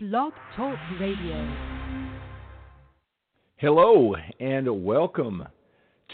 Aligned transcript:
Blog 0.00 0.32
Talk 0.54 0.78
Radio. 1.00 1.56
Hello 3.56 4.14
and 4.38 4.84
welcome 4.84 5.42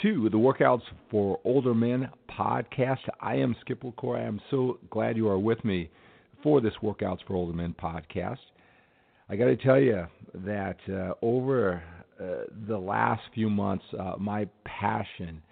to 0.00 0.30
the 0.30 0.38
Workouts 0.38 0.80
for 1.10 1.38
Older 1.45 1.75
Men 1.75 2.08
podcast. 2.31 3.00
I 3.20 3.34
am 3.34 3.55
Skip 3.60 3.84
La 3.84 3.91
Cour. 3.91 4.17
I 4.17 4.23
am 4.23 4.41
so 4.50 4.78
glad 4.89 5.18
you 5.18 5.28
are 5.28 5.39
with 5.39 5.62
me 5.67 5.91
for 6.42 6.62
this 6.62 6.73
Workouts 6.83 7.18
for 7.26 7.34
Older 7.34 7.52
Men 7.52 7.75
podcast. 7.78 8.39
I 9.29 9.36
got 9.36 9.45
to 9.45 9.57
tell 9.59 9.79
you 9.79 10.07
that 10.32 10.79
uh, 10.91 11.12
over 11.21 11.82
uh, 12.19 12.25
the 12.66 12.79
last 12.79 13.21
few 13.35 13.51
months, 13.51 13.85
uh, 14.01 14.14
my 14.19 14.48
passion, 14.64 15.43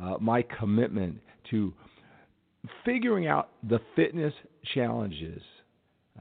uh, 0.00 0.14
my 0.20 0.42
commitment 0.60 1.16
to 1.50 1.74
figuring 2.84 3.26
out 3.26 3.48
the 3.68 3.80
fitness 3.96 4.32
challenges 4.74 5.42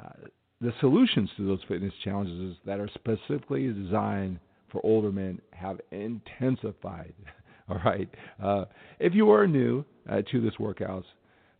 uh, 0.03 0.29
the 0.61 0.73
solutions 0.79 1.29
to 1.37 1.47
those 1.47 1.59
fitness 1.67 1.93
challenges 2.03 2.57
that 2.65 2.79
are 2.79 2.89
specifically 2.93 3.71
designed 3.71 4.39
for 4.71 4.81
older 4.83 5.11
men 5.11 5.39
have 5.51 5.79
intensified. 5.91 7.13
All 7.69 7.79
right. 7.85 8.09
Uh, 8.43 8.65
if 8.99 9.13
you 9.13 9.31
are 9.31 9.47
new 9.47 9.85
uh, 10.09 10.21
to 10.31 10.41
this 10.41 10.53
workouts 10.59 11.05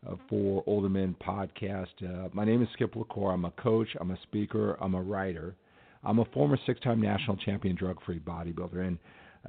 uh, 0.07 0.15
for 0.29 0.63
older 0.67 0.89
men 0.89 1.15
podcast, 1.25 1.87
uh, 2.03 2.29
my 2.33 2.43
name 2.43 2.61
is 2.61 2.67
Skip 2.73 2.95
La 2.95 3.03
Cour. 3.03 3.31
I'm 3.31 3.45
a 3.45 3.51
coach. 3.51 3.87
I'm 3.99 4.11
a 4.11 4.17
speaker. 4.23 4.77
I'm 4.81 4.95
a 4.95 5.01
writer. 5.01 5.55
I'm 6.03 6.19
a 6.19 6.25
former 6.25 6.57
six-time 6.65 7.01
national 7.01 7.37
champion 7.37 7.75
drug-free 7.75 8.19
bodybuilder. 8.19 8.87
And 8.87 8.97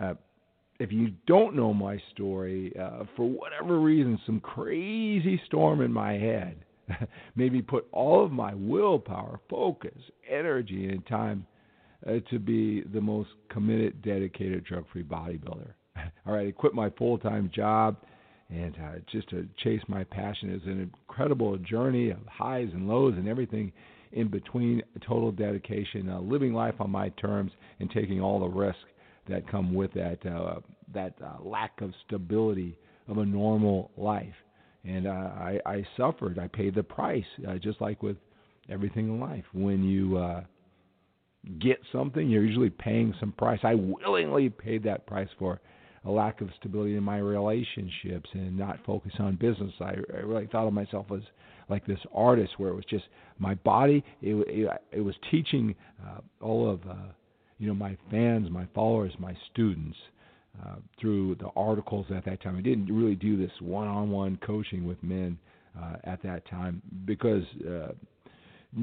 uh, 0.00 0.14
if 0.78 0.92
you 0.92 1.12
don't 1.26 1.54
know 1.54 1.72
my 1.72 2.00
story, 2.12 2.72
uh, 2.80 3.04
for 3.16 3.28
whatever 3.28 3.80
reason, 3.80 4.18
some 4.26 4.40
crazy 4.40 5.40
storm 5.46 5.80
in 5.80 5.92
my 5.92 6.12
head 6.12 6.64
made 7.36 7.52
me 7.52 7.62
put 7.62 7.86
all 7.92 8.24
of 8.24 8.32
my 8.32 8.54
willpower, 8.54 9.40
focus, 9.48 9.98
energy, 10.28 10.88
and 10.88 11.06
time 11.06 11.46
uh, 12.06 12.14
to 12.30 12.38
be 12.38 12.82
the 12.92 13.00
most 13.00 13.30
committed, 13.50 14.02
dedicated, 14.02 14.64
drug 14.64 14.84
free 14.92 15.02
bodybuilder. 15.02 15.72
all 16.26 16.34
right, 16.34 16.48
I 16.48 16.52
quit 16.52 16.74
my 16.74 16.90
full 16.90 17.18
time 17.18 17.50
job 17.54 17.96
and 18.52 18.74
uh, 18.76 18.98
just 19.10 19.28
to 19.30 19.46
chase 19.62 19.80
my 19.88 20.04
passion 20.04 20.50
is 20.52 20.62
an 20.64 20.80
incredible 20.80 21.56
journey 21.58 22.10
of 22.10 22.18
highs 22.26 22.68
and 22.72 22.88
lows 22.88 23.14
and 23.16 23.28
everything 23.28 23.72
in 24.12 24.28
between 24.28 24.82
total 25.06 25.30
dedication 25.30 26.08
uh, 26.08 26.20
living 26.20 26.52
life 26.52 26.74
on 26.80 26.90
my 26.90 27.10
terms 27.10 27.52
and 27.78 27.90
taking 27.90 28.20
all 28.20 28.40
the 28.40 28.48
risks 28.48 28.80
that 29.28 29.48
come 29.48 29.72
with 29.72 29.92
that 29.92 30.18
uh, 30.26 30.58
that 30.92 31.14
uh, 31.24 31.42
lack 31.42 31.80
of 31.80 31.92
stability 32.06 32.76
of 33.06 33.18
a 33.18 33.24
normal 33.24 33.90
life 33.96 34.34
and 34.84 35.06
I, 35.06 35.60
I 35.66 35.86
suffered. 35.96 36.38
I 36.38 36.46
paid 36.48 36.74
the 36.74 36.82
price, 36.82 37.24
uh, 37.48 37.56
just 37.56 37.80
like 37.80 38.02
with 38.02 38.16
everything 38.68 39.08
in 39.08 39.20
life. 39.20 39.44
When 39.52 39.84
you 39.84 40.16
uh, 40.16 40.42
get 41.58 41.78
something, 41.92 42.28
you're 42.28 42.44
usually 42.44 42.70
paying 42.70 43.14
some 43.20 43.32
price. 43.32 43.60
I 43.62 43.74
willingly 43.74 44.48
paid 44.48 44.82
that 44.84 45.06
price 45.06 45.28
for 45.38 45.60
a 46.04 46.10
lack 46.10 46.40
of 46.40 46.48
stability 46.58 46.96
in 46.96 47.02
my 47.02 47.18
relationships 47.18 48.30
and 48.32 48.56
not 48.56 48.78
focus 48.86 49.12
on 49.18 49.36
business. 49.36 49.72
I, 49.80 49.96
I 50.14 50.20
really 50.20 50.46
thought 50.46 50.66
of 50.66 50.72
myself 50.72 51.06
as 51.14 51.20
like 51.68 51.86
this 51.86 52.00
artist, 52.12 52.52
where 52.56 52.70
it 52.70 52.74
was 52.74 52.86
just 52.88 53.04
my 53.38 53.54
body. 53.56 54.02
It, 54.22 54.34
it, 54.48 54.70
it 54.92 55.00
was 55.00 55.14
teaching 55.30 55.74
uh, 56.04 56.20
all 56.40 56.70
of 56.70 56.80
uh, 56.88 57.12
you 57.58 57.68
know 57.68 57.74
my 57.74 57.96
fans, 58.10 58.50
my 58.50 58.66
followers, 58.74 59.12
my 59.18 59.36
students 59.52 59.96
uh, 60.62 60.76
through 61.00 61.36
the 61.36 61.48
articles 61.56 62.06
at 62.14 62.24
that 62.24 62.42
time. 62.42 62.56
I 62.56 62.60
didn't 62.60 62.86
really 62.94 63.14
do 63.14 63.36
this 63.36 63.52
one-on-one 63.60 64.38
coaching 64.44 64.86
with 64.86 65.02
men 65.02 65.38
uh, 65.80 65.96
at 66.04 66.22
that 66.22 66.48
time 66.50 66.82
because 67.04 67.44
uh, 67.66 67.92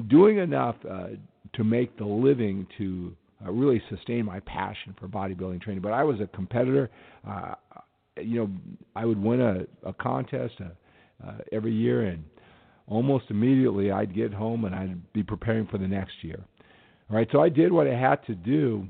doing 0.08 0.38
enough 0.38 0.76
uh, 0.90 1.08
to 1.52 1.64
make 1.64 1.96
the 1.98 2.04
living 2.04 2.66
to 2.78 3.14
uh, 3.46 3.52
really 3.52 3.82
sustain 3.90 4.24
my 4.24 4.40
passion 4.40 4.94
for 4.98 5.08
bodybuilding 5.08 5.60
training. 5.60 5.82
But 5.82 5.92
I 5.92 6.02
was 6.04 6.20
a 6.20 6.26
competitor. 6.28 6.90
You 8.20 8.40
know, 8.40 8.50
I 8.96 9.04
would 9.04 9.22
win 9.22 9.40
a, 9.40 9.88
a 9.88 9.92
contest 9.92 10.54
every 11.52 11.72
year, 11.72 12.06
and 12.06 12.24
almost 12.88 13.26
immediately 13.30 13.92
I'd 13.92 14.14
get 14.14 14.32
home 14.32 14.64
and 14.64 14.74
I'd 14.74 15.12
be 15.12 15.22
preparing 15.22 15.66
for 15.66 15.78
the 15.78 15.86
next 15.86 16.14
year. 16.22 16.40
All 17.10 17.16
right, 17.16 17.28
so 17.30 17.40
I 17.40 17.48
did 17.48 17.70
what 17.72 17.86
I 17.86 17.94
had 17.94 18.24
to 18.26 18.34
do 18.34 18.88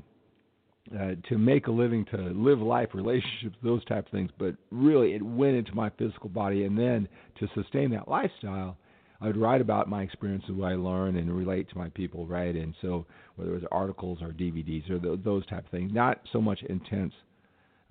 uh, 0.97 1.11
to 1.27 1.37
make 1.37 1.67
a 1.67 1.71
living, 1.71 2.05
to 2.05 2.17
live 2.17 2.59
life, 2.59 2.89
relationships, 2.93 3.55
those 3.63 3.83
type 3.85 4.05
of 4.05 4.11
things. 4.11 4.31
But 4.37 4.55
really, 4.71 5.13
it 5.13 5.21
went 5.21 5.55
into 5.55 5.73
my 5.75 5.89
physical 5.97 6.29
body, 6.29 6.65
and 6.65 6.77
then 6.77 7.07
to 7.39 7.47
sustain 7.53 7.91
that 7.91 8.07
lifestyle, 8.07 8.77
I'd 9.21 9.37
write 9.37 9.61
about 9.61 9.89
my 9.89 10.01
experiences, 10.01 10.51
what 10.51 10.71
I 10.71 10.75
learned, 10.75 11.17
and 11.17 11.31
relate 11.31 11.69
to 11.69 11.77
my 11.77 11.89
people, 11.89 12.25
right? 12.25 12.55
And 12.55 12.73
so, 12.81 13.05
whether 13.35 13.51
it 13.51 13.61
was 13.61 13.63
articles 13.71 14.19
or 14.21 14.29
DVDs 14.29 14.89
or 14.89 14.99
th- 14.99 15.19
those 15.23 15.45
type 15.47 15.65
of 15.65 15.71
things, 15.71 15.91
not 15.93 16.21
so 16.31 16.41
much 16.41 16.61
intense 16.63 17.13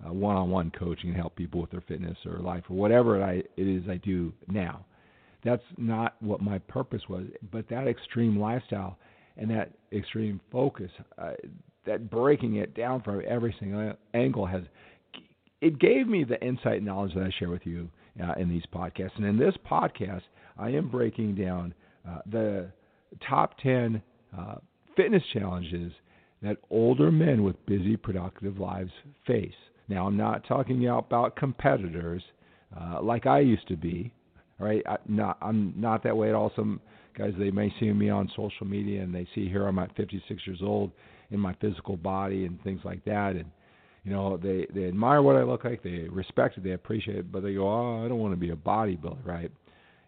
uh, 0.05 0.13
one-on-one 0.13 0.71
coaching 0.71 1.09
and 1.09 1.17
help 1.17 1.35
people 1.35 1.59
with 1.61 1.71
their 1.71 1.81
fitness 1.81 2.17
or 2.25 2.39
life 2.39 2.63
or 2.69 2.77
whatever 2.77 3.21
I, 3.23 3.33
it 3.33 3.47
is 3.57 3.83
I 3.89 3.97
do 3.97 4.31
now. 4.47 4.85
That's 5.43 5.63
not 5.77 6.15
what 6.21 6.41
my 6.41 6.59
purpose 6.59 7.01
was, 7.09 7.25
but 7.51 7.67
that 7.69 7.87
extreme 7.87 8.39
lifestyle 8.39 8.97
and 9.37 9.49
that 9.51 9.71
extreme 9.91 10.39
focus, 10.51 10.91
uh, 11.17 11.31
that 11.85 12.09
breaking 12.09 12.55
it 12.55 12.75
down 12.75 13.01
from 13.01 13.21
every 13.27 13.55
single 13.59 13.93
angle 14.13 14.45
has 14.45 14.63
it 15.61 15.79
gave 15.79 16.07
me 16.07 16.23
the 16.23 16.41
insight 16.41 16.77
and 16.77 16.85
knowledge 16.85 17.13
that 17.15 17.23
I 17.23 17.31
share 17.37 17.49
with 17.49 17.65
you 17.65 17.89
uh, 18.23 18.33
in 18.37 18.49
these 18.49 18.63
podcasts. 18.73 19.15
And 19.17 19.25
in 19.25 19.37
this 19.37 19.55
podcast, 19.69 20.21
I 20.57 20.69
am 20.69 20.89
breaking 20.89 21.35
down 21.35 21.73
uh, 22.07 22.19
the 22.31 22.71
top 23.27 23.57
10 23.59 24.01
uh, 24.37 24.55
fitness 24.95 25.23
challenges 25.33 25.91
that 26.41 26.57
older 26.69 27.11
men 27.11 27.43
with 27.43 27.63
busy, 27.65 27.97
productive 27.97 28.57
lives 28.57 28.91
face. 29.27 29.51
Now, 29.89 30.07
I'm 30.07 30.15
not 30.15 30.47
talking 30.47 30.87
about 30.87 31.35
competitors 31.35 32.23
uh, 32.79 33.01
like 33.01 33.25
I 33.25 33.39
used 33.39 33.67
to 33.67 33.75
be. 33.75 34.13
Right? 34.59 34.83
I, 34.87 34.97
not, 35.07 35.37
I'm 35.41 35.73
not 35.77 36.03
that 36.03 36.15
way 36.15 36.29
at 36.29 36.35
all. 36.35 36.51
Some 36.55 36.81
guys, 37.17 37.33
they 37.39 37.49
may 37.51 37.73
see 37.79 37.91
me 37.91 38.09
on 38.09 38.29
social 38.35 38.65
media 38.65 39.01
and 39.01 39.15
they 39.15 39.27
see 39.33 39.47
here 39.47 39.67
I'm 39.67 39.79
at 39.79 39.95
56 39.95 40.41
years 40.45 40.59
old 40.61 40.91
in 41.31 41.39
my 41.39 41.53
physical 41.61 41.97
body 41.97 42.45
and 42.45 42.61
things 42.63 42.81
like 42.83 43.03
that. 43.05 43.31
And 43.35 43.45
you 44.03 44.11
know, 44.11 44.37
they 44.37 44.65
they 44.73 44.87
admire 44.87 45.21
what 45.21 45.35
I 45.35 45.43
look 45.43 45.63
like, 45.63 45.83
they 45.83 46.07
respect 46.09 46.57
it, 46.57 46.63
they 46.63 46.71
appreciate 46.71 47.17
it, 47.17 47.31
but 47.31 47.43
they 47.43 47.53
go, 47.53 47.67
oh, 47.67 48.05
I 48.05 48.07
don't 48.07 48.19
want 48.19 48.33
to 48.33 48.37
be 48.39 48.51
a 48.51 48.55
bodybuilder, 48.55 49.25
right? 49.25 49.51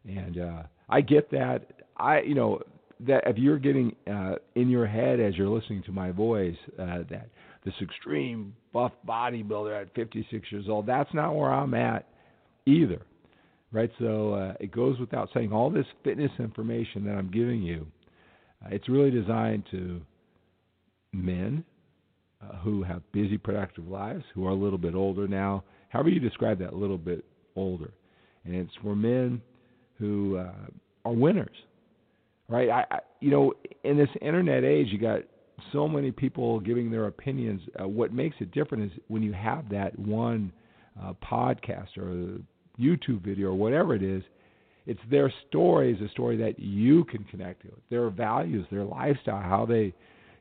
And 0.07 0.39
uh, 0.39 0.63
I 0.89 1.01
get 1.01 1.29
that. 1.31 1.65
I 1.97 2.21
you 2.21 2.35
know 2.35 2.61
that 3.07 3.23
if 3.25 3.37
you're 3.37 3.59
getting 3.59 3.95
uh, 4.11 4.35
in 4.55 4.69
your 4.69 4.87
head 4.87 5.19
as 5.19 5.35
you're 5.35 5.49
listening 5.49 5.83
to 5.83 5.91
my 5.91 6.11
voice 6.11 6.55
uh, 6.79 6.99
that 7.09 7.29
this 7.65 7.73
extreme 7.81 8.55
buff 8.73 8.91
bodybuilder 9.07 9.81
at 9.81 9.93
56 9.93 10.51
years 10.51 10.65
old, 10.67 10.85
that's 10.85 11.13
not 11.13 11.35
where 11.35 11.51
I'm 11.51 11.73
at 11.73 12.07
either, 12.65 13.01
right? 13.71 13.91
So 13.99 14.33
uh, 14.33 14.53
it 14.59 14.71
goes 14.71 14.99
without 14.99 15.29
saying. 15.33 15.51
All 15.51 15.69
this 15.69 15.85
fitness 16.03 16.31
information 16.39 17.05
that 17.05 17.11
I'm 17.11 17.29
giving 17.29 17.61
you, 17.61 17.85
uh, 18.63 18.69
it's 18.71 18.89
really 18.89 19.11
designed 19.11 19.63
to 19.71 20.01
men 21.13 21.63
uh, 22.41 22.55
who 22.57 22.83
have 22.83 23.01
busy, 23.11 23.37
productive 23.37 23.87
lives, 23.87 24.23
who 24.33 24.45
are 24.47 24.51
a 24.51 24.55
little 24.55 24.77
bit 24.77 24.95
older 24.95 25.27
now. 25.27 25.63
However, 25.89 26.09
you 26.09 26.19
describe 26.19 26.59
that, 26.59 26.73
little 26.73 26.97
bit 26.97 27.23
older. 27.55 27.91
And 28.45 28.55
it's 28.55 28.71
for 28.81 28.95
men 28.95 29.41
who 29.99 30.37
uh, 30.37 30.51
are 31.05 31.11
winners, 31.11 31.55
right? 32.47 32.69
I, 32.69 32.85
I, 32.89 32.99
you 33.19 33.29
know, 33.29 33.53
in 33.83 33.97
this 33.97 34.09
internet 34.21 34.63
age, 34.63 34.87
you 34.89 34.97
got 34.97 35.21
so 35.71 35.87
many 35.87 36.11
people 36.11 36.59
giving 36.59 36.89
their 36.89 37.05
opinions. 37.07 37.61
Uh, 37.79 37.87
what 37.87 38.11
makes 38.11 38.35
it 38.39 38.51
different 38.51 38.91
is 38.91 38.99
when 39.07 39.21
you 39.21 39.33
have 39.33 39.69
that 39.69 39.97
one 39.99 40.51
uh, 41.01 41.13
podcast 41.23 41.97
or 41.97 42.39
YouTube 42.79 43.23
video 43.23 43.49
or 43.49 43.53
whatever 43.53 43.93
it 43.93 44.01
is, 44.03 44.23
it's 44.87 44.99
their 45.11 45.31
story 45.47 45.93
is 45.93 46.01
a 46.01 46.09
story 46.09 46.35
that 46.37 46.57
you 46.57 47.03
can 47.05 47.23
connect 47.25 47.61
to. 47.61 47.71
Their 47.91 48.09
values, 48.09 48.65
their 48.71 48.83
lifestyle, 48.83 49.41
how 49.41 49.65
they 49.65 49.93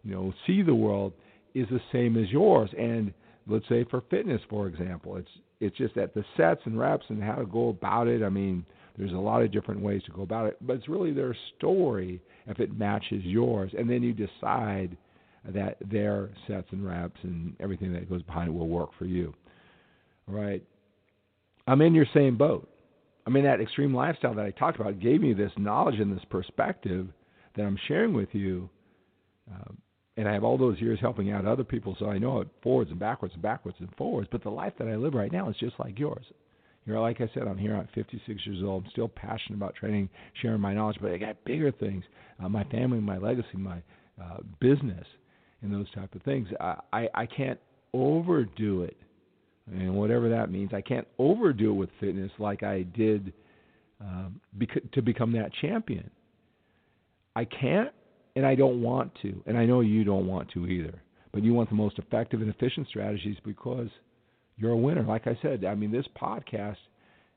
you 0.05 0.15
know 0.15 0.33
see 0.47 0.63
the 0.63 0.75
world 0.75 1.13
is 1.55 1.67
the 1.71 1.81
same 1.93 2.17
as 2.17 2.31
yours. 2.31 2.71
And 2.79 3.13
let's 3.47 3.69
say 3.69 3.85
for 3.91 4.03
fitness, 4.11 4.41
for 4.49 4.67
example, 4.67 5.17
it's 5.17 5.31
it's 5.61 5.77
just 5.77 5.95
that 5.95 6.15
the 6.15 6.25
sets 6.37 6.61
and 6.65 6.79
reps 6.79 7.05
and 7.09 7.23
how 7.23 7.35
to 7.35 7.47
go 7.47 7.69
about 7.69 8.09
it. 8.09 8.23
I 8.23 8.29
mean, 8.29 8.65
there's 8.97 9.13
a 9.13 9.17
lot 9.17 9.43
of 9.43 9.53
different 9.53 9.81
ways 9.81 10.03
to 10.07 10.13
go 10.13 10.23
about 10.23 10.47
it, 10.47 10.57
but 10.61 10.77
it's 10.77 10.89
really 10.89 11.13
their 11.13 11.37
story 11.57 12.21
if 12.47 12.61
it 12.61 12.77
matches 12.77 13.23
yours, 13.25 13.73
and 13.77 13.89
then 13.89 14.03
you 14.03 14.13
decide 14.13 14.97
that 15.45 15.77
their 15.91 16.31
sets 16.47 16.67
and 16.71 16.87
reps 16.87 17.19
and 17.23 17.55
everything 17.61 17.93
that 17.93 18.09
goes 18.09 18.23
behind 18.23 18.49
it 18.49 18.53
will 18.53 18.69
work 18.69 18.91
for 18.99 19.07
you. 19.07 19.35
All 20.29 20.35
right. 20.35 20.63
I'm 21.67 21.81
in 21.81 21.95
your 21.95 22.07
same 22.13 22.37
boat. 22.37 22.69
I 23.27 23.31
mean, 23.31 23.45
that 23.45 23.61
extreme 23.61 23.95
lifestyle 23.95 24.35
that 24.35 24.45
I 24.45 24.51
talked 24.51 24.81
about 24.81 24.99
gave 24.99 25.21
me 25.21 25.33
this 25.33 25.53
knowledge 25.57 26.01
and 26.01 26.15
this 26.15 26.25
perspective 26.31 27.09
that 27.57 27.63
I'm 27.63 27.79
sharing 27.87 28.13
with 28.13 28.29
you. 28.33 28.69
Uh, 29.51 29.73
and 30.21 30.29
I 30.29 30.35
have 30.35 30.45
all 30.45 30.59
those 30.59 30.79
years 30.79 30.99
helping 31.01 31.31
out 31.33 31.47
other 31.47 31.65
people, 31.65 31.97
so 31.99 32.11
I 32.11 32.19
know 32.19 32.43
it 32.43 32.49
forwards 32.63 32.91
and 32.91 33.01
backwards 33.01 33.33
and 33.33 33.43
backwards 33.43 33.79
and 33.81 33.89
forwards. 33.97 34.29
But 34.31 34.43
the 34.43 34.51
life 34.51 34.75
that 34.79 34.87
I 34.87 34.97
live 34.97 35.15
right 35.15 35.33
now 35.33 35.49
is 35.49 35.57
just 35.57 35.81
like 35.81 35.99
yours. 35.99 36.27
You 36.85 36.93
know, 36.93 37.01
like 37.01 37.23
I 37.23 37.31
said, 37.33 37.45
I'm 37.49 37.57
here 37.57 37.75
at 37.75 37.91
56 37.95 38.47
years 38.47 38.63
old. 38.63 38.85
I'm 38.85 38.91
still 38.91 39.09
passionate 39.09 39.57
about 39.57 39.75
training, 39.77 40.11
sharing 40.43 40.61
my 40.61 40.75
knowledge, 40.75 40.99
but 41.01 41.11
I 41.11 41.17
got 41.17 41.43
bigger 41.45 41.73
things: 41.73 42.05
uh, 42.45 42.51
my 42.51 42.65
family, 42.65 43.01
my 43.01 43.17
legacy, 43.17 43.57
my 43.57 43.79
uh, 44.23 44.39
business 44.61 45.07
and 45.63 45.73
those 45.73 45.91
type 45.93 46.15
of 46.15 46.23
things. 46.23 46.49
I, 46.61 46.77
I, 46.93 47.09
I 47.15 47.27
can't 47.27 47.59
overdo 47.95 48.83
it, 48.83 48.99
and 49.73 49.95
whatever 49.95 50.29
that 50.29 50.51
means. 50.51 50.73
I 50.75 50.83
can't 50.83 51.09
overdo 51.19 51.71
it 51.71 51.77
with 51.77 51.89
fitness 51.99 52.31
like 52.39 52.63
I 52.63 52.83
did 52.83 53.33
um, 54.03 54.39
bec- 54.53 54.93
to 54.93 55.01
become 55.01 55.33
that 55.33 55.51
champion. 55.63 56.11
I 57.37 57.47
can't, 57.47 57.91
and 58.41 58.47
I 58.47 58.55
don't 58.55 58.81
want 58.81 59.13
to, 59.21 59.43
and 59.45 59.59
I 59.59 59.67
know 59.67 59.81
you 59.83 60.03
don't 60.03 60.27
want 60.27 60.51
to 60.53 60.67
either. 60.67 61.03
But 61.31 61.45
you 61.45 61.53
want 61.53 61.69
the 61.69 61.75
most 61.75 61.99
effective 61.99 62.41
and 62.41 62.49
efficient 62.49 62.89
strategies 62.89 63.37
because 63.45 63.89
you're 64.57 64.71
a 64.71 64.77
winner. 64.79 65.03
Like 65.03 65.27
I 65.27 65.39
said, 65.43 65.63
I 65.67 65.75
mean, 65.75 65.93
this 65.93 66.07
podcast 66.19 66.79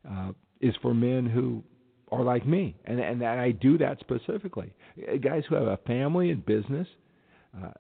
uh, 0.09 0.31
is 0.61 0.73
for 0.81 0.93
men 0.93 1.25
who 1.25 1.61
are 2.09 2.23
like 2.23 2.47
me, 2.47 2.77
and 2.85 3.01
and 3.01 3.21
that 3.21 3.37
I 3.37 3.51
do 3.51 3.77
that 3.79 3.99
specifically. 3.99 4.71
Guys 5.21 5.43
who 5.49 5.55
have 5.55 5.67
a 5.67 5.75
family 5.85 6.31
and 6.31 6.45
business, 6.45 6.87
uh, 7.61 7.71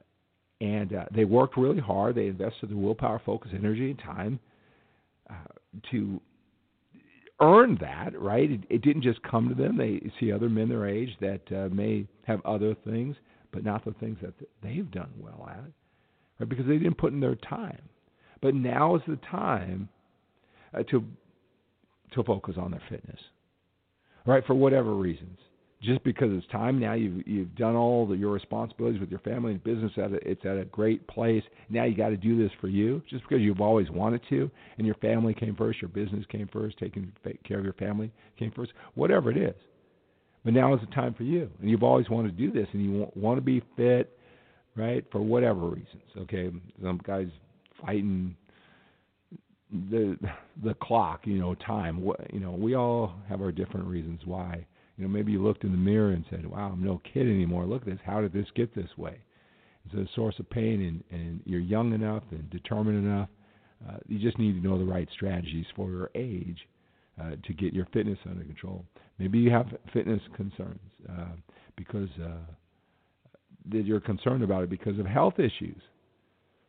and 0.59 0.93
uh, 0.93 1.05
they 1.15 1.23
worked 1.23 1.55
really 1.55 1.79
hard. 1.79 2.15
They 2.15 2.27
invested 2.27 2.71
their 2.71 2.77
willpower, 2.77 3.21
focus, 3.25 3.51
energy, 3.55 3.91
and 3.91 3.99
time 3.99 4.37
uh, 5.29 5.33
to 5.91 6.19
earn 7.43 7.77
that. 7.81 8.19
Right? 8.19 8.49
It, 8.51 8.61
it 8.69 8.81
didn't 8.81 9.03
just 9.03 9.21
come 9.23 9.49
to 9.49 9.55
them. 9.55 9.77
They 9.77 10.01
see 10.19 10.31
other 10.31 10.49
men 10.49 10.69
their 10.69 10.87
age 10.87 11.15
that 11.19 11.41
uh, 11.51 11.69
may 11.73 12.07
have 12.23 12.43
other 12.45 12.75
things, 12.85 13.15
but 13.51 13.63
not 13.63 13.85
the 13.85 13.93
things 13.99 14.17
that 14.21 14.33
they've 14.61 14.89
done 14.89 15.11
well 15.17 15.47
at, 15.49 15.63
right? 16.39 16.49
Because 16.49 16.65
they 16.65 16.77
didn't 16.77 16.97
put 16.97 17.13
in 17.13 17.19
their 17.19 17.35
time. 17.35 17.81
But 18.41 18.55
now 18.55 18.95
is 18.95 19.01
the 19.07 19.19
time 19.29 19.89
uh, 20.73 20.83
to 20.83 21.03
to 22.13 22.23
focus 22.23 22.55
on 22.57 22.71
their 22.71 22.83
fitness, 22.89 23.19
right? 24.25 24.45
For 24.45 24.53
whatever 24.53 24.93
reasons. 24.93 25.39
Just 25.83 26.01
because 26.05 26.29
it's 26.31 26.47
time 26.49 26.79
now, 26.79 26.93
you've 26.93 27.27
you've 27.27 27.53
done 27.55 27.75
all 27.75 28.07
the, 28.07 28.15
your 28.15 28.31
responsibilities 28.31 29.01
with 29.01 29.09
your 29.09 29.19
family 29.19 29.51
and 29.51 29.63
business. 29.63 29.91
At 29.97 30.13
a, 30.13 30.29
it's 30.29 30.45
at 30.45 30.57
a 30.57 30.63
great 30.65 31.05
place. 31.07 31.43
Now 31.69 31.83
you 31.83 31.95
got 31.95 32.09
to 32.09 32.17
do 32.17 32.37
this 32.41 32.51
for 32.61 32.69
you, 32.69 33.01
just 33.09 33.23
because 33.23 33.41
you've 33.41 33.59
always 33.59 33.89
wanted 33.89 34.21
to, 34.29 34.49
and 34.77 34.87
your 34.87 34.95
family 34.95 35.33
came 35.33 35.55
first, 35.57 35.81
your 35.81 35.89
business 35.89 36.25
came 36.29 36.47
first, 36.53 36.77
taking 36.77 37.11
care 37.45 37.59
of 37.59 37.65
your 37.65 37.73
family 37.73 38.13
came 38.39 38.51
first, 38.55 38.71
whatever 38.95 39.29
it 39.29 39.37
is. 39.37 39.55
But 40.45 40.53
now 40.53 40.73
is 40.73 40.79
the 40.79 40.87
time 40.95 41.13
for 41.15 41.23
you, 41.23 41.49
and 41.59 41.69
you've 41.69 41.83
always 41.83 42.09
wanted 42.09 42.37
to 42.37 42.47
do 42.47 42.51
this, 42.51 42.67
and 42.71 42.81
you 42.81 42.91
want, 42.99 43.17
want 43.17 43.37
to 43.37 43.41
be 43.41 43.61
fit, 43.75 44.17
right? 44.77 45.03
For 45.11 45.21
whatever 45.21 45.67
reasons. 45.67 46.03
Okay, 46.17 46.49
some 46.81 47.01
guys 47.05 47.27
fighting 47.85 48.37
the 49.69 50.17
the 50.63 50.75
clock, 50.75 51.21
you 51.25 51.39
know, 51.39 51.55
time. 51.55 52.05
You 52.31 52.39
know, 52.39 52.51
we 52.51 52.75
all 52.75 53.15
have 53.27 53.41
our 53.41 53.51
different 53.51 53.87
reasons 53.87 54.21
why. 54.23 54.65
You 54.97 55.05
know, 55.05 55.09
maybe 55.09 55.31
you 55.31 55.43
looked 55.43 55.63
in 55.63 55.71
the 55.71 55.77
mirror 55.77 56.11
and 56.11 56.25
said, 56.29 56.45
"Wow, 56.45 56.71
I'm 56.73 56.83
no 56.83 57.01
kid 57.13 57.27
anymore. 57.27 57.65
Look 57.65 57.83
at 57.83 57.87
this. 57.87 57.99
How 58.05 58.21
did 58.21 58.33
this 58.33 58.47
get 58.55 58.73
this 58.75 58.97
way?" 58.97 59.17
It's 59.85 59.95
a 59.95 60.13
source 60.15 60.39
of 60.39 60.49
pain, 60.49 60.81
and 60.81 61.03
and 61.19 61.41
you're 61.45 61.59
young 61.59 61.93
enough 61.93 62.23
and 62.31 62.49
determined 62.49 63.05
enough. 63.05 63.29
Uh, 63.87 63.97
you 64.07 64.19
just 64.19 64.39
need 64.39 64.53
to 64.53 64.67
know 64.67 64.77
the 64.77 64.85
right 64.85 65.09
strategies 65.11 65.65
for 65.75 65.89
your 65.89 66.09
age 66.15 66.67
uh, 67.21 67.31
to 67.45 67.53
get 67.53 67.73
your 67.73 67.85
fitness 67.91 68.17
under 68.29 68.43
control. 68.43 68.85
Maybe 69.19 69.39
you 69.39 69.51
have 69.51 69.67
fitness 69.91 70.21
concerns 70.35 70.79
uh, 71.09 71.35
because 71.75 72.09
uh, 72.23 72.53
that 73.71 73.85
you're 73.85 73.99
concerned 73.99 74.43
about 74.43 74.63
it 74.63 74.69
because 74.69 74.97
of 74.99 75.05
health 75.05 75.39
issues. 75.39 75.81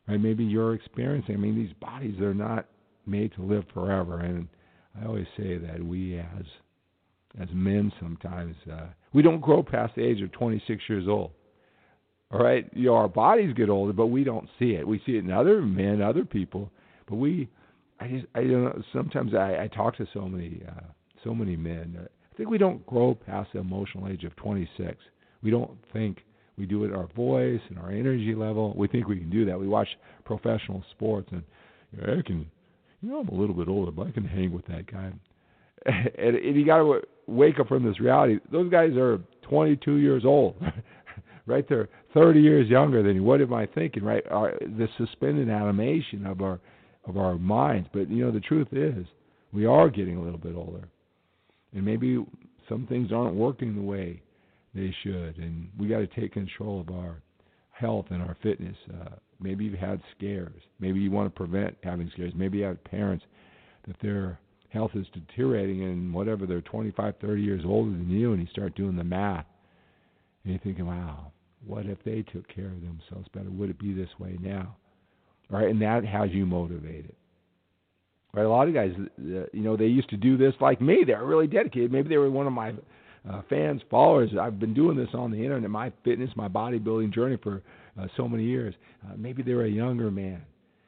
Right? 0.08 0.20
Maybe 0.20 0.44
you're 0.44 0.74
experiencing. 0.74 1.34
I 1.34 1.38
mean, 1.38 1.56
these 1.56 1.72
bodies 1.80 2.20
are 2.20 2.34
not 2.34 2.66
made 3.06 3.32
to 3.34 3.42
live 3.42 3.64
forever. 3.72 4.20
And 4.20 4.48
I 5.00 5.06
always 5.06 5.26
say 5.36 5.56
that 5.58 5.82
we 5.82 6.18
as 6.18 6.44
as 7.40 7.48
men 7.52 7.92
sometimes 8.00 8.54
uh, 8.72 8.86
we 9.12 9.22
don't 9.22 9.40
grow 9.40 9.62
past 9.62 9.94
the 9.96 10.02
age 10.02 10.20
of 10.22 10.32
26 10.32 10.82
years 10.88 11.06
old. 11.08 11.30
All 12.32 12.42
right, 12.42 12.68
you 12.72 12.86
know 12.86 12.94
our 12.94 13.08
bodies 13.08 13.54
get 13.54 13.68
older, 13.68 13.92
but 13.92 14.06
we 14.06 14.24
don't 14.24 14.48
see 14.58 14.72
it. 14.72 14.86
We 14.86 15.00
see 15.06 15.12
it 15.12 15.24
in 15.24 15.30
other 15.30 15.62
men, 15.62 16.02
other 16.02 16.24
people, 16.24 16.70
but 17.08 17.16
we. 17.16 17.48
I 18.00 18.08
just 18.08 18.26
I 18.34 18.40
don't 18.40 18.64
know. 18.64 18.82
Sometimes 18.92 19.34
I, 19.34 19.62
I 19.62 19.68
talk 19.68 19.96
to 19.98 20.06
so 20.12 20.22
many 20.28 20.62
uh, 20.66 20.82
so 21.22 21.34
many 21.34 21.54
men. 21.54 21.96
I 22.00 22.36
think 22.36 22.50
we 22.50 22.58
don't 22.58 22.84
grow 22.86 23.14
past 23.14 23.50
the 23.52 23.60
emotional 23.60 24.08
age 24.08 24.24
of 24.24 24.34
26. 24.36 24.96
We 25.42 25.50
don't 25.50 25.70
think 25.92 26.24
we 26.58 26.66
do 26.66 26.84
it 26.84 26.92
our 26.92 27.06
voice 27.14 27.60
and 27.68 27.78
our 27.78 27.90
energy 27.90 28.34
level. 28.34 28.74
We 28.76 28.88
think 28.88 29.06
we 29.06 29.18
can 29.18 29.30
do 29.30 29.44
that. 29.44 29.58
We 29.58 29.68
watch 29.68 29.88
professional 30.24 30.82
sports 30.90 31.28
and 31.30 31.44
yeah, 31.96 32.16
I 32.18 32.22
can 32.22 32.50
you 33.04 33.10
know, 33.10 33.20
I'm 33.20 33.28
a 33.28 33.34
little 33.34 33.54
bit 33.54 33.68
older, 33.68 33.92
but 33.92 34.06
I 34.06 34.10
can 34.12 34.24
hang 34.24 34.52
with 34.52 34.66
that 34.66 34.90
guy. 34.90 35.12
And, 35.86 36.36
and 36.36 36.56
you 36.56 36.64
got 36.64 36.78
to 36.78 37.02
wake 37.26 37.58
up 37.60 37.68
from 37.68 37.84
this 37.84 38.00
reality. 38.00 38.38
Those 38.50 38.70
guys 38.70 38.92
are 38.96 39.18
22 39.42 39.96
years 39.96 40.24
old, 40.24 40.56
right? 41.46 41.64
They're 41.68 41.88
30 42.14 42.40
years 42.40 42.68
younger 42.68 43.02
than 43.02 43.16
you. 43.16 43.22
What 43.22 43.40
am 43.40 43.52
I 43.52 43.66
thinking, 43.66 44.04
right? 44.04 44.24
Our, 44.30 44.54
the 44.60 44.88
suspended 44.98 45.48
animation 45.48 46.26
of 46.26 46.40
our 46.40 46.60
of 47.06 47.18
our 47.18 47.36
minds. 47.36 47.88
But 47.92 48.10
you 48.10 48.24
know, 48.24 48.30
the 48.30 48.40
truth 48.40 48.68
is, 48.72 49.06
we 49.52 49.66
are 49.66 49.90
getting 49.90 50.16
a 50.16 50.22
little 50.22 50.38
bit 50.38 50.54
older, 50.54 50.88
and 51.74 51.84
maybe 51.84 52.24
some 52.68 52.86
things 52.86 53.12
aren't 53.12 53.34
working 53.34 53.74
the 53.74 53.82
way 53.82 54.22
they 54.74 54.94
should, 55.02 55.36
and 55.36 55.68
we 55.78 55.88
got 55.88 55.98
to 55.98 56.06
take 56.06 56.32
control 56.32 56.80
of 56.80 56.90
our 56.90 57.22
health 57.70 58.06
and 58.10 58.22
our 58.22 58.36
fitness. 58.42 58.76
Uh, 58.92 59.16
maybe 59.40 59.64
you've 59.64 59.78
had 59.78 60.00
scares. 60.16 60.60
Maybe 60.80 61.00
you 61.00 61.10
want 61.10 61.26
to 61.26 61.36
prevent 61.36 61.76
having 61.82 62.10
scares. 62.12 62.32
Maybe 62.34 62.58
you 62.58 62.64
have 62.64 62.82
parents 62.84 63.24
that 63.86 63.96
their 64.00 64.38
health 64.74 64.90
is 64.94 65.06
deteriorating 65.14 65.84
and 65.84 66.12
whatever 66.12 66.46
they're 66.46 66.60
25, 66.60 67.14
30 67.20 67.42
years 67.42 67.62
older 67.64 67.90
than 67.90 68.10
you, 68.10 68.32
and 68.32 68.42
you 68.42 68.48
start 68.50 68.74
doing 68.74 68.96
the 68.96 69.04
math, 69.04 69.46
and 70.42 70.52
you're 70.52 70.60
thinking, 70.60 70.86
wow, 70.86 71.30
what 71.64 71.86
if 71.86 71.98
they 72.04 72.22
took 72.22 72.46
care 72.48 72.66
of 72.66 72.80
themselves 72.82 73.28
better? 73.32 73.50
Would 73.50 73.70
it 73.70 73.78
be 73.78 73.94
this 73.94 74.10
way 74.18 74.36
now? 74.40 74.76
Right, 75.48 75.68
and 75.68 75.80
that 75.80 76.04
has 76.04 76.30
you 76.32 76.44
motivated. 76.44 77.14
Right, 78.32 78.44
a 78.44 78.48
lot 78.48 78.66
of 78.66 78.74
guys, 78.74 78.92
uh, 78.98 79.46
you 79.52 79.62
know, 79.62 79.76
they 79.76 79.86
used 79.86 80.10
to 80.10 80.16
do 80.16 80.36
this 80.36 80.54
like 80.60 80.80
me. 80.80 81.04
They're 81.06 81.24
really 81.24 81.46
dedicated. 81.46 81.92
Maybe 81.92 82.08
they 82.08 82.16
were 82.16 82.30
one 82.30 82.48
of 82.48 82.52
my 82.52 82.72
uh, 83.30 83.42
fans, 83.48 83.80
followers. 83.90 84.30
I've 84.38 84.58
been 84.58 84.74
doing 84.74 84.96
this 84.96 85.10
on 85.14 85.30
the 85.30 85.38
internet, 85.38 85.70
my 85.70 85.92
fitness, 86.04 86.30
my 86.34 86.48
bodybuilding 86.48 87.14
journey 87.14 87.38
for 87.42 87.62
uh, 88.00 88.08
so 88.16 88.26
many 88.26 88.44
years. 88.44 88.74
Uh, 89.06 89.12
maybe 89.16 89.42
they 89.42 89.54
were 89.54 89.66
a 89.66 89.70
younger 89.70 90.10
man, 90.10 90.42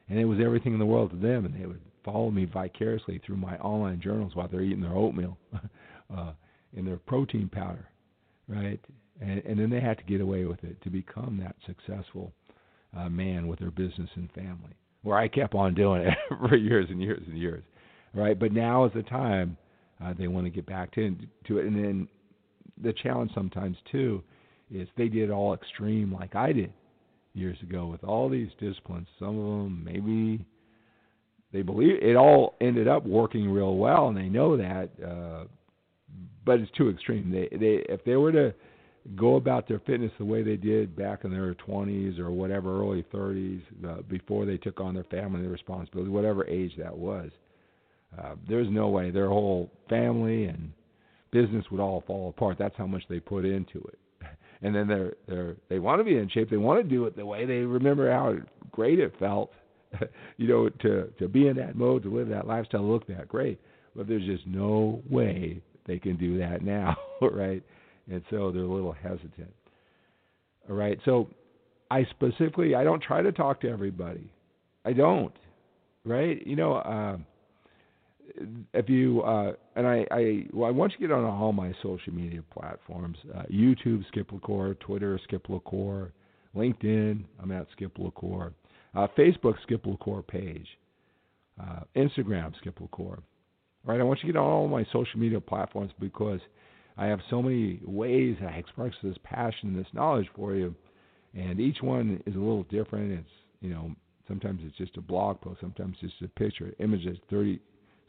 and 0.09 0.19
it 0.19 0.25
was 0.25 0.41
everything 0.44 0.73
in 0.73 0.81
the 0.81 0.87
world 0.87 1.11
to 1.11 1.17
them, 1.17 1.44
and 1.44 1.55
they 1.55 1.67
would 1.67 1.81
follow 2.06 2.31
me 2.31 2.47
vicariously 2.47 3.20
through 3.26 3.37
my 3.37 3.56
online 3.58 4.00
journals 4.00 4.35
while 4.35 4.49
they're 4.49 4.62
eating 4.62 4.81
their 4.81 4.94
oatmeal 4.94 5.37
uh, 6.17 6.32
and 6.75 6.87
their 6.87 6.97
protein 6.97 7.50
powder, 7.53 7.87
right? 8.49 8.81
And, 9.20 9.43
and 9.44 9.58
then 9.58 9.69
they 9.69 9.81
had 9.81 9.99
to 9.99 10.05
get 10.05 10.20
away 10.20 10.44
with 10.44 10.62
it 10.64 10.81
to 10.82 10.91
become 10.91 11.38
that 11.43 11.56
successful 11.67 12.32
uh, 12.97 13.08
man 13.08 13.49
with 13.49 13.58
their 13.58 13.70
business 13.70 14.09
and 14.14 14.30
family. 14.33 14.76
Where 15.02 15.19
I 15.19 15.28
kept 15.28 15.54
on 15.54 15.75
doing 15.75 16.02
it 16.02 16.16
for 16.49 16.57
years 16.57 16.87
and 16.88 17.02
years 17.02 17.23
and 17.26 17.37
years, 17.37 17.64
right? 18.14 18.38
But 18.38 18.52
now 18.52 18.85
is 18.85 18.92
the 18.95 19.02
time 19.02 19.57
uh, 20.02 20.14
they 20.19 20.28
want 20.28 20.47
to 20.47 20.50
get 20.50 20.66
back 20.66 20.95
to, 20.95 21.14
to 21.49 21.59
it, 21.59 21.66
and 21.66 21.76
then 21.76 22.09
the 22.83 22.92
challenge 22.92 23.33
sometimes 23.35 23.76
too 23.90 24.23
is 24.71 24.88
they 24.97 25.09
did 25.09 25.30
all 25.30 25.54
extreme 25.54 26.12
like 26.12 26.35
I 26.35 26.52
did 26.52 26.73
years 27.35 27.57
ago 27.62 27.87
with 27.87 28.02
all 28.04 28.28
these 28.28 28.49
disciplines. 28.59 29.07
Some 29.19 29.38
of 29.38 29.64
them 29.64 29.85
maybe 29.85 30.45
they 31.56 31.62
believe 31.62 31.96
it 32.02 32.16
all 32.16 32.54
ended 32.60 32.86
up 32.86 33.06
working 33.06 33.50
real 33.50 33.76
well, 33.76 34.08
and 34.08 34.16
they 34.16 34.28
know 34.28 34.58
that. 34.58 34.90
Uh, 35.02 35.44
but 36.44 36.60
it's 36.60 36.70
too 36.72 36.90
extreme. 36.90 37.30
They 37.30 37.48
they 37.56 37.82
if 37.88 38.04
they 38.04 38.16
were 38.16 38.30
to 38.32 38.54
go 39.16 39.36
about 39.36 39.66
their 39.66 39.78
fitness 39.80 40.12
the 40.18 40.25
way 40.25 40.42
they 40.42 40.56
did 40.56 40.94
back 40.94 41.25
in 41.25 41.30
their 41.30 41.54
20s 41.54 42.18
or 42.18 42.30
whatever 42.30 42.82
early 42.82 43.04
30s 43.14 43.62
uh, 43.88 44.02
before 44.02 44.44
they 44.44 44.58
took 44.58 44.80
on 44.80 44.94
their 44.94 45.04
family 45.04 45.46
responsibility, 45.46 46.10
whatever 46.10 46.46
age 46.46 46.72
that 46.76 46.94
was. 46.94 47.30
Uh, 48.18 48.34
there's 48.48 48.68
no 48.68 48.88
way 48.88 49.10
their 49.10 49.28
whole 49.28 49.70
family 49.88 50.44
and 50.44 50.72
business 51.30 51.64
would 51.70 51.80
all 51.80 52.02
fall 52.06 52.28
apart. 52.28 52.56
That's 52.58 52.76
how 52.76 52.86
much 52.86 53.04
they 53.08 53.20
put 53.20 53.44
into 53.46 53.78
it. 53.78 53.98
And 54.62 54.75
then 54.75 54.88
they're 54.88 55.14
they're 55.28 55.56
they 55.68 55.78
want 55.78 56.00
to 56.00 56.04
be 56.04 56.16
in 56.16 56.30
shape. 56.30 56.48
They 56.48 56.56
want 56.56 56.82
to 56.82 56.88
do 56.88 57.04
it 57.04 57.14
the 57.14 57.26
way 57.26 57.44
they 57.44 57.58
remember 57.58 58.10
how 58.10 58.36
great 58.72 58.98
it 58.98 59.12
felt, 59.18 59.52
you 60.37 60.49
know, 60.49 60.69
to 60.69 61.12
to 61.19 61.28
be 61.28 61.49
in 61.49 61.57
that 61.57 61.76
mode, 61.76 62.02
to 62.05 62.14
live 62.14 62.28
that 62.28 62.47
lifestyle, 62.47 62.88
look 62.88 63.07
that 63.09 63.28
great. 63.28 63.61
But 63.95 64.09
there's 64.09 64.25
just 64.25 64.47
no 64.47 65.02
way 65.09 65.61
they 65.87 65.99
can 65.99 66.16
do 66.16 66.38
that 66.38 66.62
now, 66.62 66.97
right? 67.23 67.62
And 68.11 68.23
so 68.31 68.52
they're 68.52 68.62
a 68.62 68.73
little 68.73 68.93
hesitant. 68.93 69.52
All 70.69 70.76
right. 70.76 70.99
So 71.05 71.28
I 71.90 72.05
specifically 72.11 72.75
I 72.75 72.85
don't 72.85 73.02
try 73.02 73.23
to 73.23 73.33
talk 73.33 73.61
to 73.62 73.69
everybody. 73.69 74.31
I 74.85 74.93
don't. 74.93 75.33
Right? 76.05 76.47
You 76.47 76.55
know, 76.55 76.75
uh, 76.75 77.16
if 78.75 78.88
you 78.88 79.23
uh, 79.23 79.52
and 79.75 79.87
I, 79.87 80.07
I 80.11 80.47
well, 80.52 80.69
I 80.69 80.71
want 80.71 80.93
you 80.93 80.99
to 80.99 81.09
get 81.09 81.14
on 81.14 81.25
all 81.25 81.52
my 81.52 81.73
social 81.83 82.12
media 82.12 82.43
platforms: 82.52 83.16
uh, 83.35 83.43
YouTube, 83.52 84.07
Skip 84.09 84.31
La 84.33 84.38
Cour, 84.38 84.75
Twitter, 84.75 85.19
Skip 85.25 85.49
La 85.49 85.59
Cour, 85.61 86.12
LinkedIn. 86.55 87.25
I'm 87.43 87.50
at 87.52 87.66
Skip 87.73 87.93
La 87.99 88.11
Cour, 88.11 88.52
uh, 88.97 89.07
Facebook, 89.17 89.55
Skip 89.62 89.87
La 89.87 89.97
Cour 89.97 90.23
page, 90.23 90.67
uh, 91.61 91.81
Instagram, 91.95 92.57
Skip 92.57 92.81
La 92.81 92.87
Cour. 92.88 93.19
All 93.87 93.93
right, 93.93 94.00
I 94.00 94.05
want 94.05 94.21
you 94.23 94.29
to 94.29 94.33
get 94.33 94.38
on 94.38 94.50
all 94.50 94.69
my 94.69 94.85
social 94.93 95.21
media 95.21 95.41
platforms 95.41 95.93
because 96.00 96.41
I 96.97 97.07
have 97.07 97.21
so 97.31 97.43
many 97.43 97.81
ways 97.85 98.37
I 98.41 98.53
express 98.53 98.95
this 99.03 99.17
passion, 99.23 99.69
and 99.69 99.79
this 99.79 99.93
knowledge 99.93 100.29
for 100.35 100.55
you, 100.55 100.75
and 101.35 101.61
each 101.61 101.83
one 101.83 102.23
is 102.26 102.35
a 102.35 102.38
little 102.38 102.65
different. 102.65 103.12
It's 103.12 103.31
you 103.61 103.71
know 103.71 103.95
sometimes 104.26 104.61
it's 104.65 104.76
just 104.76 104.97
a 104.97 105.03
blog 105.03 105.41
post, 105.41 105.61
sometimes 105.61 105.97
it's 106.00 106.12
just 106.15 106.23
a 106.23 106.29
picture, 106.41 106.73
images, 106.81 107.19
30 107.31 107.61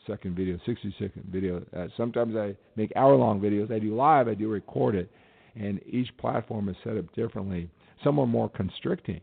second 0.07 0.35
video, 0.35 0.57
60 0.65 0.95
second 0.97 1.25
video. 1.29 1.63
Uh, 1.75 1.87
sometimes 1.97 2.35
I 2.35 2.55
make 2.77 2.91
hour 2.95 3.15
long 3.15 3.41
videos. 3.41 3.71
I 3.71 3.79
do 3.79 3.93
live, 3.93 4.27
I 4.27 4.33
do 4.33 4.47
record 4.47 4.95
it, 4.95 5.11
and 5.55 5.81
each 5.85 6.15
platform 6.17 6.69
is 6.69 6.75
set 6.83 6.97
up 6.97 7.13
differently. 7.13 7.69
Some 8.03 8.19
are 8.19 8.27
more 8.27 8.49
constricting, 8.49 9.19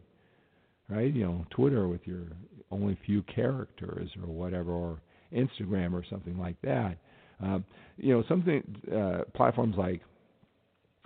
right? 0.94 1.12
You 1.12 1.24
know, 1.24 1.46
Twitter 1.50 1.88
with 1.88 2.00
your 2.04 2.22
only 2.70 2.98
few 3.06 3.22
characters 3.22 4.10
or 4.22 4.32
whatever, 4.32 4.72
or 4.72 5.00
Instagram 5.34 5.92
or 5.92 6.04
something 6.08 6.38
like 6.38 6.56
that. 6.62 6.96
Uh, 7.44 7.58
you 7.96 8.14
know, 8.14 8.24
something 8.28 8.62
uh, 8.94 9.22
platforms 9.34 9.76
like 9.76 10.02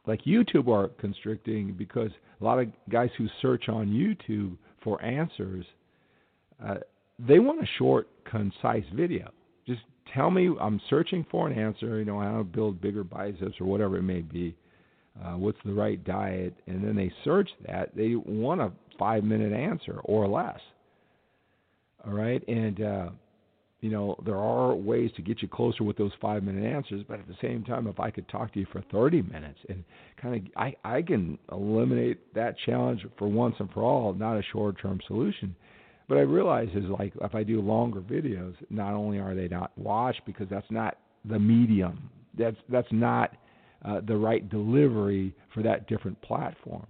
like 0.07 0.23
YouTube 0.25 0.69
are 0.69 0.89
constricting 1.01 1.75
because 1.75 2.11
a 2.41 2.45
lot 2.45 2.59
of 2.59 2.69
guys 2.89 3.11
who 3.19 3.27
search 3.43 3.69
on 3.69 3.89
YouTube 3.89 4.57
for 4.83 5.03
answers, 5.03 5.67
uh, 6.65 6.77
they 7.19 7.39
want 7.39 7.63
a 7.63 7.67
short, 7.77 8.09
concise 8.25 8.85
video. 8.95 9.31
Just 9.67 9.83
tell 10.15 10.31
me 10.31 10.51
I'm 10.61 10.81
searching 10.89 11.27
for 11.31 11.49
an 11.49 11.59
answer. 11.59 11.99
You 11.99 12.05
know, 12.05 12.21
how 12.21 12.39
to 12.39 12.45
build 12.45 12.81
bigger 12.81 13.05
biceps 13.05 13.61
or 13.61 13.67
whatever 13.67 13.99
it 13.99 14.03
may 14.03 14.23
be. 14.23 14.55
Uh, 15.23 15.33
what's 15.33 15.59
the 15.65 15.73
right 15.73 16.03
diet? 16.05 16.55
And 16.67 16.83
then 16.83 16.95
they 16.95 17.13
search 17.25 17.51
that. 17.67 17.95
They 17.97 18.15
want 18.15 18.61
a 18.61 18.71
five 18.99 19.25
minute 19.25 19.53
answer 19.53 20.01
or 20.05 20.29
less. 20.29 20.59
All 22.07 22.13
right, 22.13 22.47
and 22.47 22.81
uh, 22.81 23.09
you 23.81 23.91
know, 23.91 24.17
there 24.27 24.37
are 24.37 24.75
ways 24.75 25.11
to 25.17 25.23
get 25.23 25.41
you 25.41 25.49
closer 25.49 25.85
with 25.85 25.97
those 25.97 26.11
five 26.21 26.43
minute 26.43 26.65
answers, 26.65 27.05
but 27.09 27.21
at 27.21 27.29
the 27.29 27.37
same 27.41 27.63
time, 27.63 27.87
if 27.87 28.01
I 28.01 28.11
could 28.11 28.29
talk 28.29 28.53
to 28.55 28.61
you 28.61 28.67
for 28.73 28.83
30 28.91 29.23
minutes 29.23 29.59
and 29.69 29.85
kind 30.21 30.35
of, 30.35 30.53
I, 30.57 30.75
I 30.85 31.03
can 31.03 31.39
eliminate 31.53 32.35
that 32.35 32.57
challenge 32.67 33.07
for 33.17 33.29
once 33.29 33.55
and 33.61 33.71
for 33.71 33.83
all, 33.83 34.13
not 34.15 34.37
a 34.37 34.43
short 34.53 34.81
term 34.81 35.01
solution. 35.07 35.55
But 36.09 36.19
I 36.19 36.23
realize 36.23 36.69
is 36.75 36.85
like 36.99 37.13
if 37.21 37.35
I 37.35 37.45
do 37.45 37.61
longer 37.61 38.01
videos, 38.01 38.55
not 38.71 38.95
only 38.95 39.19
are 39.19 39.35
they 39.35 39.47
not 39.47 39.77
watched 39.77 40.23
because 40.27 40.49
that's 40.51 40.71
not 40.71 40.99
the 41.25 41.39
medium, 41.39 42.11
that's 42.37 42.57
that's 42.69 42.89
not 42.91 43.37
uh, 43.85 44.01
the 44.07 44.17
right 44.17 44.49
delivery 44.49 45.35
for 45.55 45.63
that 45.63 45.87
different 45.87 46.21
platform 46.23 46.87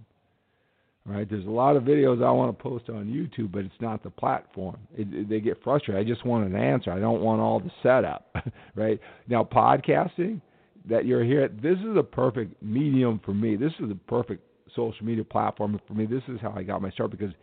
right? 1.09 1.29
There's 1.29 1.45
a 1.45 1.49
lot 1.49 1.75
of 1.75 1.83
videos 1.83 2.23
I 2.23 2.31
want 2.31 2.55
to 2.55 2.63
post 2.63 2.89
on 2.89 3.05
YouTube, 3.05 3.51
but 3.51 3.65
it's 3.65 3.81
not 3.81 4.03
the 4.03 4.11
platform. 4.11 4.77
It, 4.95 5.11
it, 5.11 5.29
they 5.29 5.39
get 5.39 5.61
frustrated. 5.63 6.05
I 6.05 6.07
just 6.07 6.25
want 6.25 6.45
an 6.47 6.55
answer. 6.55 6.91
I 6.91 6.99
don't 6.99 7.21
want 7.21 7.41
all 7.41 7.59
the 7.59 7.71
setup, 7.81 8.35
right? 8.75 8.99
Now, 9.27 9.43
podcasting 9.43 10.39
that 10.87 11.05
you're 11.05 11.23
here, 11.23 11.49
this 11.61 11.77
is 11.79 11.97
a 11.97 12.03
perfect 12.03 12.61
medium 12.61 13.19
for 13.25 13.33
me. 13.33 13.55
This 13.55 13.73
is 13.79 13.89
the 13.89 13.97
perfect 14.07 14.43
social 14.75 15.05
media 15.05 15.23
platform 15.23 15.79
for 15.87 15.93
me. 15.93 16.05
This 16.05 16.23
is 16.27 16.39
how 16.41 16.53
I 16.55 16.63
got 16.63 16.81
my 16.81 16.91
start 16.91 17.11
because 17.11 17.33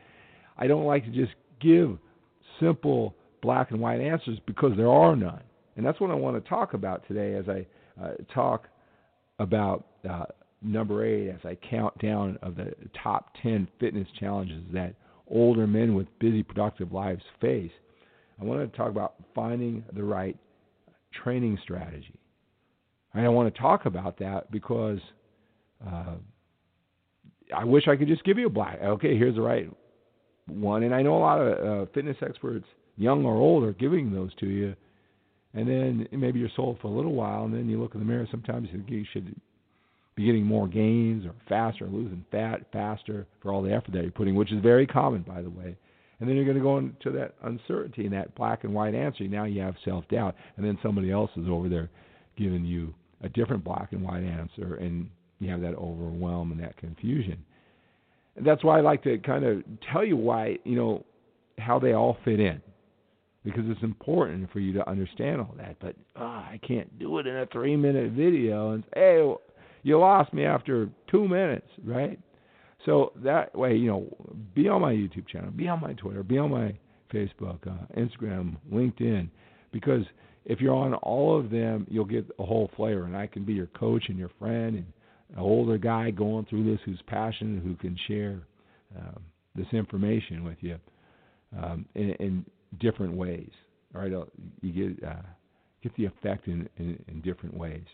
I 0.57 0.67
don't 0.67 0.85
like 0.85 1.05
to 1.05 1.11
just 1.11 1.35
give 1.61 1.99
simple 2.61 3.15
black 3.43 3.73
and 3.73 3.81
white 3.81 4.01
answers 4.01 4.39
because 4.47 4.73
there 4.77 4.91
are 4.91 5.17
none. 5.17 5.43
And 5.77 5.85
that's 5.85 6.01
what 6.01 6.11
I 6.11 6.15
want 6.15 6.43
to 6.43 6.49
talk 6.49 6.75
about 6.75 7.07
today 7.07 7.35
as 7.35 7.49
I 7.49 7.67
uh, 8.03 8.13
talk 8.33 8.69
about 9.39 9.87
uh, 10.09 10.25
number 10.63 11.05
eight 11.05 11.29
as 11.29 11.41
I 11.45 11.57
count 11.69 11.97
down 11.99 12.39
of 12.43 12.57
the 12.57 12.75
top 13.03 13.33
10 13.43 13.69
fitness 13.79 14.09
challenges 14.19 14.63
that 14.73 14.95
older 15.29 15.67
men 15.67 15.95
with 15.95 16.07
busy, 16.19 16.43
productive 16.43 16.93
lives 16.93 17.23
face. 17.41 17.73
I 18.41 18.45
want 18.45 18.71
to 18.71 18.77
talk 18.77 18.91
about 18.91 19.15
finding 19.35 19.85
the 19.95 20.05
right 20.05 20.37
training 21.23 21.59
strategy. 21.63 22.19
And 23.15 23.25
I 23.25 23.29
want 23.29 23.53
to 23.53 23.61
talk 23.61 23.87
about 23.87 24.19
that 24.19 24.51
because 24.51 24.99
uh, 25.87 26.15
I 27.55 27.65
wish 27.65 27.89
I 27.89 27.97
could 27.97 28.09
just 28.09 28.25
give 28.25 28.39
you 28.39 28.47
a 28.47 28.51
black. 28.51 28.81
Okay, 28.83 29.17
here's 29.17 29.37
the 29.37 29.43
right 29.43 29.71
one. 30.47 30.83
And 30.83 30.95
I 30.95 31.03
know 31.03 31.17
a 31.17 31.19
lot 31.19 31.41
of 31.41 31.67
uh, 31.67 31.91
fitness 31.95 32.17
experts, 32.21 32.67
young 32.97 33.25
or 33.25 33.37
old, 33.37 33.65
are 33.65 33.73
giving 33.73 34.13
those 34.13 34.35
to 34.37 34.47
you. 34.47 34.75
And 35.55 35.67
then 35.67 36.09
maybe 36.13 36.39
you're 36.39 36.51
sold 36.55 36.79
for 36.83 36.89
a 36.89 36.95
little 36.95 37.15
while, 37.15 37.45
and 37.45 37.55
then 37.55 37.69
you 37.69 37.81
look 37.81 37.95
in 37.95 38.01
the 38.01 38.07
mirror. 38.07 38.29
Sometimes 38.31 38.69
you 38.87 39.05
should 39.13 39.35
be 40.17 40.25
getting 40.25 40.45
more 40.45 40.67
gains 40.67 41.27
or 41.27 41.35
faster, 41.49 41.87
losing 41.87 42.25
fat 42.31 42.63
faster 42.73 43.27
for 43.43 43.53
all 43.53 43.63
the 43.63 43.73
effort 43.73 43.93
that 43.93 44.03
you're 44.03 44.11
putting, 44.11 44.35
which 44.35 44.51
is 44.51 44.63
very 44.63 44.87
common, 44.87 45.23
by 45.23 45.43
the 45.43 45.51
way. 45.51 45.77
And 46.19 46.29
then 46.29 46.37
you're 46.37 46.47
going 46.47 46.57
to 46.57 46.63
go 46.63 46.79
into 46.79 47.11
that 47.19 47.35
uncertainty 47.43 48.05
and 48.05 48.15
that 48.15 48.35
black 48.35 48.65
and 48.65 48.73
white 48.73 48.95
answer. 48.95 49.25
Now 49.25 49.45
you 49.45 49.61
have 49.61 49.75
self 49.85 50.09
doubt, 50.09 50.35
and 50.57 50.65
then 50.65 50.79
somebody 50.83 51.11
else 51.11 51.31
is 51.37 51.47
over 51.49 51.69
there 51.69 51.91
giving 52.39 52.65
you 52.65 52.95
a 53.21 53.29
different 53.29 53.63
black 53.63 53.93
and 53.93 54.03
white 54.03 54.23
answer, 54.23 54.77
and 54.77 55.11
you 55.39 55.51
have 55.51 55.61
that 55.61 55.75
overwhelm 55.75 56.53
and 56.53 56.61
that 56.63 56.77
confusion. 56.79 57.45
And 58.37 58.47
that's 58.47 58.65
why 58.65 58.79
I 58.79 58.81
like 58.81 59.03
to 59.05 59.19
kind 59.19 59.45
of 59.45 59.63
tell 59.93 60.05
you 60.05 60.17
why, 60.17 60.59
you 60.65 60.77
know, 60.77 61.05
how 61.59 61.79
they 61.79 61.93
all 61.93 62.17
fit 62.25 62.41
in, 62.41 62.63
because 63.45 63.65
it's 63.67 63.83
important 63.83 64.51
for 64.51 64.61
you 64.61 64.73
to 64.75 64.89
understand 64.89 65.41
all 65.41 65.55
that. 65.59 65.77
But 65.81 65.95
oh, 66.17 66.25
I 66.25 66.59
can't 66.67 66.99
do 66.99 67.19
it 67.19 67.27
in 67.27 67.37
a 67.37 67.47
three 67.47 67.77
minute 67.77 68.13
video 68.13 68.73
and 68.73 68.85
hey, 68.95 69.35
you 69.87 69.97
lost 69.97 70.33
me 70.33 70.45
after 70.45 70.89
two 71.09 71.29
minutes, 71.29 71.69
right? 71.85 72.19
So 72.85 73.13
that 73.23 73.57
way, 73.57 73.77
you 73.77 73.87
know, 73.87 74.37
be 74.53 74.69
on 74.69 74.81
my 74.81 74.93
YouTube 74.93 75.29
channel, 75.29 75.53
be 75.53 75.69
on 75.69 75.81
my 75.81 75.93
Twitter, 75.93 76.25
be 76.25 76.39
on 76.39 76.51
my 76.51 76.77
Facebook, 77.15 77.65
uh, 77.69 77.87
Instagram, 77.97 78.57
LinkedIn, 78.73 79.29
because 79.73 80.03
if 80.45 80.61
you're 80.61 80.75
on 80.75 80.95
all 80.95 81.39
of 81.39 81.51
them, 81.51 81.87
you'll 81.89 82.05
get 82.05 82.27
a 82.41 82.45
whole 82.45 82.69
flavor, 82.77 83.05
and 83.05 83.17
I 83.17 83.29
can 83.29 83.45
be 83.45 83.53
your 83.53 83.69
coach 83.69 84.07
and 84.09 84.19
your 84.19 84.31
friend 84.41 84.75
and 84.75 84.87
an 85.35 85.39
older 85.39 85.79
guy 85.79 86.11
going 86.11 86.47
through 86.47 86.65
this 86.65 86.81
who's 86.85 87.01
passionate, 87.07 87.63
who 87.63 87.77
can 87.77 87.97
share 88.09 88.41
um, 88.99 89.23
this 89.55 89.67
information 89.73 90.43
with 90.43 90.59
you 90.63 90.79
um, 91.63 91.87
in, 91.95 92.11
in 92.19 92.45
different 92.81 93.13
ways. 93.13 93.51
All 93.95 94.03
right, 94.03 94.13
you 94.63 94.97
get 94.97 95.09
uh, 95.09 95.23
get 95.81 95.97
the 95.97 96.07
effect 96.07 96.49
in, 96.49 96.69
in, 96.77 97.03
in 97.07 97.21
different 97.21 97.57
ways. 97.57 97.85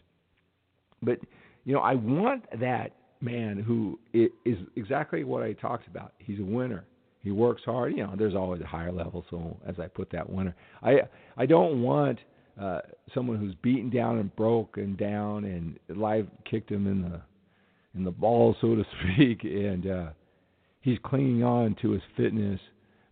But 1.02 1.18
you 1.64 1.72
know, 1.72 1.80
I 1.80 1.94
want 1.94 2.44
that 2.60 2.92
man 3.20 3.58
who 3.58 3.98
is 4.12 4.58
exactly 4.76 5.24
what 5.24 5.42
I 5.42 5.52
talked 5.52 5.86
about. 5.86 6.12
He's 6.18 6.40
a 6.40 6.44
winner. 6.44 6.84
He 7.20 7.30
works 7.30 7.62
hard. 7.64 7.92
You 7.92 8.04
know, 8.04 8.14
there's 8.18 8.34
always 8.34 8.60
a 8.60 8.66
higher 8.66 8.92
level. 8.92 9.24
So 9.30 9.56
as 9.66 9.76
I 9.78 9.86
put 9.86 10.10
that 10.10 10.28
winner, 10.28 10.54
I 10.82 11.02
I 11.36 11.46
don't 11.46 11.82
want 11.82 12.18
uh, 12.60 12.80
someone 13.14 13.38
who's 13.38 13.54
beaten 13.62 13.90
down 13.90 14.18
and 14.18 14.34
broken 14.34 14.96
down 14.96 15.44
and 15.44 15.78
life 15.96 16.26
kicked 16.50 16.70
him 16.70 16.86
in 16.86 17.02
the 17.02 17.20
in 17.94 18.04
the 18.04 18.10
balls, 18.10 18.56
so 18.60 18.74
to 18.74 18.84
speak, 19.14 19.44
and 19.44 19.86
uh, 19.86 20.06
he's 20.80 20.98
clinging 21.04 21.44
on 21.44 21.76
to 21.82 21.90
his 21.90 22.02
fitness. 22.16 22.60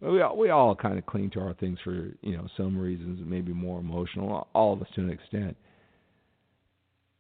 We 0.01 0.23
all, 0.23 0.37
we 0.37 0.49
all 0.49 0.75
kind 0.75 0.99
of 0.99 1.05
cling 1.05 1.31
to 1.33 1.41
our 1.41 1.55
things 1.55 1.79
for 1.85 2.09
you 2.23 2.37
know 2.37 2.49
some 2.57 2.77
reasons, 2.77 3.21
maybe 3.25 3.53
more 3.53 3.79
emotional. 3.79 4.49
All 4.55 4.73
of 4.73 4.83
us 4.83 4.89
to 4.97 5.03
an 5.03 5.11
extent 5.11 5.57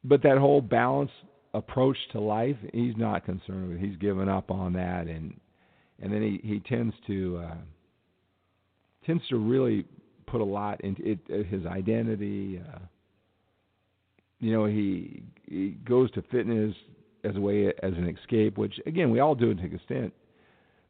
but 0.04 0.22
that 0.22 0.38
whole 0.38 0.60
balanced 0.60 1.12
approach 1.54 1.96
to 2.12 2.20
life, 2.20 2.56
he's 2.72 2.96
not 2.96 3.24
concerned 3.24 3.70
with. 3.70 3.80
He's 3.80 3.96
given 3.96 4.28
up 4.28 4.50
on 4.50 4.72
that, 4.74 5.06
and 5.06 5.38
and 6.00 6.12
then 6.12 6.22
he 6.22 6.40
he 6.46 6.60
tends 6.60 6.94
to 7.06 7.42
uh, 7.44 7.56
tends 9.06 9.26
to 9.28 9.36
really 9.36 9.84
put 10.26 10.40
a 10.40 10.44
lot 10.44 10.80
into 10.82 11.12
it, 11.12 11.18
uh, 11.32 11.42
his 11.48 11.66
identity. 11.66 12.62
Uh, 12.66 12.78
you 14.38 14.52
know, 14.52 14.66
he 14.66 15.22
he 15.46 15.76
goes 15.84 16.10
to 16.12 16.22
fitness 16.30 16.74
as 17.24 17.36
a 17.36 17.40
way 17.40 17.66
as 17.66 17.92
an 17.94 18.08
escape, 18.08 18.56
which 18.56 18.74
again 18.86 19.10
we 19.10 19.20
all 19.20 19.34
do 19.34 19.52
to 19.54 19.60
an 19.60 19.74
extent, 19.74 20.12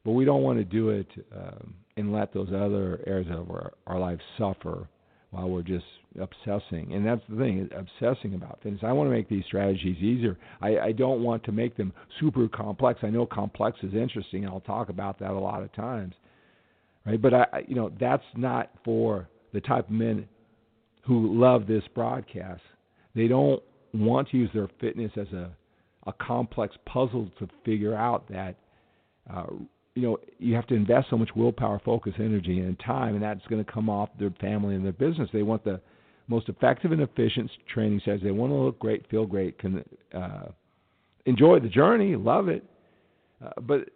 but 0.04 0.12
we 0.12 0.24
don't 0.24 0.42
want 0.42 0.58
to 0.58 0.64
do 0.64 0.90
it 0.90 1.08
um, 1.34 1.74
and 1.96 2.12
let 2.12 2.32
those 2.32 2.48
other 2.48 3.02
areas 3.06 3.28
of 3.30 3.50
our, 3.50 3.72
our 3.86 3.98
life 3.98 4.20
suffer 4.38 4.88
while 5.30 5.48
we're 5.48 5.62
just 5.62 5.84
obsessing. 6.20 6.92
And 6.92 7.06
that's 7.06 7.22
the 7.28 7.36
thing, 7.36 7.68
obsessing 7.76 8.34
about 8.34 8.60
things. 8.62 8.80
I 8.82 8.92
want 8.92 9.08
to 9.08 9.12
make 9.12 9.28
these 9.28 9.44
strategies 9.46 9.96
easier. 9.98 10.36
I, 10.60 10.78
I 10.78 10.92
don't 10.92 11.22
want 11.22 11.44
to 11.44 11.52
make 11.52 11.76
them 11.76 11.92
super 12.18 12.48
complex. 12.48 13.00
I 13.02 13.10
know 13.10 13.26
complex 13.26 13.78
is 13.82 13.94
interesting, 13.94 14.44
and 14.44 14.52
I'll 14.52 14.60
talk 14.60 14.88
about 14.88 15.18
that 15.20 15.30
a 15.30 15.38
lot 15.38 15.62
of 15.62 15.72
times. 15.72 16.14
Right? 17.06 17.20
But 17.20 17.34
I, 17.34 17.46
you 17.66 17.76
know, 17.76 17.92
that's 18.00 18.24
not 18.36 18.70
for 18.84 19.28
the 19.52 19.60
type 19.60 19.86
of 19.86 19.94
men 19.94 20.26
who 21.06 21.38
love 21.40 21.66
this 21.66 21.84
broadcast. 21.94 22.62
They 23.14 23.28
don't 23.28 23.62
want 23.94 24.28
to 24.30 24.36
use 24.36 24.50
their 24.52 24.68
fitness 24.80 25.12
as 25.16 25.28
a 25.32 25.50
a 26.06 26.12
complex 26.14 26.74
puzzle 26.86 27.30
to 27.38 27.48
figure 27.64 27.94
out 27.94 28.28
that 28.28 28.56
uh, 29.32 29.46
you 29.94 30.02
know 30.02 30.18
you 30.38 30.54
have 30.54 30.66
to 30.68 30.74
invest 30.74 31.08
so 31.10 31.18
much 31.18 31.30
willpower, 31.34 31.80
focus, 31.84 32.14
energy, 32.18 32.60
and 32.60 32.78
time, 32.80 33.14
and 33.14 33.22
that's 33.22 33.44
going 33.48 33.64
to 33.64 33.70
come 33.70 33.88
off 33.88 34.08
their 34.18 34.30
family 34.40 34.74
and 34.74 34.84
their 34.84 34.92
business. 34.92 35.28
They 35.32 35.42
want 35.42 35.64
the 35.64 35.80
most 36.28 36.48
effective 36.48 36.92
and 36.92 37.00
efficient 37.00 37.50
training 37.72 38.00
sessions. 38.00 38.22
They 38.22 38.30
want 38.30 38.52
to 38.52 38.56
look 38.56 38.78
great, 38.78 39.08
feel 39.10 39.26
great, 39.26 39.58
can 39.58 39.84
uh, 40.14 40.46
enjoy 41.26 41.58
the 41.60 41.68
journey, 41.68 42.14
love 42.14 42.48
it, 42.48 42.64
uh, 43.44 43.60
but 43.62 43.88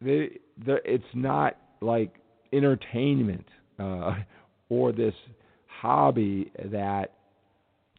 they, 0.00 0.38
it's 0.66 1.04
not 1.14 1.56
like 1.82 2.14
entertainment 2.52 3.44
uh, 3.78 4.14
or 4.70 4.92
this 4.92 5.14
hobby 5.66 6.50
that 6.64 7.12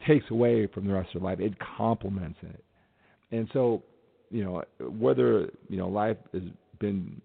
takes 0.07 0.25
away 0.31 0.67
from 0.67 0.87
the 0.87 0.93
rest 0.93 1.15
of 1.15 1.21
life. 1.21 1.39
It 1.39 1.53
complements 1.77 2.39
it, 2.41 2.63
and 3.31 3.47
so 3.53 3.83
you 4.31 4.43
know 4.43 4.63
whether 4.79 5.49
you 5.69 5.77
know 5.77 5.87
life 5.87 6.17
is 6.33 6.43
been 6.81 7.21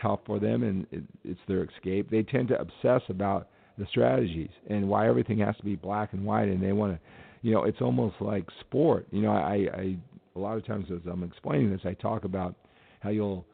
tough 0.00 0.20
for 0.24 0.38
them 0.38 0.62
and 0.62 0.86
it, 0.90 1.02
it's 1.24 1.40
their 1.46 1.64
escape. 1.64 2.10
They 2.10 2.22
tend 2.22 2.48
to 2.48 2.58
obsess 2.58 3.02
about 3.10 3.48
the 3.78 3.86
strategies 3.90 4.50
and 4.70 4.88
why 4.88 5.08
everything 5.08 5.38
has 5.38 5.56
to 5.56 5.64
be 5.64 5.76
black 5.76 6.12
and 6.12 6.24
white, 6.24 6.48
and 6.48 6.62
they 6.62 6.72
want 6.72 6.94
to, 6.94 7.00
you 7.42 7.52
know, 7.52 7.64
it's 7.64 7.80
almost 7.80 8.16
like 8.20 8.46
sport. 8.60 9.06
You 9.10 9.22
know, 9.22 9.32
I, 9.32 9.66
I 9.74 9.96
a 10.34 10.38
lot 10.38 10.56
of 10.56 10.66
times 10.66 10.86
as 10.90 11.00
I'm 11.10 11.22
explaining 11.22 11.70
this, 11.70 11.80
I 11.84 11.94
talk 11.94 12.24
about 12.24 12.54
how 13.00 13.10
you'll, 13.10 13.44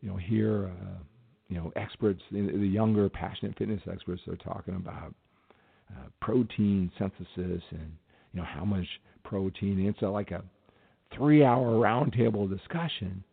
you 0.00 0.10
know, 0.10 0.16
hear, 0.16 0.66
uh, 0.66 1.02
you 1.48 1.56
know, 1.56 1.72
experts, 1.76 2.20
the 2.30 2.38
younger, 2.38 3.08
passionate 3.08 3.56
fitness 3.58 3.80
experts 3.90 4.22
are 4.28 4.36
talking 4.36 4.76
about 4.76 5.14
uh, 5.90 6.08
protein 6.20 6.90
synthesis 6.98 7.62
and 7.70 7.90
you 8.32 8.40
know 8.40 8.44
how 8.44 8.64
much 8.64 8.86
protein. 9.24 9.86
It's 9.86 10.02
a, 10.02 10.06
like 10.06 10.30
a 10.30 10.44
three-hour 11.16 11.66
roundtable 11.66 12.48
discussion. 12.48 13.24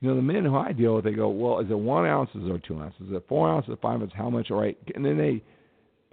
You 0.00 0.08
know, 0.08 0.16
the 0.16 0.22
men 0.22 0.44
who 0.44 0.56
I 0.56 0.72
deal 0.72 0.94
with, 0.94 1.04
they 1.04 1.12
go, 1.12 1.28
"Well, 1.28 1.60
is 1.60 1.70
it 1.70 1.78
one 1.78 2.06
ounces 2.06 2.48
or 2.48 2.58
two 2.58 2.80
ounces? 2.80 3.08
Is 3.08 3.12
it 3.12 3.24
four 3.28 3.48
ounces, 3.48 3.76
five 3.82 4.00
ounces? 4.00 4.16
How 4.16 4.30
much? 4.30 4.50
All 4.50 4.60
right." 4.60 4.78
And 4.94 5.04
then 5.04 5.18
they, 5.18 5.42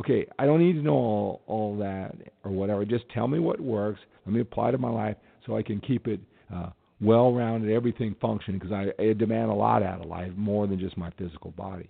okay, 0.01 0.25
I 0.39 0.45
don't 0.45 0.59
need 0.59 0.73
to 0.73 0.81
know 0.81 0.93
all 0.93 1.41
all 1.47 1.77
that 1.77 2.15
or 2.43 2.51
whatever. 2.51 2.85
Just 2.85 3.07
tell 3.09 3.27
me 3.27 3.39
what 3.39 3.59
works. 3.59 3.99
Let 4.25 4.33
me 4.33 4.41
apply 4.41 4.71
to 4.71 4.77
my 4.77 4.89
life 4.89 5.17
so 5.45 5.55
I 5.55 5.61
can 5.61 5.79
keep 5.79 6.07
it 6.07 6.19
uh, 6.53 6.69
well-rounded, 6.99 7.71
everything 7.71 8.15
functioning 8.19 8.59
because 8.59 8.73
I, 8.73 9.01
I 9.01 9.13
demand 9.13 9.51
a 9.51 9.53
lot 9.53 9.83
out 9.83 10.01
of 10.01 10.07
life, 10.07 10.31
more 10.35 10.65
than 10.65 10.79
just 10.79 10.97
my 10.97 11.11
physical 11.17 11.51
body 11.51 11.89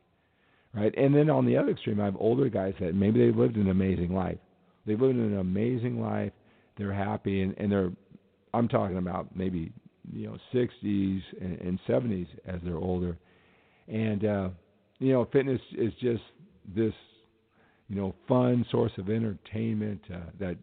right? 0.76 0.94
And 0.98 1.16
then 1.16 1.30
on 1.30 1.46
the 1.46 1.58
other 1.58 1.72
extreme, 1.72 2.02
I 2.02 2.06
have 2.06 2.18
older 2.20 2.50
guys 2.50 2.74
that 2.80 2.94
maybe 2.94 3.20
they've 3.20 3.36
lived 3.36 3.56
an 3.56 3.70
amazing 3.70 4.14
life. 4.14 4.38
They've 4.86 5.00
lived 5.00 5.18
an 5.18 5.38
amazing 5.38 6.02
life. 6.02 6.32
They're 6.78 6.94
happy, 6.94 7.42
and, 7.42 7.56
and 7.58 7.72
they're. 7.72 7.92
I'm 8.54 8.68
talking 8.68 8.98
about 8.98 9.36
maybe 9.36 9.72
you 10.14 10.28
know 10.28 10.38
60s 10.54 11.22
and, 11.42 11.60
and 11.60 11.80
70s 11.88 12.28
as 12.48 12.60
they're 12.64 12.78
older, 12.78 13.18
and 13.88 14.26
uh, 14.26 14.50
you 15.00 15.12
know 15.14 15.28
fitness 15.32 15.62
is 15.78 15.94
just 16.02 16.24
this 16.76 16.94
you 17.88 17.96
know 17.96 18.16
fun 18.28 18.66
source 18.72 18.92
of 18.98 19.10
entertainment 19.10 20.02
uh, 20.14 20.20
that 20.40 20.56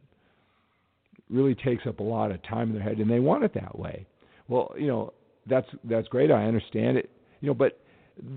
really 1.31 1.55
takes 1.55 1.87
up 1.87 2.01
a 2.01 2.03
lot 2.03 2.31
of 2.31 2.43
time 2.43 2.69
in 2.69 2.75
their 2.75 2.83
head, 2.83 2.99
and 2.99 3.11
they 3.11 3.21
want 3.21 3.45
it 3.45 3.55
that 3.55 3.79
way. 3.79 4.07
Well, 4.49 4.75
you 4.79 4.87
know 4.87 5.13
that's 5.47 5.69
that's 5.85 6.09
great. 6.09 6.31
I 6.31 6.45
understand 6.45 6.97
it. 6.97 7.11
You 7.41 7.49
know, 7.49 7.55
but 7.55 7.79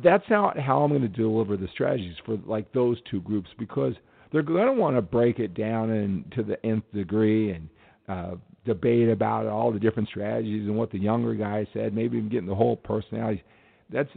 that's 0.04 0.24
not 0.30 0.58
how 0.58 0.82
I'm 0.82 0.90
going 0.90 1.02
to 1.02 1.08
deliver 1.08 1.58
the 1.58 1.68
strategies 1.74 2.16
for 2.26 2.38
like 2.46 2.72
those 2.74 2.98
two 3.10 3.22
groups 3.22 3.50
because 3.60 3.94
they're 4.32 4.42
going 4.42 4.68
to 4.68 4.74
want 4.74 4.96
to 4.96 5.02
break 5.02 5.40
it 5.40 5.54
down 5.54 5.92
and 5.92 6.32
to 6.34 6.44
the 6.44 6.64
nth 6.66 6.84
degree 6.94 7.52
and 7.52 7.70
uh, 8.08 8.36
debate 8.66 9.10
about 9.10 9.46
all 9.46 9.72
the 9.72 9.80
different 9.80 10.10
strategies 10.10 10.68
and 10.68 10.76
what 10.76 10.92
the 10.92 11.00
younger 11.00 11.34
guy 11.34 11.66
said, 11.74 11.94
maybe 11.94 12.18
even 12.18 12.30
getting 12.30 12.48
the 12.48 12.56
whole 12.56 12.78
personality. 12.78 13.44
That's 13.92 14.10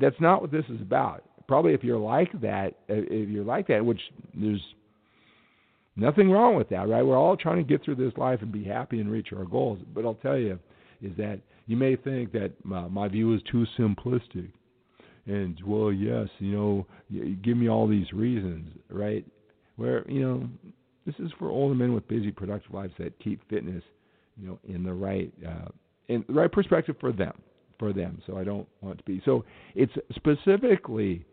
that's 0.00 0.16
not 0.20 0.40
what 0.40 0.50
this 0.50 0.64
is 0.68 0.80
about. 0.80 1.22
Probably 1.46 1.74
if 1.74 1.84
you're 1.84 1.98
like 1.98 2.32
that, 2.40 2.74
uh, 2.90 2.94
if 2.94 3.28
you're 3.28 3.44
like 3.44 3.68
that, 3.68 3.84
which 3.84 4.00
there's 4.34 4.62
nothing 5.96 6.30
wrong 6.30 6.56
with 6.56 6.68
that, 6.70 6.88
right? 6.88 7.02
We're 7.02 7.18
all 7.18 7.36
trying 7.36 7.58
to 7.58 7.62
get 7.62 7.84
through 7.84 7.96
this 7.96 8.12
life 8.16 8.40
and 8.42 8.50
be 8.50 8.64
happy 8.64 9.00
and 9.00 9.10
reach 9.10 9.28
our 9.36 9.44
goals. 9.44 9.78
But 9.94 10.04
I'll 10.04 10.14
tell 10.14 10.38
you, 10.38 10.58
is 11.02 11.12
that 11.18 11.40
you 11.66 11.76
may 11.76 11.96
think 11.96 12.32
that 12.32 12.52
my, 12.64 12.88
my 12.88 13.08
view 13.08 13.34
is 13.34 13.40
too 13.50 13.66
simplistic 13.78 14.50
and 15.26 15.58
well, 15.64 15.92
yes, 15.92 16.28
you 16.38 16.52
know, 16.52 16.86
give 17.42 17.56
me 17.56 17.68
all 17.68 17.86
these 17.88 18.12
reasons, 18.12 18.68
right? 18.90 19.24
Where 19.76 20.08
you 20.10 20.20
know, 20.20 20.48
this 21.06 21.14
is 21.18 21.30
for 21.38 21.50
older 21.50 21.74
men 21.74 21.92
with 21.92 22.06
busy, 22.08 22.30
productive 22.30 22.72
lives 22.72 22.92
that 22.98 23.18
keep 23.18 23.40
fitness, 23.48 23.82
you 24.36 24.46
know, 24.48 24.58
in 24.64 24.82
the 24.82 24.92
right 24.92 25.32
uh, 25.46 25.68
in 26.08 26.24
the 26.26 26.34
right 26.34 26.50
perspective 26.50 26.96
for 27.00 27.12
them, 27.12 27.32
for 27.78 27.92
them. 27.92 28.20
So 28.26 28.36
I 28.36 28.44
don't 28.44 28.66
want 28.80 28.98
to 28.98 29.04
be 29.04 29.20
so. 29.24 29.44
It's 29.74 29.92
specifically, 30.14 31.24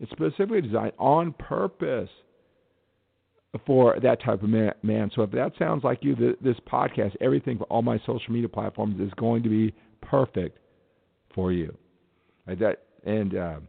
it's 0.00 0.10
specifically 0.12 0.62
designed 0.62 0.92
on 0.98 1.32
purpose 1.34 2.10
for 3.66 3.98
that 4.02 4.22
type 4.22 4.42
of 4.42 4.48
man. 4.48 5.10
So 5.14 5.22
if 5.22 5.30
that 5.32 5.52
sounds 5.58 5.82
like 5.82 6.00
you, 6.02 6.36
this 6.40 6.56
podcast, 6.70 7.16
everything 7.20 7.58
for 7.58 7.64
all 7.64 7.82
my 7.82 7.98
social 8.00 8.32
media 8.32 8.48
platforms 8.48 9.00
is 9.00 9.12
going 9.16 9.42
to 9.42 9.48
be 9.48 9.74
perfect 10.02 10.58
for 11.34 11.52
you. 11.52 11.76
That 12.46 12.82
and 13.04 13.36
uh, 13.36 13.60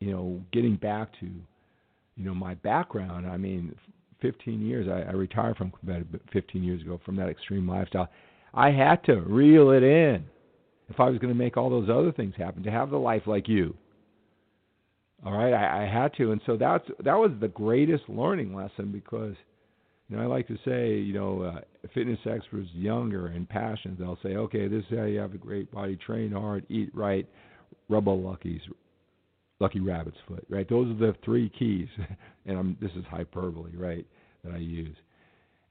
you 0.00 0.12
know, 0.12 0.40
getting 0.52 0.76
back 0.76 1.12
to 1.20 1.26
you 1.26 2.24
know 2.24 2.34
my 2.34 2.54
background, 2.54 3.26
I 3.26 3.36
mean, 3.36 3.74
15 4.20 4.64
years. 4.64 4.88
I, 4.88 5.10
I 5.10 5.12
retired 5.12 5.56
from 5.56 5.72
about 5.82 6.02
15 6.32 6.62
years 6.62 6.82
ago 6.82 7.00
from 7.04 7.16
that 7.16 7.28
extreme 7.28 7.68
lifestyle. 7.68 8.08
I 8.54 8.70
had 8.70 9.04
to 9.04 9.20
reel 9.20 9.70
it 9.70 9.82
in 9.82 10.24
if 10.88 10.98
I 10.98 11.08
was 11.08 11.18
going 11.18 11.32
to 11.32 11.38
make 11.38 11.56
all 11.56 11.70
those 11.70 11.88
other 11.88 12.12
things 12.12 12.34
happen. 12.36 12.62
To 12.62 12.70
have 12.70 12.90
the 12.90 12.98
life 12.98 13.22
like 13.26 13.48
you. 13.48 13.74
All 15.24 15.36
right, 15.36 15.52
I, 15.52 15.84
I 15.84 15.86
had 15.92 16.14
to, 16.14 16.30
and 16.30 16.40
so 16.46 16.56
that's 16.56 16.84
that 17.04 17.16
was 17.16 17.32
the 17.40 17.48
greatest 17.48 18.04
learning 18.08 18.54
lesson 18.54 18.92
because 18.92 19.34
you 20.08 20.16
know, 20.16 20.22
I 20.22 20.26
like 20.26 20.46
to 20.48 20.56
say, 20.64 20.96
you 20.96 21.12
know, 21.12 21.42
uh, 21.42 21.60
fitness 21.92 22.18
experts 22.24 22.68
younger 22.72 23.26
and 23.26 23.48
passionate, 23.48 23.98
they'll 23.98 24.18
say, 24.22 24.36
okay, 24.36 24.68
this 24.68 24.84
is 24.90 24.98
how 24.98 25.04
you 25.04 25.18
have 25.18 25.34
a 25.34 25.38
great 25.38 25.70
body, 25.70 25.96
train 25.96 26.32
hard, 26.32 26.64
eat 26.70 26.90
right, 26.94 27.28
rub 27.88 28.08
a 28.08 28.10
lucky's 28.10 28.62
lucky 29.60 29.80
rabbit's 29.80 30.18
foot, 30.26 30.44
right? 30.48 30.68
Those 30.68 30.90
are 30.90 30.98
the 30.98 31.14
three 31.24 31.50
keys, 31.50 31.88
and 32.46 32.58
I'm, 32.58 32.76
this 32.80 32.92
is 32.92 33.04
hyperbole, 33.10 33.72
right, 33.76 34.06
that 34.44 34.54
I 34.54 34.58
use. 34.58 34.96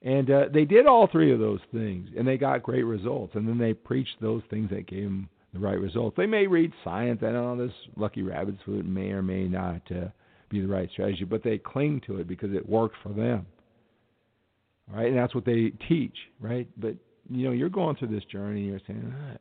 And 0.02 0.30
uh, 0.30 0.44
they 0.52 0.64
did 0.64 0.86
all 0.86 1.08
three 1.10 1.32
of 1.32 1.40
those 1.40 1.60
things, 1.72 2.08
and 2.16 2.26
they 2.26 2.36
got 2.36 2.62
great 2.62 2.84
results. 2.84 3.34
And 3.34 3.48
then 3.48 3.58
they 3.58 3.74
preached 3.74 4.16
those 4.20 4.42
things 4.48 4.70
that 4.70 4.86
gave 4.86 5.04
them 5.04 5.28
the 5.52 5.58
right 5.58 5.78
results. 5.78 6.16
They 6.16 6.26
may 6.26 6.46
read 6.46 6.72
science, 6.84 7.20
and 7.22 7.36
all 7.36 7.56
this 7.56 7.72
lucky 7.96 8.22
rabbit's 8.22 8.62
foot 8.64 8.84
may 8.84 9.10
or 9.10 9.22
may 9.22 9.44
not 9.48 9.82
uh, 9.90 10.08
be 10.50 10.60
the 10.60 10.68
right 10.68 10.88
strategy, 10.92 11.24
but 11.24 11.42
they 11.42 11.58
cling 11.58 12.00
to 12.06 12.18
it 12.18 12.28
because 12.28 12.52
it 12.52 12.68
worked 12.68 12.96
for 13.02 13.08
them, 13.10 13.46
right? 14.92 15.08
And 15.08 15.16
that's 15.16 15.34
what 15.34 15.44
they 15.44 15.72
teach, 15.88 16.16
right? 16.40 16.68
But 16.76 16.94
you 17.30 17.44
know, 17.46 17.52
you're 17.52 17.68
going 17.68 17.96
through 17.96 18.08
this 18.08 18.24
journey, 18.24 18.62
you're 18.62 18.80
saying, 18.86 19.14
ah, 19.14 19.36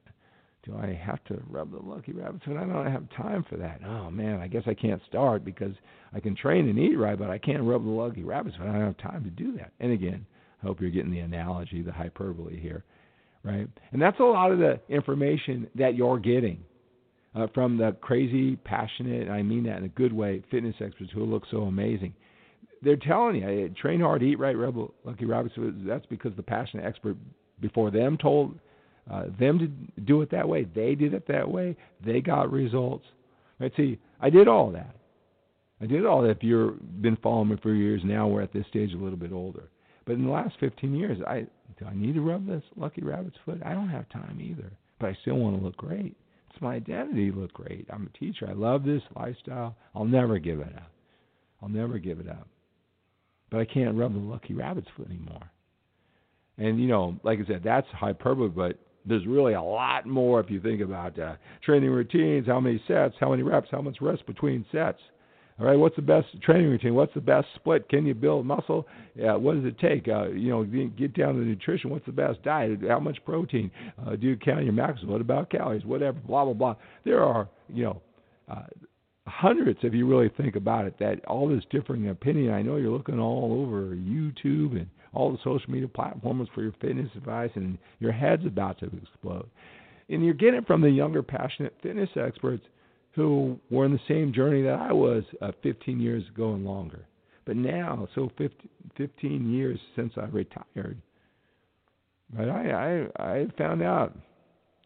do 0.68 0.76
I 0.78 0.94
have 0.94 1.24
to 1.26 1.42
rub 1.50 1.72
the 1.72 1.80
lucky 1.80 2.12
rabbit's 2.12 2.44
foot? 2.44 2.58
I 2.58 2.66
don't 2.66 2.92
have 2.92 3.08
time 3.16 3.46
for 3.50 3.58
that. 3.58 3.80
Oh 3.86 4.12
man, 4.12 4.40
I 4.40 4.48
guess 4.48 4.64
I 4.68 4.74
can't 4.74 5.02
start 5.08 5.46
because 5.46 5.74
I 6.14 6.20
can 6.20 6.36
train 6.36 6.68
and 6.68 6.78
eat 6.78 6.96
right, 6.96 7.18
but 7.18 7.30
I 7.30 7.38
can't 7.38 7.64
rub 7.64 7.84
the 7.84 7.90
lucky 7.90 8.24
rabbit's 8.24 8.58
foot. 8.58 8.68
I 8.68 8.74
don't 8.74 8.82
have 8.82 8.98
time 8.98 9.24
to 9.24 9.30
do 9.30 9.56
that. 9.58 9.72
And 9.80 9.92
again, 9.92 10.26
I 10.62 10.68
hope 10.68 10.82
you're 10.82 10.90
getting 10.90 11.12
the 11.12 11.20
analogy, 11.20 11.82
the 11.82 11.92
hyperbole 11.92 12.60
here, 12.60 12.84
right? 13.44 13.68
And 13.92 14.02
that's 14.02 14.20
a 14.20 14.24
lot 14.24 14.52
of 14.52 14.60
the 14.60 14.80
information 14.90 15.68
that 15.76 15.96
you're 15.96 16.20
getting 16.20 16.64
uh, 17.36 17.48
from 17.54 17.78
the 17.78 17.96
crazy, 18.02 18.56
passionate, 18.58 19.30
I 19.30 19.44
mean 19.44 19.64
that 19.64 19.78
in 19.78 19.86
a 19.86 19.90
good 19.90 20.14
way, 20.14 20.44
fitness 20.50 20.76
experts 20.84 21.12
who 21.14 21.24
look 21.24 21.44
so 21.52 21.64
amazing. 21.64 22.14
They're 22.82 22.96
telling 22.96 23.36
you, 23.36 23.70
train 23.82 24.02
hard, 24.02 24.22
eat 24.22 24.38
right, 24.38 24.58
rub 24.58 24.76
the 24.76 24.88
lucky 25.04 25.26
rabbit's. 25.26 25.56
That's 25.58 26.06
because 26.08 26.34
the 26.36 26.44
passionate 26.44 26.86
expert 26.86 27.16
before 27.60 27.90
them 27.90 28.18
told 28.18 28.60
uh, 29.12 29.26
them 29.40 29.60
to 29.60 30.02
do 30.02 30.22
it 30.22 30.32
that 30.32 30.48
way. 30.48 30.66
They 30.76 30.96
did 30.96 31.14
it 31.14 31.28
that 31.28 31.50
way. 31.50 31.76
They 32.06 32.22
got 32.22 32.52
results. 32.52 33.06
Right? 33.60 33.72
See, 33.78 34.00
I 34.20 34.30
did 34.30 34.48
all 34.48 34.72
that. 34.72 34.96
I 35.82 35.86
did 35.86 36.06
all 36.06 36.24
that. 36.24 36.32
If 36.32 36.44
you've 36.44 37.02
been 37.02 37.18
following 37.18 37.50
me 37.50 37.58
for 37.62 37.74
years 37.74 38.02
now, 38.04 38.28
we're 38.28 38.42
at 38.42 38.54
this 38.54 38.66
stage 38.70 38.94
a 38.94 38.98
little 38.98 39.18
bit 39.18 39.32
older. 39.32 39.70
But 40.06 40.14
in 40.14 40.26
the 40.26 40.32
last 40.32 40.56
15 40.60 40.96
years, 40.96 41.18
I 41.28 41.48
do 41.78 41.86
I 41.86 41.94
need 41.94 42.16
to 42.16 42.22
rub 42.22 42.48
this 42.48 42.64
lucky 42.76 43.04
rabbit's 43.04 43.38
foot? 43.46 43.62
I 43.64 43.74
don't 43.74 43.90
have 43.90 44.10
time 44.10 44.40
either. 44.42 44.72
But 45.00 45.08
I 45.08 45.18
still 45.22 45.36
want 45.36 45.58
to 45.58 45.64
look 45.64 45.78
great. 45.78 46.16
It's 46.50 46.62
my 46.62 46.76
identity 46.76 47.30
to 47.30 47.38
look 47.38 47.54
great. 47.54 47.88
I'm 47.92 48.10
a 48.14 48.18
teacher. 48.18 48.48
I 48.50 48.54
love 48.54 48.84
this 48.84 49.04
lifestyle. 49.16 49.76
I'll 49.94 50.06
never 50.06 50.40
give 50.40 50.60
it 50.60 50.76
up. 50.76 50.92
I'll 51.62 51.70
never 51.70 52.00
give 52.00 52.20
it 52.20 52.30
up. 52.30 52.48
But 53.52 53.60
I 53.60 53.66
can't 53.66 53.98
rub 53.98 54.14
the 54.14 54.20
lucky 54.20 54.54
rabbit's 54.54 54.88
foot 54.96 55.08
anymore. 55.08 55.52
And 56.58 56.80
you 56.80 56.88
know, 56.88 57.18
like 57.24 57.40
I 57.40 57.48
said, 57.48 57.62
that's 57.64 57.88
hyperbole, 57.92 58.50
but 58.50 58.80
there's 59.08 59.26
really 59.26 59.54
a 59.54 59.62
lot 59.62 60.06
more 60.06 60.40
if 60.40 60.50
you 60.50 60.60
think 60.60 60.82
about 60.82 61.18
uh, 61.20 61.36
training 61.64 61.90
routines, 61.90 62.48
how 62.48 62.60
many 62.60 62.82
sets, 62.88 63.16
how 63.20 63.32
many 63.32 63.44
reps, 63.44 63.70
how 63.72 63.82
much 63.82 63.98
rest 64.02 64.26
between 64.26 64.66
sets. 64.72 65.00
All 65.60 65.66
right, 65.66 65.76
what's 65.76 65.96
the 65.96 66.04
best 66.04 66.28
training 66.44 66.70
routine? 66.70 66.94
What's 66.94 67.16
the 67.16 67.22
best 67.22 67.48
split? 67.56 67.90
Can 67.90 68.06
you 68.06 68.14
build 68.14 68.46
muscle? 68.46 68.86
Yeah, 69.16 69.36
what 69.36 69.56
does 69.56 69.66
it 69.66 69.80
take? 69.80 70.08
Uh, 70.08 70.30
you 70.30 70.50
know, 70.50 70.64
get 70.64 71.16
down 71.16 71.34
to 71.34 71.40
nutrition. 71.40 71.90
What's 71.90 72.06
the 72.06 72.12
best 72.12 72.44
diet? 72.44 72.82
How 72.88 73.00
much 73.00 73.18
protein? 73.26 73.72
Uh, 74.06 74.16
do 74.16 74.28
you 74.28 74.38
count 74.38 74.66
your 74.66 74.74
macros? 74.74 75.08
What 75.08 75.20
about 75.20 75.50
calories? 75.50 75.84
Whatever. 75.84 76.20
Blah 76.20 76.46
blah 76.46 76.54
blah. 76.54 76.76
There 77.06 77.24
are 77.24 77.50
you 77.70 77.86
know 77.86 78.02
uh, 78.50 78.66
hundreds, 79.26 79.80
if 79.82 79.96
you 79.96 80.06
really 80.08 80.30
think 80.38 80.56
about 80.56 80.86
it. 80.86 80.94
That 81.00 81.26
all 81.26 81.50
this 81.50 81.64
differing 81.72 82.10
opinion. 82.10 82.54
I 82.54 82.62
know 82.62 82.76
you're 82.76 82.92
looking 82.92 83.20
all 83.20 83.66
over 83.66 83.96
YouTube 83.96 84.74
and 84.78 84.88
all 85.14 85.32
the 85.32 85.38
social 85.44 85.70
media 85.72 85.88
platforms 85.88 86.50
for 86.54 86.62
your 86.62 86.74
fitness 86.82 87.10
advice, 87.16 87.52
and 87.56 87.78
your 88.00 88.12
head's 88.12 88.46
about 88.46 88.80
to 88.80 88.92
explode. 89.02 89.50
And 90.10 90.24
you're 90.24 90.34
getting 90.34 90.60
it 90.60 90.68
from 90.68 90.82
the 90.82 90.90
younger, 90.90 91.22
passionate 91.22 91.76
fitness 91.82 92.10
experts 92.16 92.64
who 93.12 93.60
were 93.70 93.86
in 93.86 93.92
the 93.92 94.00
same 94.08 94.32
journey 94.32 94.62
that 94.62 94.80
I 94.80 94.94
was 94.94 95.24
uh, 95.42 95.52
15 95.64 96.00
years 96.00 96.24
ago 96.34 96.54
and 96.54 96.64
longer. 96.64 97.06
But 97.46 97.56
now, 97.56 98.08
so 98.14 98.30
15, 98.38 98.70
15 98.98 99.54
years 99.54 99.80
since 99.96 100.14
I 100.18 100.26
retired, 100.26 101.02
but 102.36 102.50
I, 102.50 103.08
I 103.18 103.24
I 103.24 103.48
found 103.58 103.82
out 103.82 104.16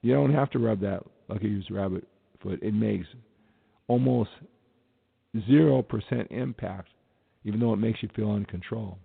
you 0.04 0.14
don't 0.14 0.34
have 0.34 0.52
to 0.52 0.60
rub 0.60 0.80
that 0.82 1.04
lucky 1.28 1.66
rabbit 1.72 2.08
foot, 2.42 2.62
it 2.62 2.74
makes 2.74 3.08
almost 3.88 4.30
0% 5.36 6.32
impact, 6.32 6.90
even 7.44 7.60
though 7.60 7.74
it 7.74 7.78
makes 7.78 8.02
you 8.04 8.10
feel 8.16 8.36
in 8.36 8.46
control. 8.46 8.98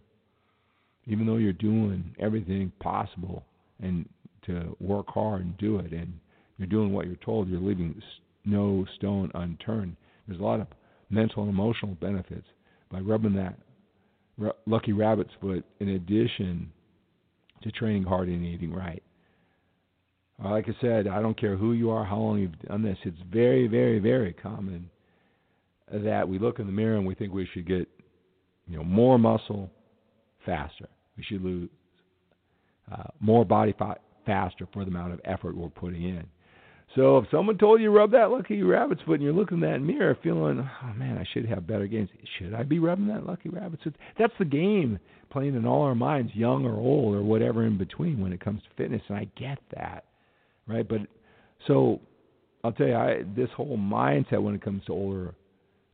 Even 1.06 1.26
though 1.26 1.36
you're 1.36 1.52
doing 1.52 2.14
everything 2.18 2.72
possible 2.80 3.44
and 3.80 4.08
to 4.46 4.76
work 4.80 5.06
hard 5.08 5.42
and 5.42 5.56
do 5.58 5.78
it, 5.78 5.92
and 5.92 6.12
you're 6.58 6.66
doing 6.66 6.92
what 6.92 7.06
you're 7.06 7.16
told, 7.16 7.48
you're 7.48 7.60
leaving 7.60 8.00
no 8.44 8.86
stone 8.96 9.30
unturned. 9.34 9.96
There's 10.26 10.40
a 10.40 10.44
lot 10.44 10.60
of 10.60 10.68
mental 11.10 11.42
and 11.42 11.50
emotional 11.50 11.96
benefits 12.00 12.46
by 12.90 13.00
rubbing 13.00 13.34
that 13.34 13.58
lucky 14.66 14.92
rabbit's 14.92 15.30
foot 15.40 15.64
in 15.80 15.90
addition 15.90 16.70
to 17.62 17.70
training 17.72 18.04
hard 18.04 18.28
and 18.28 18.44
eating 18.44 18.72
right. 18.72 19.02
Like 20.42 20.68
I 20.68 20.76
said, 20.80 21.06
I 21.06 21.22
don't 21.22 21.38
care 21.38 21.56
who 21.56 21.72
you 21.72 21.90
are, 21.90 22.04
how 22.04 22.18
long 22.18 22.38
you've 22.38 22.58
done 22.60 22.82
this. 22.82 22.98
It's 23.04 23.16
very, 23.32 23.66
very, 23.68 23.98
very 23.98 24.34
common 24.34 24.90
that 25.90 26.28
we 26.28 26.38
look 26.38 26.58
in 26.58 26.66
the 26.66 26.72
mirror 26.72 26.96
and 26.96 27.06
we 27.06 27.14
think 27.14 27.32
we 27.32 27.48
should 27.54 27.66
get, 27.66 27.88
you 28.68 28.76
know, 28.76 28.84
more 28.84 29.18
muscle 29.18 29.70
faster. 30.44 30.88
We 31.16 31.24
should 31.24 31.42
lose 31.42 31.70
uh, 32.92 33.04
more 33.20 33.44
body 33.44 33.74
fat 33.78 34.00
faster 34.24 34.66
for 34.72 34.84
the 34.84 34.90
amount 34.90 35.12
of 35.12 35.20
effort 35.24 35.56
we're 35.56 35.68
putting 35.68 36.02
in. 36.02 36.24
So 36.94 37.18
if 37.18 37.26
someone 37.30 37.58
told 37.58 37.80
you 37.80 37.90
rub 37.90 38.12
that 38.12 38.30
lucky 38.30 38.62
rabbit's 38.62 39.02
foot 39.02 39.14
and 39.14 39.22
you're 39.22 39.32
looking 39.32 39.58
in 39.58 39.70
that 39.70 39.78
mirror 39.80 40.16
feeling, 40.22 40.68
oh 40.82 40.94
man, 40.94 41.18
I 41.18 41.24
should 41.32 41.46
have 41.46 41.66
better 41.66 41.86
gains. 41.86 42.08
Should 42.38 42.54
I 42.54 42.62
be 42.62 42.78
rubbing 42.78 43.08
that 43.08 43.26
lucky 43.26 43.48
rabbit's 43.48 43.82
foot? 43.82 43.96
That's 44.18 44.32
the 44.38 44.44
game 44.44 44.98
playing 45.30 45.56
in 45.56 45.66
all 45.66 45.82
our 45.82 45.94
minds, 45.94 46.32
young 46.34 46.64
or 46.64 46.74
old 46.74 47.14
or 47.14 47.22
whatever 47.22 47.66
in 47.66 47.76
between 47.76 48.20
when 48.20 48.32
it 48.32 48.40
comes 48.40 48.62
to 48.62 48.68
fitness. 48.76 49.02
And 49.08 49.18
I 49.18 49.28
get 49.38 49.58
that, 49.74 50.04
right? 50.66 50.88
But 50.88 51.02
so 51.66 52.00
I'll 52.64 52.72
tell 52.72 52.86
you, 52.86 52.94
I, 52.94 53.22
this 53.36 53.50
whole 53.56 53.76
mindset 53.76 54.42
when 54.42 54.54
it 54.54 54.62
comes 54.62 54.84
to 54.86 54.92
older 54.92 55.34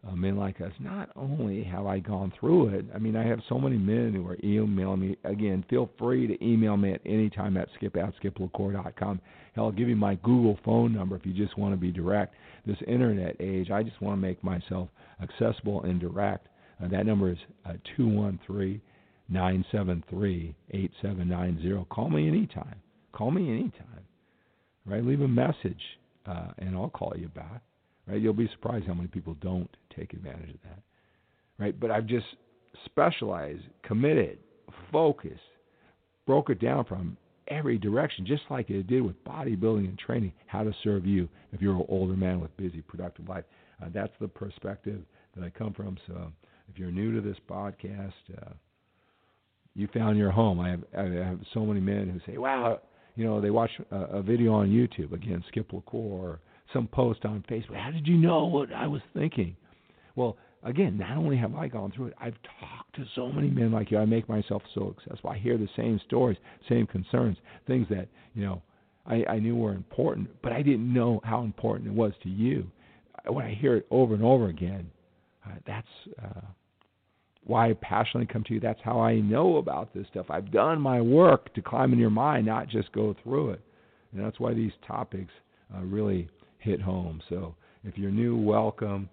uh, 0.06 0.16
men 0.16 0.36
like 0.36 0.60
us, 0.60 0.72
not 0.80 1.10
only 1.14 1.62
have 1.62 1.86
I 1.86 2.00
gone 2.00 2.32
through 2.38 2.68
it, 2.68 2.84
I 2.94 2.98
mean, 2.98 3.14
I 3.16 3.24
have 3.24 3.40
so 3.48 3.58
many 3.58 3.76
men 3.76 4.12
who 4.14 4.26
are 4.26 4.36
emailing 4.42 5.00
me. 5.00 5.16
Again, 5.24 5.64
feel 5.70 5.90
free 5.98 6.26
to 6.26 6.44
email 6.44 6.76
me 6.76 6.92
at 6.92 7.00
any 7.06 7.30
time 7.30 7.56
at 7.56 7.68
skip 7.76 7.96
at 7.96 8.12
skiplacour.com. 8.20 9.20
Hell, 9.54 9.64
I'll 9.64 9.72
give 9.72 9.88
you 9.88 9.96
my 9.96 10.16
Google 10.16 10.58
phone 10.64 10.92
number 10.92 11.14
if 11.14 11.24
you 11.24 11.32
just 11.32 11.56
want 11.56 11.72
to 11.72 11.76
be 11.76 11.92
direct. 11.92 12.34
This 12.66 12.78
internet 12.86 13.36
age, 13.38 13.70
I 13.70 13.82
just 13.82 14.00
want 14.02 14.16
to 14.16 14.20
make 14.20 14.42
myself 14.42 14.88
accessible 15.22 15.82
and 15.82 16.00
direct. 16.00 16.48
Uh, 16.82 16.88
that 16.88 17.06
number 17.06 17.30
is 17.30 17.38
uh, 17.64 17.74
213 17.96 18.80
973 19.28 20.54
8790. 20.70 21.86
Call 21.90 22.10
me 22.10 22.28
anytime. 22.28 22.76
Call 23.12 23.30
me 23.30 23.48
anytime. 23.50 24.04
Right? 24.84 25.04
Leave 25.04 25.20
a 25.20 25.28
message, 25.28 25.80
uh, 26.26 26.48
and 26.58 26.74
I'll 26.74 26.90
call 26.90 27.14
you 27.16 27.28
back. 27.28 27.62
Right? 28.06 28.20
You'll 28.20 28.32
be 28.32 28.48
surprised 28.48 28.86
how 28.86 28.94
many 28.94 29.08
people 29.08 29.36
don't 29.40 29.70
take 29.96 30.12
advantage 30.12 30.50
of 30.50 30.60
that. 30.64 30.78
Right? 31.58 31.78
But 31.78 31.90
I've 31.90 32.06
just 32.06 32.26
specialized, 32.84 33.62
committed, 33.82 34.38
focused, 34.90 35.40
broke 36.26 36.50
it 36.50 36.60
down 36.60 36.84
from 36.84 37.16
every 37.48 37.78
direction, 37.78 38.24
just 38.26 38.42
like 38.50 38.70
it 38.70 38.86
did 38.86 39.02
with 39.02 39.22
bodybuilding 39.24 39.88
and 39.88 39.98
training, 39.98 40.32
how 40.46 40.62
to 40.62 40.72
serve 40.82 41.06
you 41.06 41.28
if 41.52 41.60
you're 41.60 41.74
an 41.74 41.84
older 41.88 42.14
man 42.14 42.40
with 42.40 42.56
busy, 42.56 42.80
productive 42.82 43.28
life. 43.28 43.44
Uh, 43.82 43.88
that's 43.92 44.12
the 44.20 44.28
perspective 44.28 45.02
that 45.36 45.44
I 45.44 45.50
come 45.50 45.72
from. 45.72 45.96
So 46.06 46.32
if 46.72 46.78
you're 46.78 46.90
new 46.90 47.14
to 47.14 47.20
this 47.20 47.36
podcast, 47.48 48.12
uh, 48.40 48.50
you 49.74 49.88
found 49.92 50.18
your 50.18 50.30
home. 50.30 50.60
I 50.60 50.70
have 50.70 50.84
I 50.96 51.02
have 51.24 51.40
so 51.54 51.64
many 51.64 51.80
men 51.80 52.08
who 52.08 52.30
say, 52.30 52.38
"Wow, 52.38 52.80
you 53.16 53.24
know, 53.24 53.40
they 53.40 53.50
watch 53.50 53.70
a, 53.90 53.96
a 53.96 54.22
video 54.22 54.52
on 54.52 54.68
YouTube 54.68 55.12
again, 55.12 55.42
Skip 55.48 55.72
La 55.72 55.80
Cour, 55.80 56.00
or 56.00 56.40
some 56.72 56.86
post 56.86 57.24
on 57.24 57.42
Facebook. 57.50 57.76
How 57.76 57.90
did 57.90 58.06
you 58.06 58.16
know 58.16 58.44
what 58.44 58.72
I 58.72 58.86
was 58.86 59.00
thinking?" 59.14 59.56
Well, 60.14 60.36
again, 60.62 60.98
not 60.98 61.16
only 61.16 61.36
have 61.36 61.54
I 61.54 61.68
gone 61.68 61.92
through 61.94 62.06
it, 62.06 62.14
I've 62.20 62.36
talked 62.60 62.94
to 62.96 63.04
so 63.14 63.30
many 63.30 63.48
men 63.48 63.72
like 63.72 63.90
you. 63.90 63.98
I 63.98 64.04
make 64.04 64.28
myself 64.28 64.62
so 64.74 64.94
successful. 65.02 65.30
I 65.30 65.38
hear 65.38 65.58
the 65.58 65.68
same 65.76 66.00
stories, 66.06 66.38
same 66.68 66.86
concerns, 66.86 67.36
things 67.66 67.86
that 67.90 68.08
you 68.34 68.44
know 68.44 68.62
I, 69.06 69.24
I 69.28 69.38
knew 69.38 69.56
were 69.56 69.72
important, 69.72 70.28
but 70.42 70.52
I 70.52 70.62
didn't 70.62 70.92
know 70.92 71.20
how 71.24 71.42
important 71.42 71.88
it 71.88 71.94
was 71.94 72.12
to 72.22 72.28
you. 72.28 72.66
When 73.26 73.44
I 73.44 73.54
hear 73.54 73.76
it 73.76 73.86
over 73.90 74.14
and 74.14 74.24
over 74.24 74.48
again, 74.48 74.90
uh, 75.46 75.54
that's 75.66 75.86
uh, 76.22 76.40
why 77.44 77.70
I 77.70 77.72
passionately 77.74 78.32
come 78.32 78.44
to 78.44 78.54
you. 78.54 78.60
That's 78.60 78.80
how 78.82 79.00
I 79.00 79.20
know 79.20 79.56
about 79.56 79.92
this 79.92 80.06
stuff. 80.10 80.26
I've 80.30 80.52
done 80.52 80.80
my 80.80 81.00
work 81.00 81.52
to 81.54 81.62
climb 81.62 81.92
in 81.92 81.98
your 81.98 82.10
mind, 82.10 82.46
not 82.46 82.68
just 82.68 82.92
go 82.92 83.14
through 83.22 83.50
it. 83.50 83.60
And 84.12 84.24
that's 84.24 84.38
why 84.38 84.54
these 84.54 84.72
topics 84.86 85.32
uh, 85.74 85.80
really 85.80 86.28
hit 86.58 86.80
home. 86.80 87.20
So 87.28 87.54
if 87.84 87.98
you're 87.98 88.10
new, 88.10 88.36
welcome. 88.36 89.08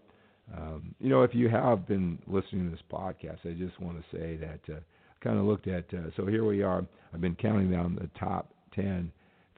Um, 0.56 0.96
you 1.00 1.10
know, 1.10 1.24
if 1.24 1.36
you 1.36 1.50
have 1.50 1.88
been 1.88 2.20
listening 2.28 2.66
to 2.66 2.72
this 2.72 2.84
podcast, 2.92 3.40
I 3.46 3.54
just 3.54 3.80
want 3.80 3.98
to 3.98 4.18
say 4.18 4.38
that 4.38 4.74
uh, 4.74 4.80
I 4.80 5.24
kind 5.24 5.38
of 5.38 5.46
looked 5.46 5.68
at. 5.68 5.86
Uh, 5.94 6.10
so 6.18 6.26
here 6.26 6.46
we 6.46 6.64
are. 6.64 6.86
I've 7.14 7.22
been 7.22 7.36
counting 7.36 7.72
down 7.72 7.96
the 7.96 8.10
top 8.20 8.52
ten 8.74 9.12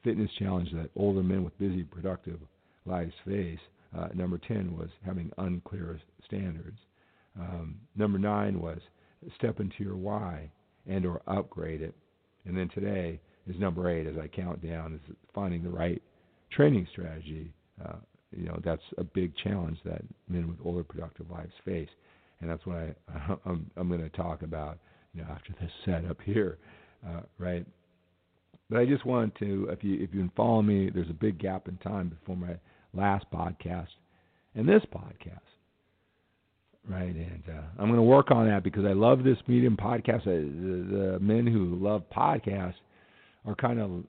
fitness 0.04 0.30
challenges 0.38 0.74
that 0.74 0.90
older 0.96 1.22
men 1.22 1.44
with 1.44 1.58
busy, 1.58 1.82
productive 1.82 2.40
lives 2.86 3.12
face. 3.26 3.58
Uh, 3.96 4.08
number 4.14 4.38
ten 4.38 4.76
was 4.76 4.88
having 5.04 5.30
unclear 5.38 6.00
standards. 6.26 6.78
Um, 7.38 7.76
number 7.96 8.18
nine 8.18 8.60
was 8.60 8.78
step 9.36 9.60
into 9.60 9.84
your 9.84 9.96
why 9.96 10.50
and 10.86 11.06
or 11.06 11.22
upgrade 11.26 11.82
it. 11.82 11.94
And 12.44 12.56
then 12.56 12.68
today 12.74 13.20
is 13.46 13.58
number 13.58 13.88
eight 13.88 14.06
as 14.06 14.16
I 14.18 14.28
count 14.28 14.62
down 14.66 14.94
is 14.94 15.16
finding 15.34 15.62
the 15.62 15.70
right 15.70 16.02
training 16.50 16.86
strategy 16.90 17.52
uh, 17.84 17.96
you 18.36 18.46
know 18.46 18.58
that's 18.64 18.82
a 18.98 19.04
big 19.04 19.32
challenge 19.36 19.78
that 19.84 20.02
men 20.28 20.48
with 20.48 20.58
older 20.64 20.84
productive 20.84 21.30
lives 21.30 21.52
face, 21.64 21.88
and 22.40 22.50
that's 22.50 22.64
what 22.66 22.76
I 22.76 22.94
I'm, 23.46 23.70
I'm 23.76 23.88
going 23.88 24.00
to 24.00 24.08
talk 24.10 24.42
about 24.42 24.78
you 25.14 25.22
know 25.22 25.28
after 25.30 25.54
this 25.60 25.70
setup 25.84 26.20
here, 26.22 26.58
uh, 27.06 27.20
right? 27.38 27.66
But 28.70 28.80
I 28.80 28.86
just 28.86 29.04
wanted 29.04 29.36
to 29.40 29.68
if 29.70 29.84
you 29.84 29.94
if 29.94 30.00
you've 30.00 30.12
been 30.12 30.32
following 30.36 30.66
me, 30.66 30.90
there's 30.90 31.10
a 31.10 31.14
big 31.14 31.38
gap 31.38 31.68
in 31.68 31.76
time 31.78 32.08
before 32.08 32.36
my 32.36 32.56
last 32.94 33.26
podcast 33.32 33.88
and 34.54 34.68
this 34.68 34.82
podcast. 34.94 35.38
Right, 36.88 37.14
and 37.14 37.42
uh, 37.48 37.62
I'm 37.78 37.86
going 37.86 37.94
to 37.94 38.02
work 38.02 38.32
on 38.32 38.48
that 38.48 38.64
because 38.64 38.84
I 38.84 38.92
love 38.92 39.22
this 39.22 39.36
medium 39.46 39.76
podcast. 39.76 40.24
The, 40.24 41.12
the 41.12 41.18
men 41.20 41.46
who 41.46 41.76
love 41.76 42.02
podcasts 42.10 42.74
are 43.46 43.54
kind 43.54 43.78
of 43.78 44.02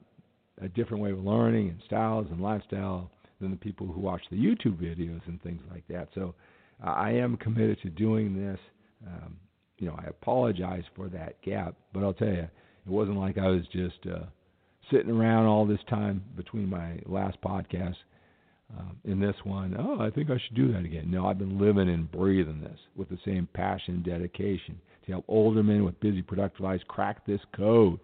a 0.60 0.68
different 0.68 1.02
way 1.02 1.12
of 1.12 1.18
learning 1.18 1.68
and 1.68 1.78
styles 1.86 2.26
and 2.32 2.40
lifestyle 2.40 3.12
than 3.40 3.50
the 3.50 3.56
people 3.56 3.86
who 3.86 4.00
watch 4.00 4.22
the 4.30 4.36
YouTube 4.36 4.76
videos 4.76 5.20
and 5.26 5.42
things 5.42 5.62
like 5.70 5.86
that. 5.88 6.08
So 6.14 6.34
uh, 6.84 6.90
I 6.90 7.10
am 7.12 7.36
committed 7.36 7.80
to 7.82 7.90
doing 7.90 8.34
this. 8.34 8.58
Um, 9.06 9.36
you 9.78 9.88
know, 9.88 9.98
I 9.98 10.06
apologize 10.08 10.84
for 10.94 11.08
that 11.08 11.40
gap, 11.42 11.74
but 11.92 12.02
I'll 12.02 12.14
tell 12.14 12.28
you, 12.28 12.48
it 12.86 12.90
wasn't 12.90 13.18
like 13.18 13.38
I 13.38 13.48
was 13.48 13.62
just 13.72 13.98
uh, 14.10 14.24
sitting 14.90 15.10
around 15.10 15.46
all 15.46 15.66
this 15.66 15.80
time 15.88 16.22
between 16.36 16.68
my 16.68 16.98
last 17.06 17.40
podcast 17.42 17.96
um, 18.78 18.96
in 19.04 19.20
this 19.20 19.36
one. 19.44 19.76
Oh, 19.78 20.00
I 20.00 20.10
think 20.10 20.30
I 20.30 20.38
should 20.46 20.56
do 20.56 20.72
that 20.72 20.84
again. 20.84 21.10
No, 21.10 21.26
I've 21.26 21.38
been 21.38 21.58
living 21.58 21.88
and 21.88 22.10
breathing 22.10 22.60
this 22.60 22.78
with 22.94 23.08
the 23.08 23.18
same 23.24 23.48
passion 23.52 23.96
and 23.96 24.04
dedication 24.04 24.80
to 25.04 25.12
help 25.12 25.24
older 25.28 25.62
men 25.62 25.84
with 25.84 26.00
busy, 26.00 26.22
productive 26.22 26.60
lives 26.60 26.82
crack 26.88 27.26
this 27.26 27.40
code. 27.56 27.98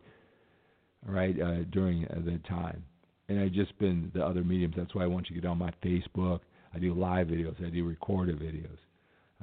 All 1.09 1.15
right, 1.15 1.41
uh, 1.41 1.63
during 1.71 2.03
the 2.03 2.39
time 2.47 2.85
and 3.31 3.39
I've 3.39 3.53
just 3.53 3.79
been 3.79 4.11
the 4.13 4.27
other 4.27 4.43
mediums. 4.43 4.75
That's 4.77 4.93
why 4.93 5.05
I 5.05 5.07
want 5.07 5.31
you 5.31 5.37
to 5.37 5.41
get 5.41 5.49
on 5.49 5.57
my 5.57 5.73
Facebook. 5.85 6.41
I 6.75 6.81
do 6.81 6.93
live 6.93 7.29
videos. 7.29 7.65
I 7.65 7.71
do 7.71 7.87
recorded 7.87 8.41
videos 8.41 8.77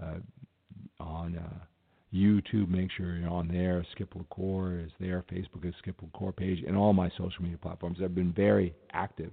uh, 0.04 0.20
on 1.00 1.38
uh, 1.38 1.64
YouTube. 2.14 2.68
Make 2.68 2.92
sure 2.92 3.16
you're 3.16 3.30
on 3.30 3.48
there. 3.48 3.86
Skip 3.94 4.14
La 4.14 4.24
Cour 4.36 4.82
is 4.86 4.92
there. 5.00 5.24
Facebook 5.32 5.66
is 5.66 5.74
Skip 5.80 5.96
La 6.02 6.20
Cour 6.20 6.34
page, 6.34 6.64
and 6.68 6.76
all 6.76 6.92
my 6.92 7.10
social 7.12 7.42
media 7.42 7.58
platforms. 7.58 8.00
I've 8.04 8.14
been 8.14 8.34
very 8.34 8.76
active, 8.92 9.32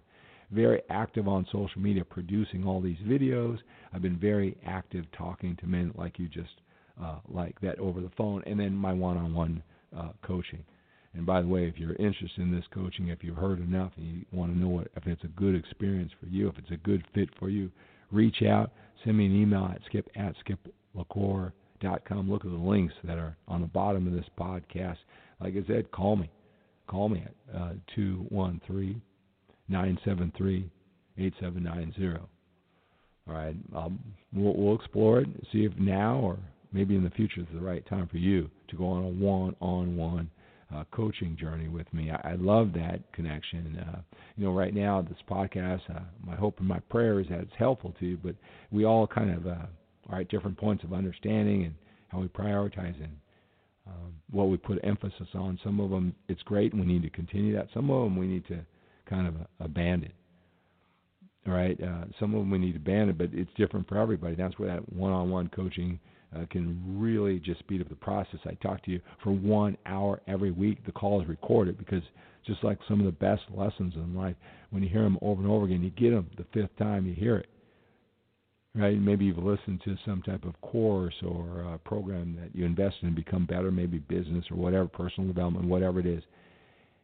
very 0.52 0.82
active 0.88 1.26
on 1.26 1.46
social 1.50 1.80
media, 1.80 2.04
producing 2.04 2.64
all 2.64 2.80
these 2.80 2.98
videos. 3.04 3.58
I've 3.92 4.02
been 4.02 4.18
very 4.18 4.56
active 4.64 5.04
talking 5.18 5.56
to 5.56 5.66
men 5.66 5.92
like 5.96 6.20
you 6.20 6.28
just 6.28 6.60
uh, 7.02 7.18
like 7.28 7.60
that 7.60 7.80
over 7.80 8.00
the 8.00 8.10
phone, 8.16 8.44
and 8.46 8.60
then 8.60 8.72
my 8.72 8.92
one-on-one 8.92 9.64
uh, 9.96 10.10
coaching. 10.24 10.64
And 11.14 11.24
by 11.24 11.40
the 11.40 11.48
way, 11.48 11.66
if 11.66 11.78
you're 11.78 11.94
interested 11.94 12.40
in 12.40 12.52
this 12.52 12.64
coaching, 12.72 13.08
if 13.08 13.22
you've 13.22 13.36
heard 13.36 13.60
enough 13.60 13.92
and 13.96 14.06
you 14.06 14.24
want 14.32 14.52
to 14.52 14.58
know 14.58 14.80
if 14.80 15.06
it's 15.06 15.24
a 15.24 15.28
good 15.28 15.54
experience 15.54 16.10
for 16.20 16.26
you, 16.26 16.48
if 16.48 16.58
it's 16.58 16.72
a 16.72 16.76
good 16.76 17.04
fit 17.14 17.28
for 17.38 17.48
you, 17.48 17.70
reach 18.10 18.42
out. 18.42 18.72
Send 19.04 19.18
me 19.18 19.26
an 19.26 19.40
email 19.40 19.66
at 19.66 19.80
skip 19.86 20.08
at 20.16 20.34
skiplacour.com. 20.96 22.30
Look 22.30 22.44
at 22.44 22.50
the 22.50 22.56
links 22.56 22.94
that 23.04 23.18
are 23.18 23.36
on 23.46 23.60
the 23.60 23.66
bottom 23.66 24.06
of 24.06 24.12
this 24.12 24.28
podcast. 24.38 24.96
Like 25.40 25.54
I 25.54 25.66
said, 25.66 25.90
call 25.92 26.16
me. 26.16 26.30
Call 26.88 27.08
me 27.08 27.24
at 27.24 27.56
uh, 27.56 27.72
213 27.94 29.00
973 29.68 30.70
8790. 31.16 32.20
All 33.26 33.34
right, 33.34 33.56
um, 33.74 33.98
we'll, 34.34 34.54
we'll 34.54 34.74
explore 34.74 35.20
it, 35.20 35.28
see 35.50 35.64
if 35.64 35.72
now 35.78 36.18
or 36.18 36.38
maybe 36.72 36.94
in 36.94 37.04
the 37.04 37.10
future 37.10 37.40
is 37.40 37.46
the 37.54 37.60
right 37.60 37.86
time 37.86 38.06
for 38.08 38.18
you 38.18 38.50
to 38.68 38.76
go 38.76 38.86
on 38.86 39.04
a 39.04 39.08
one 39.08 39.56
on 39.60 39.96
one 39.96 40.28
uh, 40.74 40.84
coaching 40.90 41.36
journey 41.36 41.68
with 41.68 41.92
me. 41.92 42.10
I, 42.10 42.32
I 42.32 42.34
love 42.36 42.72
that 42.74 43.00
connection. 43.12 43.82
Uh, 43.88 44.00
you 44.36 44.44
know, 44.44 44.52
right 44.52 44.74
now 44.74 45.02
this 45.02 45.18
podcast, 45.28 45.82
uh, 45.94 46.00
my 46.24 46.36
hope 46.36 46.58
and 46.58 46.68
my 46.68 46.80
prayer 46.90 47.20
is 47.20 47.26
that 47.28 47.40
it's 47.40 47.52
helpful 47.58 47.94
to 47.98 48.06
you. 48.06 48.18
But 48.22 48.34
we 48.70 48.84
all 48.84 49.06
kind 49.06 49.30
of 49.30 49.46
uh, 49.46 49.66
are 50.10 50.20
at 50.20 50.28
different 50.28 50.58
points 50.58 50.84
of 50.84 50.92
understanding 50.92 51.64
and 51.64 51.74
how 52.08 52.20
we 52.20 52.28
prioritize 52.28 52.96
and 53.02 53.16
um, 53.86 54.14
what 54.30 54.44
we 54.44 54.56
put 54.56 54.78
emphasis 54.84 55.28
on. 55.34 55.58
Some 55.62 55.80
of 55.80 55.90
them 55.90 56.14
it's 56.28 56.42
great 56.42 56.72
and 56.72 56.80
we 56.80 56.92
need 56.92 57.02
to 57.02 57.10
continue 57.10 57.54
that. 57.56 57.68
Some 57.74 57.90
of 57.90 58.04
them 58.04 58.16
we 58.16 58.26
need 58.26 58.46
to 58.48 58.60
kind 59.08 59.26
of 59.26 59.34
uh, 59.36 59.44
abandon. 59.60 60.12
All 61.46 61.52
right, 61.52 61.78
uh, 61.82 62.06
some 62.18 62.34
of 62.34 62.40
them 62.40 62.50
we 62.50 62.56
need 62.56 62.72
to 62.72 62.78
abandon, 62.78 63.16
but 63.18 63.28
it's 63.32 63.50
different 63.58 63.86
for 63.86 63.98
everybody. 63.98 64.34
That's 64.34 64.58
where 64.58 64.68
that 64.68 64.90
one-on-one 64.90 65.50
coaching 65.54 66.00
uh, 66.34 66.46
can 66.50 66.80
really 66.86 67.38
just 67.38 67.60
speed 67.60 67.80
up 67.80 67.88
the 67.88 67.94
process. 67.94 68.40
I 68.44 68.54
talk 68.54 68.84
to 68.84 68.90
you 68.90 69.00
for 69.22 69.30
one 69.30 69.76
hour 69.86 70.20
every 70.26 70.50
week. 70.50 70.84
The 70.84 70.92
call 70.92 71.20
is 71.22 71.28
recorded 71.28 71.78
because 71.78 72.02
just 72.46 72.62
like 72.62 72.78
some 72.88 73.00
of 73.00 73.06
the 73.06 73.12
best 73.12 73.42
lessons 73.54 73.94
in 73.94 74.14
life, 74.14 74.36
when 74.70 74.82
you 74.82 74.88
hear 74.88 75.02
them 75.02 75.18
over 75.22 75.40
and 75.40 75.50
over 75.50 75.64
again, 75.66 75.82
you 75.82 75.90
get 75.90 76.10
them 76.10 76.28
the 76.36 76.46
fifth 76.52 76.76
time 76.76 77.06
you 77.06 77.14
hear 77.14 77.36
it. 77.36 77.48
Right? 78.74 79.00
Maybe 79.00 79.24
you've 79.24 79.38
listened 79.38 79.82
to 79.84 79.96
some 80.04 80.20
type 80.22 80.44
of 80.44 80.60
course 80.60 81.14
or 81.24 81.64
uh, 81.64 81.78
program 81.78 82.36
that 82.40 82.54
you 82.58 82.64
invest 82.64 82.96
in 83.02 83.08
and 83.08 83.16
become 83.16 83.46
better, 83.46 83.70
maybe 83.70 83.98
business 83.98 84.44
or 84.50 84.56
whatever, 84.56 84.88
personal 84.88 85.28
development, 85.28 85.66
whatever 85.66 86.00
it 86.00 86.06
is. 86.06 86.24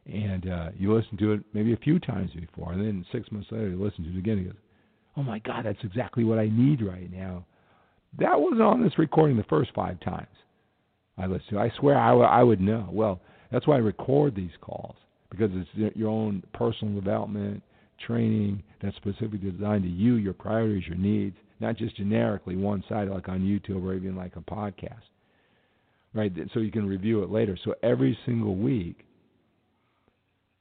And 0.06 0.50
uh, 0.50 0.70
you 0.76 0.92
listen 0.92 1.16
to 1.18 1.32
it 1.34 1.40
maybe 1.52 1.72
a 1.72 1.76
few 1.76 2.00
times 2.00 2.30
before, 2.32 2.72
and 2.72 2.80
then 2.80 3.06
six 3.12 3.30
months 3.30 3.48
later 3.52 3.68
you 3.68 3.82
listen 3.82 4.02
to 4.04 4.10
it 4.10 4.18
again. 4.18 4.38
And 4.38 4.46
you 4.46 4.52
go, 4.52 4.58
"Oh 5.16 5.22
my 5.22 5.38
God, 5.40 5.64
that's 5.66 5.78
exactly 5.84 6.24
what 6.24 6.38
I 6.38 6.48
need 6.48 6.82
right 6.82 7.12
now." 7.12 7.44
That 8.18 8.40
wasn't 8.40 8.62
on 8.62 8.82
this 8.82 8.98
recording 8.98 9.36
the 9.36 9.44
first 9.44 9.70
five 9.74 10.00
times 10.00 10.26
I 11.16 11.26
listened 11.26 11.50
to. 11.50 11.58
I 11.58 11.70
swear 11.78 11.96
I, 11.96 12.08
w- 12.08 12.26
I 12.26 12.42
would 12.42 12.60
know. 12.60 12.88
Well, 12.90 13.20
that's 13.52 13.66
why 13.66 13.76
I 13.76 13.78
record 13.78 14.34
these 14.34 14.50
calls 14.60 14.96
because 15.30 15.50
it's 15.54 15.96
your 15.96 16.10
own 16.10 16.42
personal 16.52 16.94
development 16.94 17.62
training 18.04 18.62
that's 18.82 18.96
specifically 18.96 19.50
designed 19.50 19.84
to 19.84 19.88
you, 19.88 20.14
your 20.14 20.32
priorities, 20.32 20.86
your 20.86 20.96
needs, 20.96 21.36
not 21.60 21.76
just 21.76 21.96
generically 21.96 22.56
one 22.56 22.82
sided 22.88 23.12
like 23.12 23.28
on 23.28 23.40
YouTube 23.40 23.84
or 23.84 23.94
even 23.94 24.16
like 24.16 24.34
a 24.36 24.40
podcast. 24.40 25.02
Right? 26.12 26.32
So 26.52 26.60
you 26.60 26.72
can 26.72 26.86
review 26.86 27.22
it 27.22 27.30
later. 27.30 27.56
So 27.64 27.74
every 27.82 28.18
single 28.26 28.56
week 28.56 29.04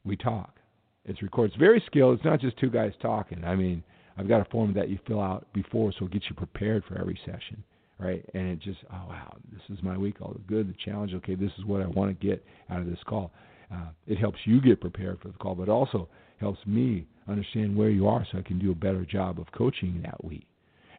we 0.03 0.15
talk. 0.15 0.57
It's 1.05 1.23
recorded. 1.23 1.53
It's 1.53 1.59
very 1.59 1.81
skilled. 1.87 2.17
It's 2.17 2.25
not 2.25 2.39
just 2.39 2.57
two 2.57 2.69
guys 2.69 2.91
talking. 3.01 3.43
I 3.43 3.55
mean, 3.55 3.83
I've 4.19 4.27
got 4.27 4.41
a 4.41 4.49
form 4.51 4.73
that 4.73 4.89
you 4.89 4.99
fill 5.07 5.21
out 5.21 5.47
before, 5.53 5.93
so 5.97 6.05
it 6.05 6.11
gets 6.11 6.25
you 6.29 6.35
prepared 6.35 6.83
for 6.85 6.99
every 6.99 7.17
session, 7.25 7.63
right? 7.99 8.23
And 8.33 8.49
it 8.49 8.59
just, 8.59 8.79
oh 8.91 9.07
wow, 9.07 9.37
this 9.53 9.61
is 9.69 9.81
my 9.81 9.97
week. 9.97 10.15
All 10.21 10.33
the 10.33 10.39
good, 10.39 10.67
the 10.67 10.75
challenge. 10.83 11.13
Okay, 11.13 11.35
this 11.35 11.51
is 11.57 11.63
what 11.63 11.81
I 11.81 11.87
want 11.87 12.19
to 12.19 12.27
get 12.27 12.43
out 12.69 12.81
of 12.81 12.87
this 12.87 12.99
call. 13.07 13.31
Uh, 13.73 13.87
it 14.07 14.17
helps 14.17 14.39
you 14.43 14.59
get 14.59 14.81
prepared 14.81 15.19
for 15.21 15.29
the 15.29 15.35
call, 15.35 15.55
but 15.55 15.69
also 15.69 16.09
helps 16.37 16.59
me 16.65 17.07
understand 17.29 17.77
where 17.77 17.89
you 17.89 18.07
are, 18.07 18.27
so 18.29 18.39
I 18.39 18.41
can 18.41 18.59
do 18.59 18.71
a 18.71 18.75
better 18.75 19.05
job 19.05 19.39
of 19.39 19.45
coaching 19.53 20.01
that 20.03 20.21
week. 20.23 20.45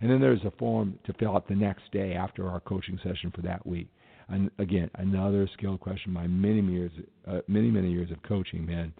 And 0.00 0.10
then 0.10 0.20
there's 0.20 0.44
a 0.46 0.52
form 0.52 0.98
to 1.04 1.12
fill 1.14 1.36
out 1.36 1.46
the 1.46 1.54
next 1.54 1.92
day 1.92 2.14
after 2.14 2.48
our 2.48 2.60
coaching 2.60 2.98
session 3.02 3.30
for 3.34 3.42
that 3.42 3.66
week. 3.66 3.88
And 4.30 4.50
again, 4.58 4.88
another 4.94 5.46
skill 5.58 5.76
question. 5.76 6.10
My 6.10 6.26
many 6.26 6.62
years, 6.62 6.92
uh, 7.28 7.40
many 7.48 7.70
many 7.70 7.92
years 7.92 8.10
of 8.12 8.22
coaching, 8.22 8.64
man, 8.64 8.94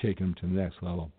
taking 0.00 0.26
them 0.26 0.34
to 0.40 0.46
the 0.48 0.60
next 0.60 0.82
level 0.82 1.12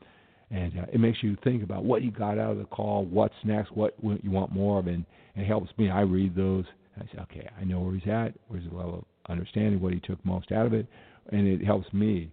and 0.54 0.80
uh, 0.80 0.86
it 0.94 1.00
makes 1.00 1.24
you 1.24 1.36
think 1.44 1.64
about 1.64 1.84
what 1.84 2.04
you 2.04 2.12
got 2.12 2.38
out 2.38 2.52
of 2.52 2.60
the 2.60 2.66
call, 2.66 3.06
what's 3.06 3.34
next, 3.44 3.72
what, 3.72 3.96
you 4.02 4.30
want 4.30 4.52
more 4.52 4.80
of, 4.80 4.88
and 4.88 5.04
it 5.36 5.46
helps 5.46 5.72
me. 5.78 5.90
I 5.90 6.02
read 6.02 6.36
those. 6.36 6.66
I 6.96 7.06
say, 7.06 7.22
okay, 7.24 7.50
I 7.60 7.64
know 7.64 7.80
where 7.80 7.96
he's 7.96 8.08
at, 8.08 8.34
where's 8.48 8.64
the 8.70 8.76
level 8.76 9.00
of 9.00 9.32
understanding, 9.32 9.82
what 9.82 9.94
he 9.94 10.00
took 10.00 10.24
most 10.24 10.52
out 10.52 10.68
of 10.68 10.74
it, 10.74 10.86
and 11.32 11.48
it 11.48 11.66
helps 11.66 11.92
me 11.92 12.30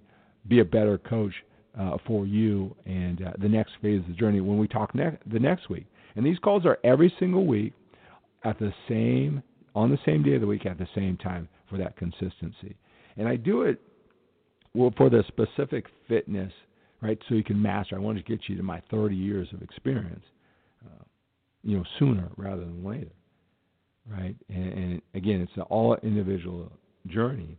be 0.48 0.60
a 0.60 0.64
better 0.64 0.98
coach 0.98 1.32
uh, 1.78 1.96
for 2.06 2.26
you 2.26 2.74
and 2.84 3.22
uh, 3.22 3.32
the 3.40 3.48
next 3.48 3.72
phase 3.80 4.00
of 4.00 4.08
the 4.08 4.12
journey 4.12 4.40
when 4.40 4.58
we 4.58 4.68
talk 4.68 4.94
ne- 4.94 5.18
the 5.32 5.38
next 5.38 5.70
week. 5.70 5.86
And 6.14 6.26
these 6.26 6.38
calls 6.40 6.66
are 6.66 6.78
every 6.84 7.14
single 7.18 7.46
week 7.46 7.72
at 8.44 8.58
the 8.58 8.72
same 8.86 9.42
on 9.74 9.90
the 9.90 9.98
same 10.04 10.22
day 10.22 10.34
of 10.34 10.40
the 10.40 10.46
week 10.46 10.66
at 10.66 10.78
the 10.78 10.88
same 10.94 11.16
time 11.16 11.48
for 11.70 11.78
that 11.78 11.96
consistency. 11.96 12.76
And 13.16 13.28
I 13.28 13.36
do 13.36 13.62
it 13.62 13.80
well 14.74 14.92
for 14.96 15.08
the 15.08 15.24
specific 15.28 15.86
fitness 16.08 16.52
right? 17.02 17.18
So 17.28 17.34
you 17.34 17.44
can 17.44 17.60
master. 17.60 17.96
I 17.96 17.98
want 17.98 18.18
to 18.18 18.24
get 18.24 18.48
you 18.48 18.56
to 18.56 18.62
my 18.62 18.82
30 18.90 19.14
years 19.14 19.48
of 19.52 19.62
experience, 19.62 20.24
uh, 20.84 21.04
you 21.62 21.76
know, 21.76 21.84
sooner 21.98 22.28
rather 22.36 22.60
than 22.60 22.84
later, 22.84 23.12
right? 24.10 24.36
And, 24.48 24.72
and 24.72 25.02
again, 25.14 25.40
it's 25.40 25.52
an 25.56 25.62
all 25.62 25.96
individual 26.02 26.70
journey. 27.06 27.58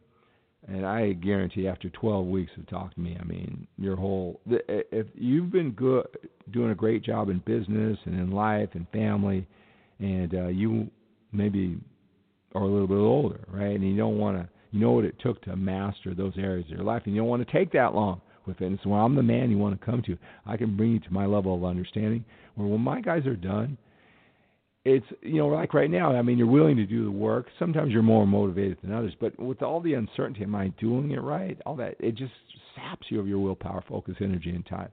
And 0.68 0.86
I 0.86 1.14
guarantee 1.14 1.68
after 1.68 1.90
12 1.90 2.28
weeks 2.28 2.52
of 2.58 2.68
talking 2.68 2.92
to 2.94 3.00
me, 3.00 3.18
I 3.20 3.24
mean, 3.24 3.68
your 3.78 3.96
whole, 3.96 4.40
if 4.48 5.08
you've 5.16 5.52
been 5.52 5.72
good, 5.72 6.06
doing 6.52 6.70
a 6.70 6.76
great 6.76 7.04
job 7.04 7.30
in 7.30 7.40
business 7.40 7.98
and 8.06 8.20
in 8.20 8.32
life 8.32 8.70
and 8.74 8.88
family, 8.90 9.48
and 10.00 10.34
uh, 10.36 10.48
you 10.48 10.90
maybe 11.32 11.80
are 12.54 12.62
a 12.62 12.68
little 12.68 12.88
bit 12.88 12.96
older, 12.96 13.40
right? 13.48 13.72
And 13.72 13.84
you 13.84 13.98
don't 13.98 14.20
want 14.20 14.38
to, 14.38 14.48
you 14.72 14.80
know 14.80 14.92
what 14.92 15.06
it 15.06 15.16
took 15.20 15.42
to 15.44 15.56
master 15.56 16.14
those 16.14 16.34
areas 16.38 16.66
of 16.66 16.78
your 16.78 16.86
life, 16.86 17.04
and 17.06 17.16
you 17.16 17.22
don't 17.22 17.30
want 17.30 17.46
to 17.46 17.52
take 17.52 17.72
that 17.74 17.96
long 17.96 18.22
with 18.46 18.62
it. 18.62 18.66
And 18.66 18.80
so 18.84 18.94
I'm 18.94 19.16
the 19.16 19.24
man 19.24 19.52
you 19.52 19.58
want 19.58 19.80
to 19.80 19.86
come 19.86 20.02
to. 20.04 20.18
I 20.46 20.58
can 20.58 20.76
bring 20.76 20.94
you 20.94 21.00
to 21.00 21.14
my 21.14 21.26
level 21.26 21.56
of 21.56 21.64
understanding. 21.64 22.26
Where 22.56 22.68
when 22.68 22.82
my 22.82 23.02
guys 23.02 23.26
are 23.26 23.36
done, 23.36 23.78
it's 24.84 25.06
you 25.22 25.38
know 25.38 25.48
like 25.48 25.74
right 25.74 25.90
now. 25.90 26.16
I 26.16 26.22
mean, 26.22 26.38
you're 26.38 26.48
willing 26.48 26.78
to 26.78 26.86
do 26.86 27.04
the 27.04 27.12
work. 27.12 27.48
Sometimes 27.60 27.92
you're 27.92 28.02
more 28.02 28.26
motivated 28.26 28.78
than 28.82 28.94
others, 28.94 29.14
but 29.20 29.40
with 29.40 29.62
all 29.62 29.80
the 29.80 29.94
uncertainty, 29.94 30.44
am 30.44 30.56
I 30.56 30.70
doing 30.80 31.12
it 31.12 31.22
right? 31.22 31.58
All 31.66 31.76
that 31.78 31.96
it 32.00 32.16
just 32.16 32.34
saps 32.76 33.08
you 33.10 33.20
of 33.20 33.28
your 33.28 33.40
willpower, 33.40 33.84
focus, 33.88 34.16
energy, 34.20 34.50
and 34.52 34.66
time. 34.66 34.90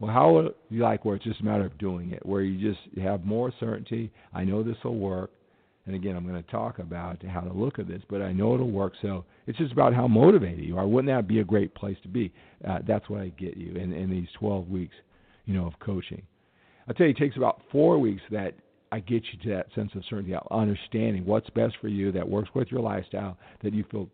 Well, 0.00 0.12
how 0.12 0.32
would 0.32 0.54
you 0.68 0.82
like 0.82 1.04
where 1.04 1.16
it's 1.16 1.24
just 1.24 1.40
a 1.40 1.44
matter 1.44 1.64
of 1.64 1.78
doing 1.78 2.10
it, 2.10 2.26
where 2.26 2.42
you 2.42 2.60
just 2.60 2.80
have 2.98 3.24
more 3.24 3.52
certainty? 3.60 4.10
I 4.34 4.42
know 4.44 4.62
this 4.62 4.76
will 4.82 4.96
work. 4.96 5.30
And 5.86 5.94
again, 5.94 6.16
I'm 6.16 6.26
going 6.26 6.42
to 6.42 6.50
talk 6.50 6.78
about 6.78 7.24
how 7.24 7.40
to 7.40 7.52
look 7.52 7.78
at 7.78 7.88
this, 7.88 8.02
but 8.10 8.20
I 8.22 8.32
know 8.32 8.54
it'll 8.54 8.70
work. 8.70 8.94
So 9.00 9.24
it's 9.46 9.58
just 9.58 9.72
about 9.72 9.94
how 9.94 10.06
motivated 10.06 10.64
you 10.64 10.78
are. 10.78 10.86
Wouldn't 10.86 11.12
that 11.12 11.28
be 11.28 11.40
a 11.40 11.44
great 11.44 11.74
place 11.74 11.96
to 12.02 12.08
be? 12.08 12.32
Uh, 12.66 12.78
that's 12.86 13.08
what 13.08 13.20
I 13.20 13.28
get 13.28 13.56
you 13.56 13.74
in, 13.74 13.92
in 13.92 14.10
these 14.10 14.28
12 14.38 14.68
weeks, 14.68 14.94
you 15.46 15.54
know, 15.54 15.66
of 15.66 15.78
coaching. 15.80 16.22
I'll 16.88 16.94
tell 16.94 17.06
you, 17.06 17.12
it 17.12 17.18
takes 17.18 17.36
about 17.36 17.62
four 17.70 17.98
weeks 17.98 18.22
that 18.30 18.54
I 18.90 19.00
get 19.00 19.22
you 19.32 19.38
to 19.44 19.48
that 19.56 19.66
sense 19.74 19.90
of 19.94 20.02
certainty, 20.08 20.34
understanding 20.50 21.24
what's 21.24 21.48
best 21.50 21.74
for 21.80 21.88
you, 21.88 22.12
that 22.12 22.28
works 22.28 22.50
with 22.54 22.68
your 22.70 22.80
lifestyle, 22.80 23.38
that 23.62 23.72
you 23.72 23.84
feel 23.90 24.08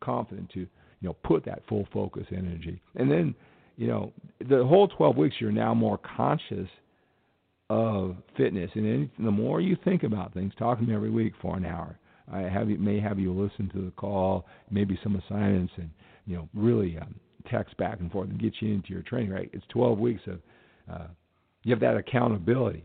confident 0.00 0.50
to, 0.50 0.60
you 0.60 0.68
know, 1.02 1.16
put 1.24 1.44
that 1.44 1.62
full 1.68 1.86
focus 1.92 2.26
energy. 2.30 2.80
And 2.96 3.10
then, 3.10 3.34
you 3.76 3.86
know, 3.86 4.12
the 4.48 4.64
whole 4.64 4.88
12 4.88 5.16
weeks, 5.16 5.36
you're 5.38 5.52
now 5.52 5.74
more 5.74 5.98
conscious– 5.98 6.68
of 7.70 8.16
fitness. 8.36 8.70
And 8.74 9.08
the 9.18 9.30
more 9.30 9.60
you 9.60 9.76
think 9.84 10.02
about 10.02 10.34
things, 10.34 10.52
talk 10.58 10.78
to 10.78 10.84
me 10.84 10.94
every 10.94 11.10
week 11.10 11.32
for 11.40 11.56
an 11.56 11.64
hour. 11.64 11.98
I 12.32 12.40
have 12.40 12.68
may 12.68 13.00
have 13.00 13.18
you 13.18 13.32
listen 13.32 13.68
to 13.74 13.84
the 13.84 13.90
call, 13.92 14.46
maybe 14.70 14.98
some 15.02 15.16
assignments, 15.16 15.72
and 15.76 15.90
you 16.26 16.36
know 16.36 16.48
really 16.54 16.98
um, 16.98 17.14
text 17.50 17.76
back 17.76 18.00
and 18.00 18.10
forth 18.10 18.28
and 18.30 18.40
get 18.40 18.54
you 18.60 18.72
into 18.72 18.90
your 18.90 19.02
training. 19.02 19.30
Right? 19.30 19.50
It's 19.52 19.64
12 19.70 19.98
weeks 19.98 20.22
of 20.26 20.40
uh, 20.92 21.06
you 21.64 21.70
have 21.70 21.80
that 21.80 21.96
accountability. 21.96 22.84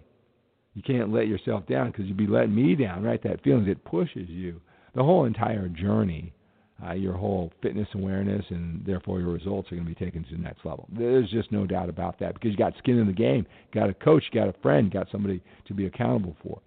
You 0.74 0.82
can't 0.82 1.14
let 1.14 1.28
yourself 1.28 1.66
down 1.68 1.92
because 1.92 2.06
you'd 2.06 2.18
be 2.18 2.28
letting 2.28 2.56
me 2.56 2.76
down. 2.76 3.04
Right? 3.04 3.22
That 3.24 3.44
feeling 3.44 3.68
it 3.68 3.84
pushes 3.86 4.30
you. 4.30 4.62
The 4.94 5.04
whole 5.04 5.26
entire 5.26 5.68
journey 5.68 6.34
uh, 6.84 6.94
your 6.94 7.14
whole 7.14 7.52
fitness 7.62 7.88
awareness, 7.96 8.46
and 8.50 8.86
therefore 8.86 9.20
your 9.20 9.30
results 9.30 9.72
are 9.72 9.76
going 9.76 9.88
to 9.88 9.94
be 9.94 10.06
taken 10.06 10.24
to 10.24 10.32
the 10.32 10.42
next 10.42 10.66
level. 10.66 10.88
There's 10.92 11.30
just 11.30 11.52
no 11.52 11.66
doubt 11.66 11.90
about 11.90 12.20
that 12.20 12.34
because 12.34 12.52
you 12.52 12.58
got 12.58 12.78
skin 12.78 13.00
in 13.00 13.08
the 13.08 13.14
game, 13.14 13.46
got 13.74 13.90
a 13.90 13.94
coach, 13.94 14.24
got 14.34 14.50
a 14.50 14.54
friend, 14.62 14.92
got 14.92 15.08
somebody 15.12 15.42
to 15.68 15.74
be 15.74 15.86
accountable 15.86 16.36
for. 16.44 16.60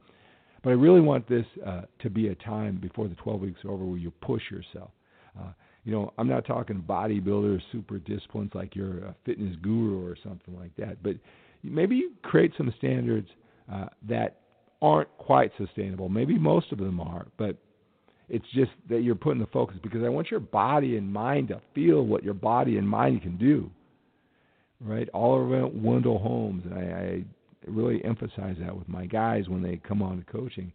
But 0.63 0.71
I 0.71 0.73
really 0.73 1.01
want 1.01 1.29
this 1.29 1.47
uh, 1.65 1.83
to 2.01 2.11
be 2.11 2.29
a 2.29 2.35
time 2.37 2.79
before 2.81 3.09
the 3.09 3.15
12 3.17 3.41
weeks 3.41 3.65
are 3.65 3.71
over 3.71 3.85
where 3.85 3.99
you 3.99 4.11
push 4.11 4.43
yourself. 4.51 4.91
Uh, 5.39 5.53
you 5.85 5.93
know, 5.93 6.13
I'm 6.19 6.29
not 6.29 6.45
talking 6.45 6.85
bodybuilders, 6.87 7.63
super 7.73 7.99
disciplines 7.99 8.51
like 8.55 8.75
you're 8.75 8.99
a 9.05 9.15
fitness 9.25 9.57
guru 9.63 10.05
or 10.05 10.17
something 10.23 10.57
like 10.59 10.75
that, 10.77 11.03
but 11.03 11.15
maybe 11.63 11.97
you 11.97 12.13
create 12.23 12.53
some 12.57 12.73
standards 12.79 13.29
uh, 13.73 13.87
that 14.09 14.41
aren't 14.83 15.09
quite 15.19 15.53
sustainable. 15.57 16.09
Maybe 16.09 16.39
most 16.39 16.73
of 16.73 16.79
them 16.79 17.01
are, 17.01 17.27
but 17.37 17.57
it's 18.29 18.45
just 18.55 18.71
that 18.91 19.03
you're 19.03 19.15
putting 19.15 19.41
the 19.41 19.47
focus 19.47 19.79
because 19.83 20.03
I 20.05 20.09
want 20.09 20.31
your 20.31 20.41
body 20.41 20.97
and 20.97 21.11
mind 21.11 21.49
to 21.49 21.61
feel 21.75 22.03
what 22.03 22.23
your 22.23 22.35
body 22.35 22.77
and 22.77 22.89
mind 22.89 23.23
can 23.23 23.37
do. 23.39 23.71
Right? 24.81 25.09
Oliver 25.13 25.67
Wendell 25.67 26.19
Holmes, 26.19 26.65
and 26.65 26.75
I, 26.75 26.83
I 26.83 27.25
really 27.69 28.05
emphasize 28.05 28.57
that 28.61 28.77
with 28.77 28.89
my 28.89 29.07
guys 29.07 29.49
when 29.49 29.63
they 29.63 29.81
come 29.87 30.03
on 30.03 30.19
to 30.19 30.33
coaching. 30.33 30.73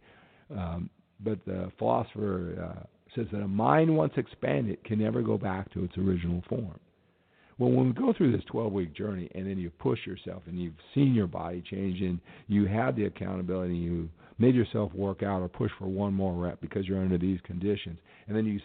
Um, 0.50 0.90
but 1.20 1.38
the 1.46 1.70
philosopher 1.78 2.76
uh, 2.76 2.82
says 3.14 3.26
that 3.32 3.40
a 3.40 3.48
mind 3.48 3.94
once 3.94 4.12
expanded 4.16 4.82
can 4.84 4.98
never 4.98 5.22
go 5.22 5.38
back 5.38 5.72
to 5.72 5.84
its 5.84 5.96
original 5.96 6.42
form. 6.48 6.78
Well, 7.58 7.70
when 7.70 7.86
we 7.86 7.92
go 7.92 8.12
through 8.12 8.32
this 8.32 8.44
12 8.46 8.72
week 8.72 8.94
journey 8.94 9.30
and 9.34 9.46
then 9.46 9.58
you 9.58 9.70
push 9.70 10.00
yourself 10.06 10.42
and 10.46 10.60
you've 10.60 10.74
seen 10.94 11.14
your 11.14 11.28
body 11.28 11.62
change 11.70 12.00
and 12.00 12.18
you 12.48 12.66
have 12.66 12.96
the 12.96 13.04
accountability, 13.04 13.76
you 13.76 14.08
made 14.38 14.54
yourself 14.54 14.92
work 14.92 15.22
out 15.22 15.40
or 15.40 15.48
push 15.48 15.70
for 15.78 15.86
one 15.86 16.12
more 16.12 16.34
rep 16.34 16.60
because 16.60 16.86
you're 16.86 17.00
under 17.00 17.18
these 17.18 17.38
conditions, 17.44 17.98
and 18.26 18.36
then 18.36 18.44
you 18.44 18.60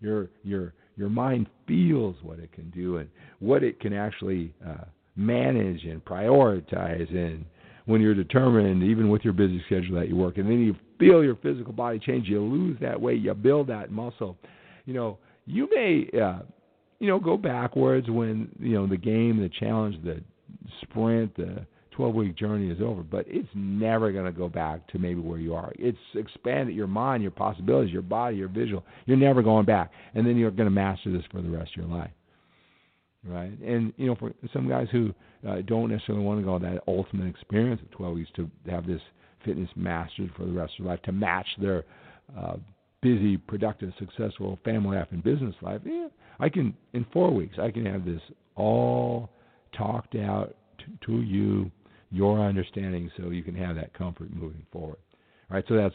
you're 0.00 0.28
you're 0.44 0.72
your 0.96 1.08
mind 1.08 1.48
feels 1.66 2.16
what 2.22 2.38
it 2.38 2.52
can 2.52 2.70
do 2.70 2.98
and 2.98 3.08
what 3.40 3.62
it 3.62 3.80
can 3.80 3.92
actually 3.92 4.54
uh, 4.66 4.84
manage 5.16 5.84
and 5.84 6.04
prioritize 6.04 7.12
and 7.14 7.44
when 7.88 8.02
you're 8.02 8.14
determined, 8.14 8.82
even 8.82 9.08
with 9.08 9.24
your 9.24 9.32
busy 9.32 9.62
schedule 9.64 9.98
that 9.98 10.08
you 10.08 10.14
work, 10.14 10.36
and 10.36 10.46
then 10.46 10.60
you 10.60 10.76
feel 10.98 11.24
your 11.24 11.36
physical 11.36 11.72
body 11.72 11.98
change, 11.98 12.28
you 12.28 12.38
lose 12.38 12.76
that 12.82 13.00
weight, 13.00 13.22
you 13.22 13.32
build 13.32 13.66
that 13.68 13.90
muscle. 13.90 14.36
You 14.84 14.92
know, 14.92 15.18
you 15.46 15.66
may, 15.74 16.06
uh, 16.20 16.40
you 16.98 17.08
know, 17.08 17.18
go 17.18 17.38
backwards 17.38 18.10
when 18.10 18.50
you 18.60 18.74
know 18.74 18.86
the 18.86 18.98
game, 18.98 19.40
the 19.40 19.48
challenge, 19.48 19.96
the 20.04 20.20
sprint, 20.82 21.34
the 21.38 21.66
12 21.92 22.14
week 22.14 22.36
journey 22.36 22.70
is 22.70 22.78
over, 22.82 23.02
but 23.02 23.24
it's 23.26 23.48
never 23.54 24.12
going 24.12 24.26
to 24.26 24.32
go 24.38 24.50
back 24.50 24.86
to 24.88 24.98
maybe 24.98 25.20
where 25.20 25.38
you 25.38 25.54
are. 25.54 25.72
It's 25.78 25.96
expanded 26.14 26.76
your 26.76 26.86
mind, 26.88 27.22
your 27.22 27.32
possibilities, 27.32 27.90
your 27.90 28.02
body, 28.02 28.36
your 28.36 28.48
visual. 28.48 28.84
You're 29.06 29.16
never 29.16 29.42
going 29.42 29.64
back. 29.64 29.92
And 30.14 30.26
then 30.26 30.36
you're 30.36 30.50
going 30.50 30.68
to 30.68 30.70
master 30.70 31.10
this 31.10 31.24
for 31.32 31.40
the 31.40 31.48
rest 31.48 31.70
of 31.70 31.88
your 31.88 31.98
life. 31.98 32.10
Right? 33.28 33.58
And, 33.60 33.92
you 33.96 34.06
know, 34.06 34.16
for 34.16 34.32
some 34.52 34.68
guys 34.68 34.86
who 34.90 35.14
uh, 35.46 35.56
don't 35.66 35.90
necessarily 35.90 36.24
want 36.24 36.40
to 36.40 36.44
go 36.44 36.58
that 36.58 36.82
ultimate 36.88 37.28
experience 37.28 37.80
of 37.82 37.90
12 37.90 38.14
weeks 38.14 38.30
to 38.36 38.50
have 38.70 38.86
this 38.86 39.00
fitness 39.44 39.68
mastered 39.76 40.30
for 40.36 40.46
the 40.46 40.52
rest 40.52 40.72
of 40.78 40.84
their 40.84 40.94
life, 40.94 41.02
to 41.02 41.12
match 41.12 41.46
their 41.60 41.84
uh, 42.38 42.56
busy, 43.02 43.36
productive, 43.36 43.92
successful 43.98 44.58
family 44.64 44.96
life 44.96 45.08
and 45.10 45.22
business 45.22 45.54
life, 45.60 45.80
yeah, 45.84 46.08
I 46.40 46.48
can, 46.48 46.74
in 46.94 47.04
four 47.12 47.30
weeks, 47.32 47.56
I 47.60 47.70
can 47.70 47.84
have 47.86 48.04
this 48.04 48.20
all 48.56 49.28
talked 49.76 50.14
out 50.14 50.56
to, 50.78 51.06
to 51.06 51.22
you 51.22 51.70
your 52.10 52.40
understanding 52.40 53.10
so 53.16 53.30
you 53.30 53.42
can 53.42 53.54
have 53.54 53.76
that 53.76 53.92
comfort 53.92 54.34
moving 54.34 54.64
forward. 54.72 54.98
All 55.50 55.56
right, 55.56 55.64
so 55.68 55.76
that's 55.76 55.94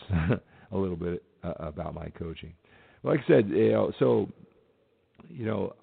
a 0.72 0.78
little 0.78 0.96
bit 0.96 1.24
uh, 1.43 1.54
about 1.60 1.93
my 1.93 2.10
coaching. 2.10 2.54
Like 3.04 3.19
I 3.26 3.28
said, 3.28 3.50
you 3.50 3.72
know, 3.72 3.91
so 4.00 4.30
you 5.30 5.46
know, 5.46 5.74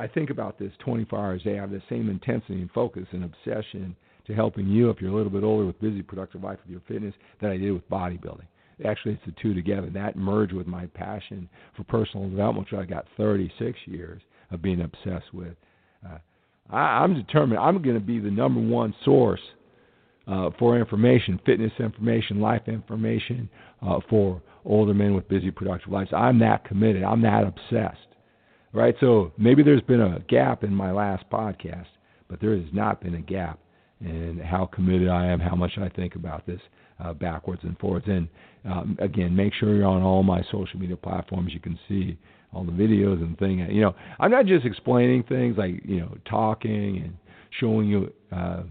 I 0.00 0.06
think 0.06 0.30
about 0.30 0.58
this 0.58 0.72
24 0.78 1.18
hours 1.18 1.42
a 1.42 1.44
day. 1.44 1.58
I 1.58 1.60
have 1.60 1.70
the 1.70 1.82
same 1.90 2.08
intensity 2.08 2.62
and 2.62 2.70
focus 2.70 3.06
and 3.12 3.22
obsession 3.22 3.94
to 4.26 4.34
helping 4.34 4.66
you 4.66 4.88
if 4.88 4.98
you're 4.98 5.12
a 5.12 5.14
little 5.14 5.30
bit 5.30 5.44
older 5.44 5.66
with 5.66 5.78
busy, 5.78 6.00
productive 6.00 6.42
life 6.42 6.58
with 6.62 6.70
your 6.70 6.80
fitness 6.88 7.14
that 7.42 7.50
I 7.50 7.58
did 7.58 7.72
with 7.72 7.88
bodybuilding. 7.90 8.46
Actually, 8.86 9.12
it's 9.12 9.26
the 9.26 9.34
two 9.42 9.52
together. 9.52 9.90
That 9.90 10.16
merged 10.16 10.54
with 10.54 10.66
my 10.66 10.86
passion 10.86 11.50
for 11.76 11.84
personal 11.84 12.30
development, 12.30 12.68
which 12.72 12.80
I 12.80 12.86
got 12.86 13.04
36 13.18 13.78
years 13.84 14.22
of 14.50 14.62
being 14.62 14.80
obsessed 14.80 15.34
with. 15.34 15.54
Uh, 16.02 16.16
I, 16.70 17.02
I'm 17.02 17.12
determined. 17.12 17.60
I'm 17.60 17.82
going 17.82 17.94
to 17.94 18.00
be 18.00 18.20
the 18.20 18.30
number 18.30 18.58
one 18.58 18.94
source 19.04 19.40
uh, 20.26 20.48
for 20.58 20.78
information, 20.78 21.38
fitness 21.44 21.72
information, 21.78 22.40
life 22.40 22.62
information 22.68 23.50
uh, 23.86 24.00
for 24.08 24.40
older 24.64 24.94
men 24.94 25.14
with 25.14 25.28
busy, 25.28 25.50
productive 25.50 25.92
lives. 25.92 26.08
I'm 26.16 26.38
that 26.38 26.64
committed. 26.64 27.02
I'm 27.02 27.20
that 27.20 27.44
obsessed. 27.44 28.09
Right? 28.72 28.94
So 29.00 29.32
maybe 29.36 29.62
there's 29.62 29.82
been 29.82 30.00
a 30.00 30.20
gap 30.28 30.62
in 30.62 30.74
my 30.74 30.92
last 30.92 31.24
podcast, 31.30 31.86
but 32.28 32.40
there 32.40 32.56
has 32.56 32.66
not 32.72 33.00
been 33.00 33.14
a 33.14 33.20
gap 33.20 33.58
in 34.00 34.40
how 34.44 34.66
committed 34.66 35.08
I 35.08 35.26
am, 35.26 35.40
how 35.40 35.56
much 35.56 35.72
I 35.78 35.88
think 35.88 36.14
about 36.14 36.46
this 36.46 36.60
uh, 37.02 37.12
backwards 37.12 37.62
and 37.64 37.76
forwards. 37.78 38.06
And 38.08 38.28
um, 38.64 38.96
again, 39.00 39.34
make 39.34 39.54
sure 39.54 39.74
you're 39.74 39.86
on 39.86 40.02
all 40.02 40.22
my 40.22 40.42
social 40.50 40.78
media 40.78 40.96
platforms. 40.96 41.52
You 41.52 41.60
can 41.60 41.78
see 41.88 42.16
all 42.52 42.64
the 42.64 42.72
videos 42.72 43.20
and 43.22 43.38
things. 43.38 43.68
You 43.70 43.80
know, 43.82 43.94
I'm 44.18 44.30
not 44.30 44.46
just 44.46 44.64
explaining 44.64 45.24
things 45.24 45.56
like 45.56 45.82
you 45.84 46.00
know 46.00 46.16
talking 46.28 47.02
and 47.04 47.16
showing 47.58 47.88
you. 47.88 48.12
Uh, 48.32 48.62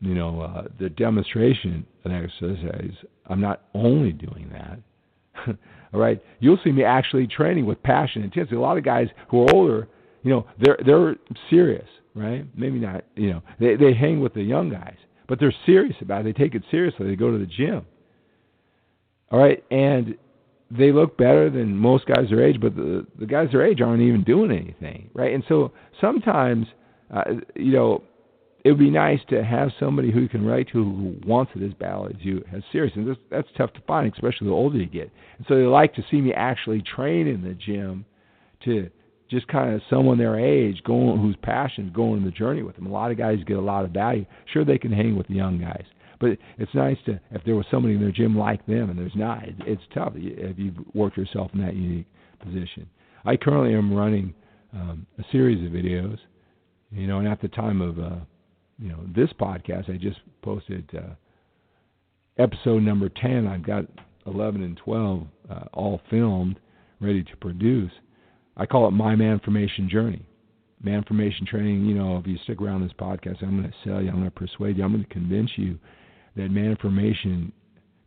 you 0.00 0.14
know, 0.14 0.42
uh, 0.42 0.64
the 0.78 0.90
demonstration 0.90 1.86
of 2.04 2.12
exercise, 2.12 2.92
I'm 3.26 3.40
not 3.40 3.62
only 3.74 4.12
doing 4.12 4.50
that. 4.52 5.56
All 5.94 6.00
right, 6.00 6.20
you'll 6.40 6.58
see 6.64 6.72
me 6.72 6.82
actually 6.82 7.28
training 7.28 7.66
with 7.66 7.80
passion 7.84 8.22
and 8.22 8.32
intensity. 8.32 8.56
A 8.56 8.60
lot 8.60 8.76
of 8.76 8.84
guys 8.84 9.06
who 9.30 9.42
are 9.42 9.54
older, 9.54 9.88
you 10.24 10.30
know, 10.30 10.44
they're 10.60 10.76
they're 10.84 11.14
serious, 11.48 11.86
right? 12.16 12.44
Maybe 12.56 12.80
not, 12.80 13.04
you 13.14 13.30
know, 13.30 13.42
they 13.60 13.76
they 13.76 13.94
hang 13.94 14.20
with 14.20 14.34
the 14.34 14.42
young 14.42 14.68
guys, 14.70 14.96
but 15.28 15.38
they're 15.38 15.54
serious 15.64 15.94
about 16.00 16.22
it. 16.22 16.24
They 16.24 16.44
take 16.44 16.56
it 16.56 16.64
seriously. 16.68 17.06
They 17.06 17.14
go 17.14 17.30
to 17.30 17.38
the 17.38 17.46
gym. 17.46 17.86
All 19.30 19.38
right, 19.38 19.62
and 19.70 20.16
they 20.68 20.90
look 20.90 21.16
better 21.16 21.48
than 21.48 21.76
most 21.76 22.06
guys 22.06 22.28
their 22.28 22.44
age, 22.44 22.60
but 22.60 22.74
the 22.74 23.06
the 23.20 23.26
guys 23.26 23.50
their 23.52 23.64
age 23.64 23.80
aren't 23.80 24.02
even 24.02 24.24
doing 24.24 24.50
anything, 24.50 25.10
right? 25.14 25.32
And 25.32 25.44
so 25.48 25.70
sometimes, 26.00 26.66
uh, 27.14 27.22
you 27.54 27.72
know, 27.72 28.02
it 28.64 28.70
would 28.70 28.78
be 28.78 28.90
nice 28.90 29.20
to 29.28 29.44
have 29.44 29.70
somebody 29.78 30.10
who 30.10 30.20
you 30.20 30.28
can 30.28 30.44
write 30.44 30.68
to 30.68 30.82
who 30.82 31.16
wants 31.26 31.52
it 31.54 31.62
as 31.62 31.74
badly 31.74 32.14
as 32.18 32.24
you, 32.24 32.42
as 32.54 32.62
serious. 32.72 32.94
And 32.96 33.06
this, 33.06 33.18
that's 33.30 33.48
tough 33.58 33.74
to 33.74 33.80
find, 33.82 34.10
especially 34.12 34.46
the 34.46 34.54
older 34.54 34.78
you 34.78 34.86
get. 34.86 35.10
And 35.36 35.46
so 35.46 35.56
they 35.56 35.64
like 35.64 35.94
to 35.94 36.04
see 36.10 36.20
me 36.20 36.32
actually 36.32 36.82
train 36.82 37.26
in 37.26 37.42
the 37.42 37.52
gym 37.52 38.06
to 38.64 38.88
just 39.30 39.46
kind 39.48 39.74
of 39.74 39.82
someone 39.90 40.16
their 40.16 40.38
age 40.38 40.82
going 40.84 41.20
whose 41.20 41.36
passion 41.42 41.86
is 41.86 41.92
going 41.92 42.20
on 42.20 42.24
the 42.24 42.30
journey 42.30 42.62
with 42.62 42.76
them. 42.76 42.86
A 42.86 42.90
lot 42.90 43.10
of 43.10 43.18
guys 43.18 43.38
get 43.46 43.58
a 43.58 43.60
lot 43.60 43.84
of 43.84 43.90
value. 43.90 44.24
Sure, 44.52 44.64
they 44.64 44.78
can 44.78 44.92
hang 44.92 45.16
with 45.16 45.28
the 45.28 45.34
young 45.34 45.60
guys, 45.60 45.84
but 46.18 46.30
it's 46.58 46.74
nice 46.74 46.96
to 47.04 47.20
if 47.32 47.42
there 47.44 47.56
was 47.56 47.66
somebody 47.70 47.94
in 47.94 48.00
their 48.00 48.12
gym 48.12 48.36
like 48.36 48.64
them, 48.66 48.88
and 48.88 48.98
there's 48.98 49.16
not. 49.16 49.42
It's 49.66 49.82
tough 49.92 50.12
if 50.14 50.58
you've 50.58 50.76
worked 50.94 51.18
yourself 51.18 51.50
in 51.52 51.60
that 51.60 51.74
unique 51.74 52.06
position. 52.42 52.88
I 53.26 53.36
currently 53.36 53.74
am 53.74 53.92
running 53.92 54.34
um, 54.72 55.06
a 55.18 55.22
series 55.32 55.64
of 55.66 55.72
videos, 55.72 56.18
you 56.90 57.06
know, 57.06 57.18
and 57.18 57.28
at 57.28 57.40
the 57.40 57.48
time 57.48 57.80
of 57.80 57.98
uh, 57.98 58.16
you 58.78 58.88
know 58.88 59.00
this 59.14 59.30
podcast. 59.40 59.90
I 59.90 59.96
just 59.96 60.20
posted 60.42 60.88
uh, 60.96 61.14
episode 62.38 62.82
number 62.82 63.08
ten. 63.08 63.46
I've 63.46 63.66
got 63.66 63.84
eleven 64.26 64.62
and 64.62 64.76
twelve 64.76 65.26
uh, 65.50 65.64
all 65.72 66.00
filmed, 66.10 66.58
ready 67.00 67.22
to 67.22 67.36
produce. 67.36 67.92
I 68.56 68.66
call 68.66 68.86
it 68.88 68.92
my 68.92 69.14
manformation 69.14 69.88
journey. 69.88 70.24
Man 70.82 71.02
Manformation 71.02 71.46
training. 71.46 71.86
You 71.86 71.94
know, 71.94 72.18
if 72.18 72.26
you 72.26 72.36
stick 72.44 72.60
around 72.60 72.82
this 72.82 72.92
podcast, 72.98 73.42
I'm 73.42 73.60
going 73.60 73.70
to 73.70 73.88
sell 73.88 74.02
you. 74.02 74.08
I'm 74.08 74.16
going 74.16 74.24
to 74.24 74.30
persuade 74.30 74.76
you. 74.76 74.84
I'm 74.84 74.92
going 74.92 75.04
to 75.04 75.10
convince 75.10 75.50
you 75.56 75.78
that 76.36 76.50
man 76.50 76.76
manformation 76.76 77.52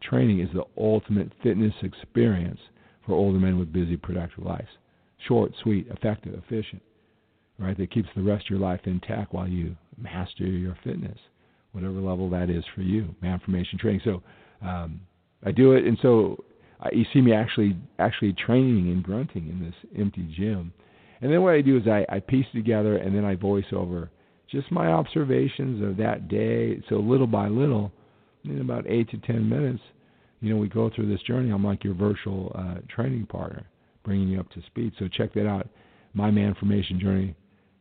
training 0.02 0.40
is 0.42 0.50
the 0.54 0.64
ultimate 0.78 1.32
fitness 1.42 1.74
experience 1.82 2.60
for 3.06 3.14
older 3.14 3.40
men 3.40 3.58
with 3.58 3.74
busy, 3.74 3.98
productive 3.98 4.46
lives. 4.46 4.68
Short, 5.28 5.52
sweet, 5.64 5.88
effective, 5.90 6.36
efficient 6.36 6.82
right? 7.60 7.78
That 7.78 7.92
keeps 7.92 8.10
the 8.16 8.22
rest 8.22 8.46
of 8.46 8.50
your 8.52 8.60
life 8.60 8.82
intact 8.86 9.34
while 9.34 9.48
you 9.48 9.76
master 9.98 10.46
your 10.46 10.78
fitness, 10.84 11.18
whatever 11.72 11.96
level 11.96 12.30
that 12.30 12.50
is 12.50 12.64
for 12.76 12.82
you. 12.82 13.16
Manformation 13.24 13.80
training. 13.80 14.02
So 14.04 14.24
um, 14.62 15.02
I 15.46 15.52
do 15.52 15.74
it, 15.74 15.86
and 15.86 15.98
so 16.02 16.44
uh, 16.84 16.90
you 16.92 17.06
see 17.14 17.22
me 17.22 17.34
actually 17.34 17.76
actually 18.00 18.34
training 18.34 18.92
and 18.92 19.04
grunting 19.04 19.48
in 19.50 19.64
this 19.64 19.76
empty 20.00 20.28
gym. 20.36 20.74
And 21.22 21.32
then 21.32 21.42
what 21.42 21.56
I 21.56 21.62
do 21.62 21.78
is 21.78 21.88
I, 21.88 22.06
I 22.10 22.20
piece 22.20 22.46
together, 22.54 22.98
and 22.98 23.16
then 23.16 23.26
I 23.26 23.36
voice 23.36 23.66
over 23.72 24.10
just 24.50 24.72
my 24.72 24.88
observations 24.88 25.84
of 25.84 25.98
that 25.98 26.28
day. 26.28 26.82
So 26.90 26.96
little 26.96 27.28
by 27.28 27.48
little, 27.48 27.92
in 28.46 28.62
about 28.62 28.86
eight 28.88 29.10
to 29.12 29.18
ten 29.18 29.48
minutes, 29.48 29.82
you 30.40 30.54
know, 30.54 30.60
we 30.60 30.70
go 30.70 30.90
through 30.94 31.10
this 31.10 31.22
journey. 31.24 31.52
I'm 31.52 31.64
like 31.64 31.84
your 31.84 31.96
virtual 31.96 32.52
uh, 32.56 32.76
training 32.88 33.26
partner, 33.26 33.66
bringing 34.04 34.28
you 34.28 34.40
up 34.40 34.50
to 34.52 34.62
speed. 34.68 34.94
So 35.00 35.08
check 35.08 35.34
that 35.34 35.48
out. 35.48 35.68
My 36.14 36.30
Manformation 36.30 37.00
Journey 37.00 37.36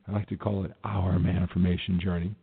I 0.08 0.12
like 0.12 0.28
to 0.28 0.36
call 0.36 0.64
it 0.64 0.72
our 0.84 1.18
manformation 1.18 2.00
journey 2.00 2.34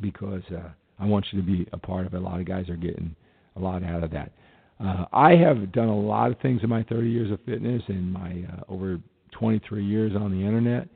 because 0.00 0.42
uh, 0.52 0.68
I 0.98 1.06
want 1.06 1.26
you 1.30 1.40
to 1.40 1.46
be 1.46 1.66
a 1.72 1.78
part 1.78 2.06
of 2.06 2.14
it. 2.14 2.16
A 2.16 2.20
lot 2.20 2.40
of 2.40 2.46
guys 2.46 2.68
are 2.68 2.76
getting 2.76 3.14
a 3.56 3.60
lot 3.60 3.82
out 3.82 4.02
of 4.02 4.10
that. 4.10 4.32
Uh, 4.80 5.06
I 5.12 5.34
have 5.36 5.72
done 5.72 5.88
a 5.88 6.00
lot 6.00 6.30
of 6.30 6.38
things 6.40 6.60
in 6.62 6.68
my 6.68 6.84
30 6.84 7.08
years 7.08 7.32
of 7.32 7.40
fitness 7.44 7.82
and 7.88 8.12
my 8.12 8.44
uh, 8.52 8.72
over 8.72 8.98
23 9.32 9.84
years 9.84 10.12
on 10.14 10.30
the 10.30 10.46
internet, 10.46 10.88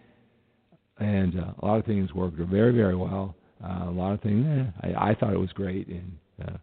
and 0.99 1.39
uh, 1.39 1.53
a 1.61 1.67
lot 1.67 1.79
of 1.79 1.85
things 1.85 2.13
worked 2.15 2.39
very, 2.39 2.73
very 2.73 2.97
well. 2.97 3.35
Uh, 3.63 3.89
a 3.89 3.91
lot 3.91 4.13
of 4.13 4.21
things 4.21 4.45
eh, 4.47 4.89
I, 4.97 5.11
I 5.11 5.15
thought 5.15 5.33
it 5.33 5.39
was 5.39 5.53
great, 5.53 5.89
and 5.89 6.13
uh, 6.45 6.57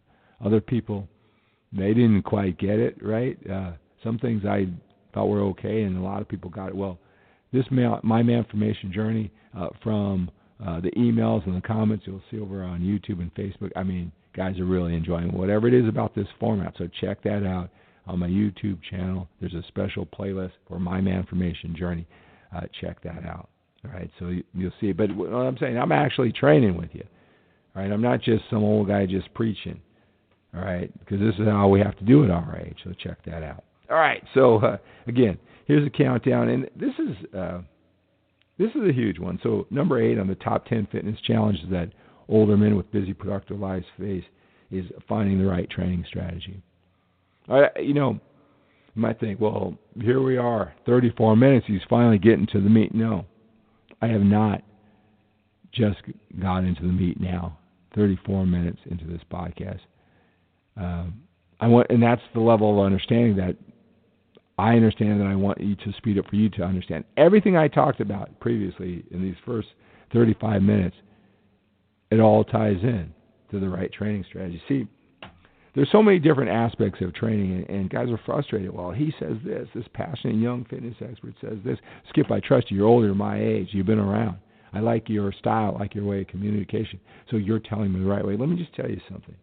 other 0.44 0.60
people 0.60 1.08
they 1.72 1.94
didn't 1.94 2.22
quite 2.22 2.58
get 2.58 2.78
it 2.78 2.96
right. 3.02 3.38
Uh, 3.48 3.72
some 4.02 4.18
things 4.18 4.44
I 4.44 4.66
thought 5.14 5.26
were 5.28 5.42
okay, 5.42 5.82
and 5.82 5.96
a 5.96 6.00
lot 6.00 6.20
of 6.20 6.28
people 6.28 6.50
got 6.50 6.68
it. 6.68 6.76
Well, 6.76 6.98
this 7.52 7.64
my 7.70 8.22
manformation 8.22 8.92
journey 8.92 9.30
uh, 9.56 9.68
from 9.82 10.30
uh, 10.64 10.80
the 10.80 10.90
emails 10.92 11.46
and 11.46 11.56
the 11.56 11.60
comments 11.60 12.04
you'll 12.06 12.22
see 12.30 12.38
over 12.38 12.62
on 12.62 12.80
YouTube 12.80 13.20
and 13.20 13.34
Facebook. 13.34 13.70
I 13.76 13.82
mean, 13.82 14.12
guys 14.36 14.58
are 14.60 14.64
really 14.64 14.94
enjoying 14.94 15.32
whatever 15.32 15.66
it 15.68 15.74
is 15.74 15.88
about 15.88 16.14
this 16.14 16.26
format. 16.38 16.74
So 16.78 16.88
check 17.00 17.22
that 17.24 17.46
out 17.46 17.70
on 18.06 18.18
my 18.18 18.28
YouTube 18.28 18.78
channel. 18.88 19.28
There's 19.40 19.54
a 19.54 19.62
special 19.68 20.06
playlist 20.06 20.52
for 20.68 20.78
my 20.78 21.00
manformation 21.00 21.74
journey. 21.74 22.06
Uh, 22.54 22.62
check 22.80 23.02
that 23.02 23.24
out. 23.24 23.48
All 23.84 23.90
right, 23.92 24.10
so 24.18 24.28
you, 24.28 24.44
you'll 24.54 24.72
see. 24.80 24.92
But 24.92 25.14
what 25.16 25.28
I'm 25.28 25.56
saying, 25.58 25.78
I'm 25.78 25.92
actually 25.92 26.32
training 26.32 26.76
with 26.76 26.90
you. 26.92 27.04
All 27.74 27.82
right, 27.82 27.90
I'm 27.90 28.02
not 28.02 28.20
just 28.20 28.44
some 28.50 28.62
old 28.62 28.88
guy 28.88 29.06
just 29.06 29.32
preaching. 29.34 29.80
All 30.54 30.60
right, 30.60 30.90
because 30.98 31.20
this 31.20 31.34
is 31.38 31.46
how 31.46 31.68
we 31.68 31.80
have 31.80 31.96
to 31.98 32.04
do 32.04 32.24
it 32.24 32.30
our 32.30 32.58
age. 32.58 32.76
So 32.84 32.92
check 33.02 33.24
that 33.24 33.42
out. 33.42 33.64
All 33.88 33.96
right, 33.96 34.22
so 34.34 34.58
uh, 34.58 34.76
again, 35.06 35.38
here's 35.70 35.86
a 35.86 35.90
countdown, 35.90 36.48
and 36.48 36.64
this 36.74 36.94
is 36.98 37.34
uh, 37.34 37.60
this 38.58 38.70
is 38.74 38.88
a 38.88 38.92
huge 38.92 39.18
one. 39.18 39.38
So 39.42 39.66
number 39.70 40.02
eight 40.02 40.18
on 40.18 40.26
the 40.26 40.34
top 40.34 40.66
ten 40.66 40.86
fitness 40.90 41.18
challenges 41.26 41.64
that 41.70 41.92
older 42.28 42.56
men 42.56 42.76
with 42.76 42.90
busy, 42.92 43.14
productive 43.14 43.58
lives 43.58 43.86
face 43.98 44.24
is 44.70 44.84
finding 45.08 45.38
the 45.38 45.46
right 45.46 45.68
training 45.70 46.04
strategy. 46.08 46.62
I, 47.48 47.68
you 47.80 47.94
know, 47.94 48.20
You 48.94 49.02
might 49.02 49.18
think, 49.20 49.40
well, 49.40 49.76
here 50.00 50.22
we 50.22 50.36
are, 50.36 50.74
34 50.86 51.36
minutes. 51.36 51.66
He's 51.66 51.80
finally 51.88 52.18
getting 52.18 52.46
to 52.48 52.60
the 52.60 52.68
meat. 52.68 52.94
No, 52.94 53.24
I 54.02 54.08
have 54.08 54.22
not 54.22 54.62
just 55.72 55.98
got 56.40 56.64
into 56.64 56.82
the 56.82 56.92
meat 56.92 57.20
now. 57.20 57.56
34 57.94 58.46
minutes 58.46 58.78
into 58.88 59.04
this 59.04 59.20
podcast. 59.32 59.80
Um, 60.76 61.22
I 61.58 61.66
want, 61.66 61.88
and 61.90 62.02
that's 62.02 62.22
the 62.34 62.40
level 62.40 62.78
of 62.78 62.86
understanding 62.86 63.36
that 63.36 63.56
I 64.60 64.74
understand 64.74 65.20
that 65.20 65.26
I 65.26 65.34
want 65.34 65.58
you 65.58 65.74
to 65.74 65.92
speed 65.96 66.18
up 66.18 66.26
for 66.28 66.36
you 66.36 66.50
to 66.50 66.62
understand 66.62 67.04
everything 67.16 67.56
I 67.56 67.66
talked 67.66 68.00
about 68.00 68.38
previously 68.40 69.02
in 69.10 69.22
these 69.22 69.36
first 69.46 69.68
35 70.12 70.60
minutes. 70.60 70.96
It 72.10 72.20
all 72.20 72.44
ties 72.44 72.76
in 72.82 73.12
to 73.50 73.58
the 73.58 73.68
right 73.70 73.90
training 73.90 74.24
strategy. 74.28 74.60
See, 74.68 74.86
there's 75.74 75.90
so 75.90 76.02
many 76.02 76.18
different 76.18 76.50
aspects 76.50 77.00
of 77.00 77.14
training, 77.14 77.64
and, 77.70 77.88
guys 77.88 78.10
are 78.10 78.20
frustrated. 78.26 78.74
Well, 78.74 78.90
he 78.90 79.14
says 79.18 79.36
this. 79.44 79.66
This 79.74 79.86
passionate 79.94 80.36
young 80.36 80.66
fitness 80.68 80.96
expert 81.00 81.34
says 81.40 81.58
this. 81.64 81.78
Skip, 82.10 82.30
I 82.30 82.40
trust 82.40 82.70
you. 82.70 82.78
You're 82.78 82.88
older, 82.88 83.14
my 83.14 83.40
age. 83.40 83.68
You've 83.70 83.86
been 83.86 83.98
around. 83.98 84.36
I 84.74 84.80
like 84.80 85.08
your 85.08 85.32
style, 85.32 85.74
I 85.76 85.80
like 85.80 85.94
your 85.94 86.04
way 86.04 86.20
of 86.20 86.26
communication. 86.26 87.00
So 87.30 87.38
you're 87.38 87.58
telling 87.60 87.92
me 87.92 88.00
the 88.00 88.06
right 88.06 88.24
way. 88.24 88.36
Let 88.36 88.48
me 88.48 88.56
just 88.56 88.74
tell 88.74 88.88
you 88.88 89.00
something. 89.10 89.34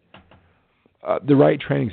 Uh, 1.06 1.18
the 1.26 1.34
right 1.36 1.60
training 1.60 1.90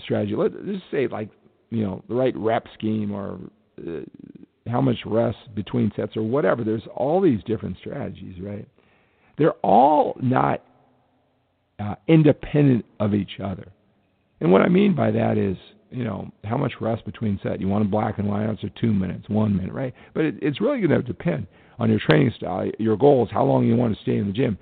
strategy. 0.00 0.34
Let's 0.34 0.54
just 0.66 0.84
say 0.90 1.06
like 1.06 1.30
you 1.70 1.84
know 1.84 2.02
the 2.08 2.14
right 2.14 2.36
rep 2.36 2.66
scheme 2.74 3.12
or 3.12 3.38
uh, 3.86 4.00
how 4.68 4.80
much 4.80 4.98
rest 5.06 5.38
between 5.54 5.92
sets 5.96 6.16
or 6.16 6.22
whatever. 6.22 6.64
There's 6.64 6.86
all 6.94 7.20
these 7.20 7.42
different 7.44 7.78
strategies, 7.78 8.40
right? 8.40 8.68
They're 9.36 9.52
all 9.62 10.16
not 10.20 10.62
uh, 11.78 11.94
independent 12.06 12.84
of 13.00 13.14
each 13.14 13.40
other. 13.42 13.68
And 14.40 14.52
what 14.52 14.62
I 14.62 14.68
mean 14.68 14.94
by 14.94 15.10
that 15.10 15.38
is, 15.38 15.56
you 15.90 16.04
know, 16.04 16.30
how 16.44 16.56
much 16.56 16.74
rest 16.80 17.04
between 17.04 17.40
set. 17.42 17.60
You 17.60 17.68
want 17.68 17.84
a 17.84 17.88
black 17.88 18.18
and 18.18 18.28
white 18.28 18.44
answer, 18.44 18.68
two 18.80 18.92
minutes, 18.92 19.28
one 19.28 19.56
minute, 19.56 19.72
right? 19.72 19.94
But 20.14 20.24
it, 20.24 20.34
it's 20.42 20.60
really 20.60 20.80
going 20.80 20.90
to 20.90 21.02
depend 21.02 21.46
on 21.78 21.88
your 21.88 22.00
training 22.00 22.32
style, 22.36 22.70
your 22.78 22.96
goals, 22.96 23.28
how 23.32 23.44
long 23.44 23.64
you 23.64 23.76
want 23.76 23.96
to 23.96 24.02
stay 24.02 24.16
in 24.16 24.26
the 24.26 24.32
gym. 24.32 24.58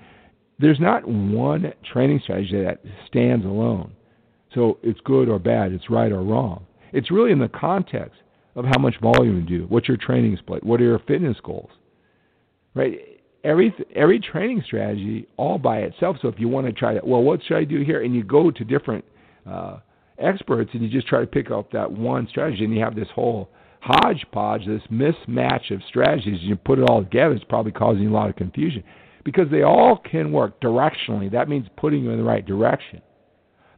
There's 0.59 0.81
not 0.81 1.07
one 1.07 1.73
training 1.93 2.21
strategy 2.23 2.63
that 2.63 2.81
stands 3.09 3.45
alone. 3.45 3.93
So 4.55 4.79
it's 4.83 5.01
good 5.05 5.29
or 5.29 5.39
bad, 5.39 5.73
it's 5.73 5.91
right 5.91 6.13
or 6.13 6.23
wrong. 6.23 6.66
It's 6.93 7.11
really 7.11 7.33
in 7.33 7.39
the 7.39 7.49
context 7.49 8.21
of 8.55 8.65
how 8.65 8.79
much 8.79 8.95
volume 9.01 9.37
you 9.37 9.59
do, 9.59 9.67
what's 9.67 9.89
your 9.89 9.97
training 9.97 10.37
split, 10.39 10.65
what 10.65 10.81
are 10.81 10.85
your 10.85 10.99
fitness 11.01 11.37
goals, 11.43 11.71
right? 12.75 12.99
Every 13.45 13.73
every 13.95 14.19
training 14.19 14.63
strategy 14.67 15.29
all 15.37 15.59
by 15.59 15.79
itself. 15.79 16.17
So 16.21 16.29
if 16.29 16.41
you 16.41 16.49
want 16.49 16.67
to 16.67 16.73
try 16.73 16.95
that, 16.95 17.07
well, 17.07 17.23
what 17.23 17.41
should 17.45 17.57
I 17.57 17.65
do 17.65 17.83
here? 17.85 18.03
And 18.03 18.15
you 18.15 18.25
go 18.25 18.51
to 18.51 18.65
different 18.65 19.05
uh, 19.49 19.79
experts 20.19 20.71
and 20.73 20.83
you 20.83 20.89
just 20.89 21.07
try 21.07 21.21
to 21.21 21.27
pick 21.27 21.51
up 21.51 21.71
that 21.73 21.91
one 21.91 22.27
strategy, 22.29 22.65
and 22.65 22.75
you 22.75 22.83
have 22.83 22.97
this 22.97 23.09
whole 23.15 23.51
hodgepodge, 23.83 24.67
this 24.67 24.83
mismatch 24.91 25.71
of 25.71 25.81
strategies. 25.89 26.41
You 26.41 26.57
put 26.57 26.79
it 26.79 26.89
all 26.89 27.05
together, 27.05 27.35
it's 27.35 27.45
probably 27.45 27.73
causing 27.73 28.09
a 28.09 28.13
lot 28.13 28.31
of 28.31 28.37
confusion 28.37 28.83
because 29.25 29.49
they 29.51 29.63
all 29.63 29.99
can 29.99 30.33
work 30.33 30.61
directionally. 30.61 31.31
That 31.31 31.49
means 31.49 31.67
putting 31.77 32.03
you 32.03 32.11
in 32.11 32.19
the 32.19 32.25
right 32.25 32.45
direction. 32.45 33.01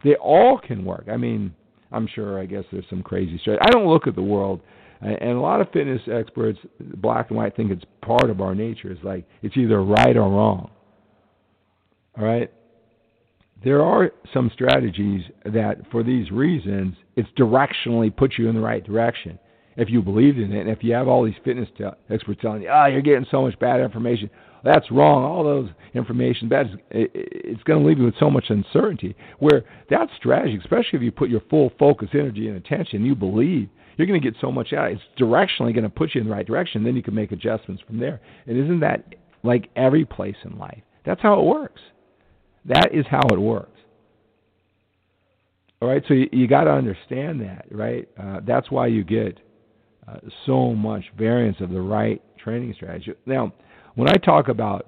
They 0.05 0.15
all 0.15 0.59
can 0.59 0.85
work. 0.85 1.07
I 1.11 1.17
mean, 1.17 1.55
I'm 1.93 2.07
sure. 2.07 2.39
I 2.39 2.47
guess 2.47 2.65
there's 2.71 2.85
some 2.91 3.03
crazy 3.03 3.39
strategy. 3.39 3.63
I 3.67 3.71
don't 3.71 3.87
look 3.87 4.07
at 4.07 4.15
the 4.15 4.23
world, 4.23 4.61
and 5.01 5.31
a 5.31 5.41
lot 5.41 5.61
of 5.61 5.71
fitness 5.71 6.01
experts, 6.13 6.59
black 6.97 7.31
and 7.31 7.37
white, 7.37 7.57
think 7.57 7.71
it's 7.71 7.85
part 8.03 8.31
of 8.31 8.41
our 8.41 8.55
nature. 8.55 8.91
It's 8.91 9.05
like 9.05 9.27
it's 9.43 9.57
either 9.57 9.83
right 9.83 10.17
or 10.17 10.29
wrong. 10.29 10.71
All 12.19 12.25
right. 12.25 12.51
There 13.65 13.83
are 13.83 14.11
some 14.33 14.51
strategies 14.55 15.23
that, 15.45 15.79
for 15.91 16.03
these 16.03 16.31
reasons, 16.31 16.95
it's 17.17 17.29
directionally 17.37 18.15
puts 18.15 18.39
you 18.39 18.49
in 18.49 18.55
the 18.55 18.61
right 18.61 18.85
direction 18.85 19.39
if 19.77 19.89
you 19.91 20.03
believed 20.03 20.39
in 20.39 20.53
it. 20.53 20.61
And 20.61 20.71
if 20.71 20.83
you 20.83 20.95
have 20.95 21.09
all 21.09 21.25
these 21.25 21.35
fitness 21.45 21.69
te- 21.77 21.85
experts 22.11 22.41
telling 22.41 22.63
you, 22.63 22.69
"Ah, 22.69 22.85
oh, 22.85 22.87
you're 22.87 23.03
getting 23.03 23.27
so 23.31 23.43
much 23.43 23.59
bad 23.59 23.81
information," 23.81 24.31
that's 24.65 24.91
wrong. 24.91 25.25
All 25.25 25.45
those 25.45 25.71
information, 25.95 26.49
that's 26.49 26.69
it's 26.91 27.63
going 27.65 27.81
to 27.81 27.87
leave 27.87 27.99
you 27.99 28.05
with 28.05 28.19
so 28.19 28.31
much 28.31 28.47
uncertainty. 28.49 29.17
Where 29.39 29.65
that 29.91 30.09
strategy, 30.17 30.59
especially 30.59 30.99
if 30.99 31.03
you 31.03 31.13
put 31.13 31.31
your 31.31 31.43
full 31.49 31.73
focus, 31.79 32.09
energy, 32.15 32.49
and 32.49 32.57
attention, 32.57 33.05
you 33.05 33.15
believe 33.15 33.69
you're 33.97 34.07
going 34.07 34.21
to 34.21 34.31
get 34.31 34.41
so 34.41 34.53
much 34.53 34.73
out. 34.73 34.93
It's 34.93 35.03
directionally 35.19 35.75
going 35.75 35.83
to 35.83 35.89
put 35.91 36.15
you 36.15 36.21
in 36.21 36.29
the 36.29 36.33
right 36.33 36.47
direction. 36.47 36.85
Then 36.85 36.97
you 36.97 37.03
can 37.03 37.15
make 37.15 37.33
adjustments 37.33 37.83
from 37.87 37.99
there. 37.99 38.21
And 38.47 38.57
isn't 38.57 38.81
that 38.81 39.15
like 39.43 39.71
every 39.77 40.05
place 40.05 40.37
in 40.45 40.59
life? 40.59 40.83
That's 41.05 41.21
how 41.21 41.41
it 41.41 41.45
works. 41.45 41.81
That 42.65 42.95
is 42.95 43.07
how 43.11 43.23
it 43.33 43.41
works. 43.41 43.79
All 45.81 45.89
right, 45.89 46.03
so 46.09 46.15
you, 46.15 46.29
you 46.33 46.49
got 46.49 46.65
to 46.65 46.73
understand 46.73 47.41
that, 47.41 47.67
right? 47.71 48.09
Uh, 48.21 48.41
that's 48.47 48.71
why 48.71 48.89
you 48.89 49.05
get 49.05 49.39
uh, 50.09 50.19
so 50.45 50.75
much 50.75 51.05
variance 51.17 51.61
of 51.61 51.71
the 51.71 51.81
right 51.81 52.21
training 52.37 52.75
strategy. 52.75 53.13
Now, 53.27 53.53
when 53.99 54.09
I 54.09 54.15
talk 54.15 54.47
about 54.47 54.87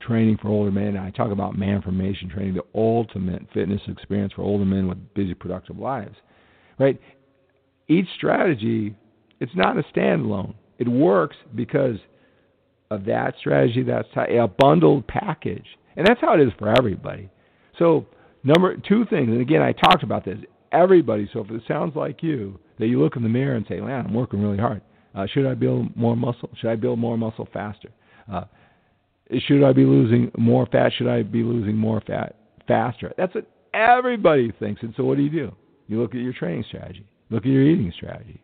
training 0.00 0.38
for 0.40 0.48
older 0.48 0.70
men, 0.70 0.96
I 0.96 1.10
talk 1.10 1.32
about 1.32 1.54
manformation 1.54 2.32
training, 2.32 2.54
the 2.54 2.64
ultimate 2.74 3.42
fitness 3.52 3.82
experience 3.88 4.32
for 4.32 4.40
older 4.40 4.64
men 4.64 4.88
with 4.88 4.96
busy, 5.12 5.34
productive 5.34 5.76
lives. 5.76 6.16
Right? 6.78 6.98
Each 7.88 8.06
strategy, 8.16 8.96
it's 9.38 9.52
not 9.54 9.76
a 9.76 9.82
standalone. 9.94 10.54
It 10.78 10.88
works 10.88 11.36
because 11.54 11.96
of 12.90 13.04
that 13.04 13.34
strategy. 13.38 13.82
That's 13.82 14.08
a 14.16 14.48
bundled 14.48 15.06
package, 15.06 15.66
and 15.96 16.06
that's 16.06 16.22
how 16.22 16.32
it 16.32 16.40
is 16.40 16.54
for 16.58 16.74
everybody. 16.74 17.28
So, 17.78 18.06
number 18.44 18.78
two 18.78 19.04
things, 19.10 19.28
and 19.28 19.42
again, 19.42 19.60
I 19.60 19.72
talked 19.72 20.04
about 20.04 20.24
this. 20.24 20.38
Everybody. 20.72 21.28
So, 21.34 21.40
if 21.40 21.50
it 21.50 21.64
sounds 21.68 21.94
like 21.96 22.22
you, 22.22 22.58
that 22.78 22.86
you 22.86 22.98
look 22.98 23.16
in 23.16 23.24
the 23.24 23.28
mirror 23.28 23.56
and 23.56 23.66
say, 23.68 23.78
man, 23.78 24.06
I'm 24.06 24.14
working 24.14 24.40
really 24.40 24.56
hard. 24.56 24.80
Uh, 25.14 25.26
should 25.26 25.44
I 25.44 25.52
build 25.52 25.94
more 25.94 26.16
muscle? 26.16 26.48
Should 26.58 26.70
I 26.70 26.76
build 26.76 26.98
more 26.98 27.18
muscle 27.18 27.46
faster? 27.52 27.90
Uh, 28.32 28.44
should 29.46 29.64
I 29.64 29.72
be 29.72 29.84
losing 29.84 30.30
more 30.36 30.66
fat? 30.66 30.92
Should 30.96 31.08
I 31.08 31.22
be 31.22 31.42
losing 31.42 31.76
more 31.76 32.00
fat 32.06 32.36
faster? 32.66 33.12
That's 33.16 33.34
what 33.34 33.46
everybody 33.74 34.52
thinks. 34.58 34.82
And 34.82 34.94
so 34.96 35.04
what 35.04 35.16
do 35.16 35.22
you 35.22 35.30
do? 35.30 35.52
You 35.88 36.00
look 36.00 36.14
at 36.14 36.20
your 36.20 36.32
training 36.32 36.64
strategy, 36.68 37.04
look 37.30 37.44
at 37.44 37.50
your 37.50 37.62
eating 37.62 37.92
strategy, 37.94 38.40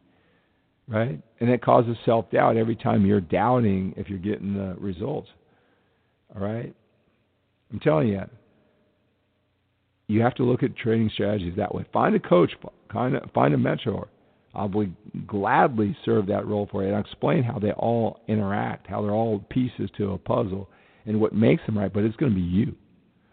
right? 0.89 1.21
And 1.41 1.51
it 1.51 1.63
causes 1.63 1.97
self 2.05 2.31
doubt 2.31 2.57
every 2.57 2.77
time 2.77 3.07
you're 3.07 3.21
doubting 3.21 3.95
if 3.97 4.09
you're 4.09 4.19
getting 4.19 4.55
the 4.55 4.75
results. 4.79 5.29
All 6.35 6.43
right? 6.43 6.75
I'm 7.73 7.81
telling 7.81 8.09
you, 8.09 8.23
you 10.09 10.23
have 10.23 10.35
to 10.37 10.43
look 10.43 10.63
at 10.63 10.77
training 10.77 11.11
strategies 11.13 11.55
that 11.57 11.75
way. 11.75 11.85
Find 11.93 12.15
a 12.15 12.21
coach, 12.21 12.53
find 12.93 13.55
a 13.55 13.59
mentor, 13.59 14.09
I 14.59 14.65
will 14.65 14.89
gladly 15.27 15.97
serve 16.05 16.27
that 16.27 16.47
role 16.47 16.69
for 16.71 16.83
you 16.83 16.93
and 16.93 17.05
explain 17.05 17.43
how 17.43 17.59
they 17.59 17.73
all 17.73 18.21
interact, 18.29 18.87
how 18.87 19.03
they're 19.03 19.13
all 19.13 19.39
pieces 19.51 19.91
to 19.97 20.13
a 20.13 20.19
puzzle, 20.19 20.69
and 21.07 21.21
what 21.21 21.35
makes 21.35 21.65
them 21.67 21.79
right. 21.79 21.93
But 21.93 22.05
it's 22.05 22.17
going 22.17 22.33
to 22.33 22.37
be 22.37 22.43
you. 22.43 22.75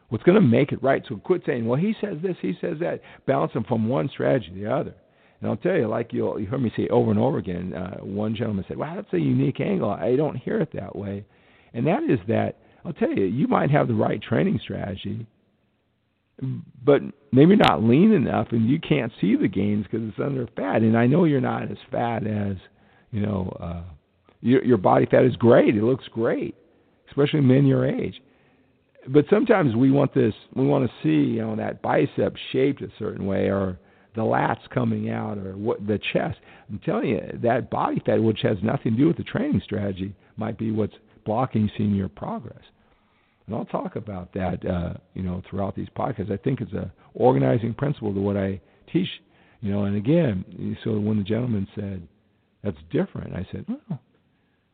What's 0.10 0.24
going 0.24 0.40
to 0.40 0.48
make 0.48 0.72
it 0.72 0.82
right? 0.84 1.04
So 1.10 1.18
quit 1.18 1.42
saying, 1.46 1.66
"Well, 1.68 1.80
he 1.80 1.96
says 2.00 2.18
this, 2.22 2.38
he 2.42 2.54
says 2.62 2.78
that." 2.80 3.02
Bounce 3.26 3.54
them 3.54 3.64
from 3.64 3.90
one 3.90 4.10
strategy 4.10 4.50
to 4.50 4.54
the 4.54 4.72
other. 4.72 4.94
And 5.42 5.50
I'll 5.50 5.58
tell 5.58 5.76
you, 5.76 5.88
like 5.88 6.14
you'll, 6.14 6.40
you 6.40 6.46
heard 6.46 6.62
me 6.62 6.72
say 6.78 6.88
over 6.88 7.12
and 7.12 7.20
over 7.20 7.38
again. 7.38 7.74
Uh, 7.74 7.98
one 7.98 8.36
gentleman 8.36 8.66
said, 8.68 8.78
"Wow, 8.78 8.96
that's 8.96 9.14
a 9.14 9.20
unique 9.20 9.60
angle. 9.60 9.90
I 9.90 10.16
don't 10.16 10.38
hear 10.38 10.60
it 10.62 10.70
that 10.74 10.96
way," 10.96 11.26
and 11.74 11.86
that 11.88 12.04
is 12.04 12.20
that 12.28 12.58
I'll 12.86 12.94
tell 12.94 13.12
you, 13.12 13.26
you 13.26 13.48
might 13.48 13.72
have 13.72 13.88
the 13.88 13.96
right 13.96 14.22
training 14.22 14.60
strategy, 14.64 15.26
but 16.84 17.02
maybe 17.32 17.56
not 17.56 17.84
lean 17.84 18.12
enough 18.12 18.48
and 18.52 18.70
you 18.70 18.80
can't 18.80 19.12
see 19.22 19.36
the 19.36 19.48
gains 19.48 19.86
because 19.90 20.08
it's 20.08 20.20
under 20.20 20.48
fat. 20.56 20.82
And 20.82 20.98
i 20.98 21.08
know 21.08 21.24
you're 21.24 21.42
not 21.42 21.64
as 21.72 21.78
fat 21.92 22.28
as 22.28 22.58
you 23.12 23.22
know 23.22 23.56
uh 23.60 23.84
your 24.42 24.64
your 24.64 24.78
body 24.78 25.06
fat 25.06 25.26
is 25.26 25.36
great. 25.36 25.76
It 25.76 25.84
looks 25.84 26.08
great 26.12 26.56
especially 27.08 27.42
men 27.42 27.66
your 27.66 27.86
age. 27.86 28.22
But 29.08 29.26
sometimes 29.30 29.76
we 29.76 29.92
want 29.92 30.14
this 30.14 30.34
we 30.56 30.66
want 30.66 30.90
to 30.90 30.94
see 31.04 31.34
you 31.34 31.42
know 31.42 31.56
that 31.56 31.82
bicep 31.82 32.36
shaped 32.52 32.82
a 32.82 32.90
certain 33.00 33.26
way 33.26 33.50
or 33.50 33.80
the 34.16 34.22
lats 34.22 34.70
coming 34.74 35.10
out 35.10 35.38
or 35.38 35.58
what 35.58 35.86
the 35.86 36.00
chest. 36.14 36.38
I'm 36.70 36.80
telling 36.80 37.10
you 37.10 37.40
that 37.44 37.70
body 37.70 38.02
fat 38.06 38.22
which 38.22 38.42
has 38.42 38.58
nothing 38.64 38.94
to 38.94 38.98
do 38.98 39.08
with 39.08 39.18
the 39.18 39.24
training 39.24 39.62
strategy 39.64 40.14
might 40.38 40.58
be 40.58 40.72
what's 40.72 40.96
blocking 41.26 41.70
seeing 41.78 41.96
your 41.96 42.10
progress 42.10 42.64
and 43.48 43.56
I'll 43.56 43.66
talk 43.66 43.96
about 43.96 44.34
that, 44.34 44.66
uh, 44.66 44.94
you 45.14 45.22
know, 45.22 45.42
throughout 45.50 45.76
these 45.76 45.88
podcasts. 45.96 46.32
I 46.32 46.38
think 46.38 46.62
it's 46.62 46.74
a 46.74 46.92
organizing 47.14 47.74
principle 47.74 48.14
to 48.14 48.20
what 48.20 48.38
I 48.38 48.60
teach, 48.92 49.08
you 49.62 49.72
know. 49.72 49.84
And 49.84 49.96
again, 49.96 50.78
so 50.84 51.00
when 51.00 51.18
the 51.18 51.24
gentleman 51.24 51.68
said 51.76 52.08
that's 52.64 52.78
different, 52.92 53.36
I 53.36 53.48
said, 53.52 53.66
well, 53.68 54.00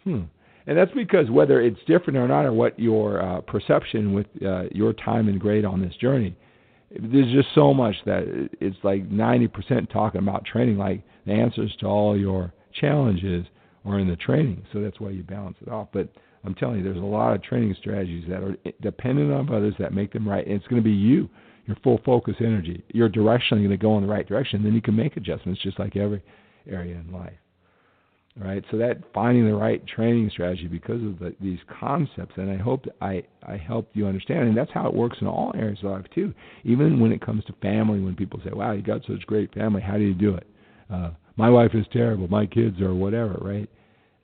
hmm. 0.03 0.21
And 0.67 0.77
that's 0.77 0.91
because 0.91 1.29
whether 1.29 1.59
it's 1.59 1.79
different 1.87 2.17
or 2.17 2.27
not, 2.27 2.45
or 2.45 2.53
what 2.53 2.79
your 2.79 3.21
uh, 3.21 3.41
perception 3.41 4.13
with 4.13 4.27
uh, 4.45 4.63
your 4.71 4.93
time 4.93 5.27
and 5.27 5.39
grade 5.39 5.65
on 5.65 5.81
this 5.81 5.95
journey, 5.95 6.35
there's 6.91 7.33
just 7.33 7.47
so 7.55 7.73
much 7.73 7.95
that 8.05 8.49
it's 8.59 8.77
like 8.83 9.09
90% 9.09 9.91
talking 9.91 10.21
about 10.21 10.45
training, 10.45 10.77
like 10.77 11.01
the 11.25 11.31
answers 11.31 11.75
to 11.79 11.87
all 11.87 12.17
your 12.17 12.53
challenges 12.79 13.45
are 13.85 13.99
in 13.99 14.07
the 14.07 14.15
training. 14.15 14.63
So 14.71 14.81
that's 14.81 14.99
why 14.99 15.09
you 15.09 15.23
balance 15.23 15.57
it 15.61 15.69
off. 15.69 15.87
But 15.91 16.09
I'm 16.43 16.55
telling 16.55 16.77
you, 16.77 16.83
there's 16.83 16.97
a 16.97 16.99
lot 16.99 17.35
of 17.35 17.43
training 17.43 17.75
strategies 17.79 18.25
that 18.29 18.41
are 18.41 18.57
dependent 18.81 19.31
on 19.31 19.53
others 19.53 19.75
that 19.79 19.93
make 19.93 20.11
them 20.13 20.27
right. 20.27 20.45
And 20.45 20.55
it's 20.55 20.67
going 20.67 20.81
to 20.81 20.87
be 20.87 20.95
you. 20.95 21.29
your 21.67 21.77
full 21.83 21.99
focus 22.03 22.35
energy. 22.39 22.83
You're 22.93 23.09
directionally 23.09 23.59
going 23.59 23.69
to 23.69 23.77
go 23.77 23.97
in 23.97 24.03
the 24.03 24.09
right 24.09 24.27
direction. 24.27 24.63
Then 24.63 24.73
you 24.73 24.81
can 24.81 24.95
make 24.95 25.17
adjustments 25.17 25.61
just 25.61 25.79
like 25.79 25.95
every 25.95 26.23
area 26.67 26.95
in 26.95 27.11
life. 27.13 27.33
Right, 28.39 28.63
so 28.71 28.77
that 28.77 28.99
finding 29.13 29.45
the 29.45 29.53
right 29.53 29.85
training 29.85 30.29
strategy 30.31 30.67
because 30.67 31.03
of 31.03 31.19
the, 31.19 31.35
these 31.41 31.59
concepts, 31.81 32.35
and 32.37 32.49
I 32.49 32.55
hope 32.55 32.85
I 33.01 33.23
I 33.43 33.57
helped 33.57 33.93
you 33.93 34.07
understand, 34.07 34.47
and 34.47 34.55
that's 34.55 34.71
how 34.71 34.87
it 34.87 34.93
works 34.93 35.17
in 35.19 35.27
all 35.27 35.51
areas 35.53 35.79
of 35.83 35.91
life 35.91 36.05
too. 36.15 36.33
Even 36.63 37.01
when 37.01 37.11
it 37.11 37.19
comes 37.19 37.43
to 37.45 37.53
family, 37.61 37.99
when 37.99 38.15
people 38.15 38.39
say, 38.41 38.51
"Wow, 38.53 38.71
you 38.71 38.83
got 38.83 39.01
such 39.05 39.27
great 39.27 39.53
family, 39.53 39.81
how 39.81 39.97
do 39.97 40.03
you 40.03 40.13
do 40.13 40.35
it?" 40.35 40.47
Uh, 40.89 41.09
my 41.35 41.49
wife 41.49 41.75
is 41.75 41.85
terrible, 41.91 42.29
my 42.29 42.45
kids 42.45 42.79
are 42.79 42.93
whatever, 42.93 43.37
right? 43.41 43.69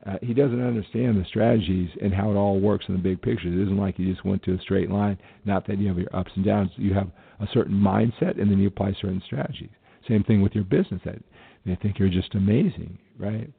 Uh, 0.08 0.18
he 0.22 0.34
doesn't 0.34 0.66
understand 0.66 1.20
the 1.20 1.26
strategies 1.28 1.90
and 2.02 2.14
how 2.14 2.32
it 2.32 2.36
all 2.36 2.60
works 2.60 2.86
in 2.88 2.96
the 2.96 3.02
big 3.02 3.22
picture. 3.22 3.48
It 3.48 3.62
isn't 3.62 3.78
like 3.78 4.00
you 4.00 4.12
just 4.12 4.26
went 4.26 4.42
to 4.44 4.54
a 4.54 4.62
straight 4.62 4.90
line. 4.90 5.18
Not 5.44 5.68
that 5.68 5.80
you 5.80 5.88
have 5.90 5.98
your 5.98 6.16
ups 6.16 6.32
and 6.36 6.46
downs. 6.46 6.72
You 6.78 6.94
have 6.94 7.10
a 7.42 7.48
certain 7.54 7.76
mindset, 7.76 8.40
and 8.40 8.50
then 8.50 8.60
you 8.60 8.68
apply 8.70 8.94
certain 9.02 9.22
strategies. 9.26 9.70
Same 10.08 10.24
thing 10.24 10.42
with 10.42 10.56
your 10.56 10.64
business. 10.64 11.02
That 11.04 11.20
they 11.66 11.76
think 11.76 12.00
you're 12.00 12.10
just 12.10 12.34
amazing, 12.36 12.98
right? 13.20 13.52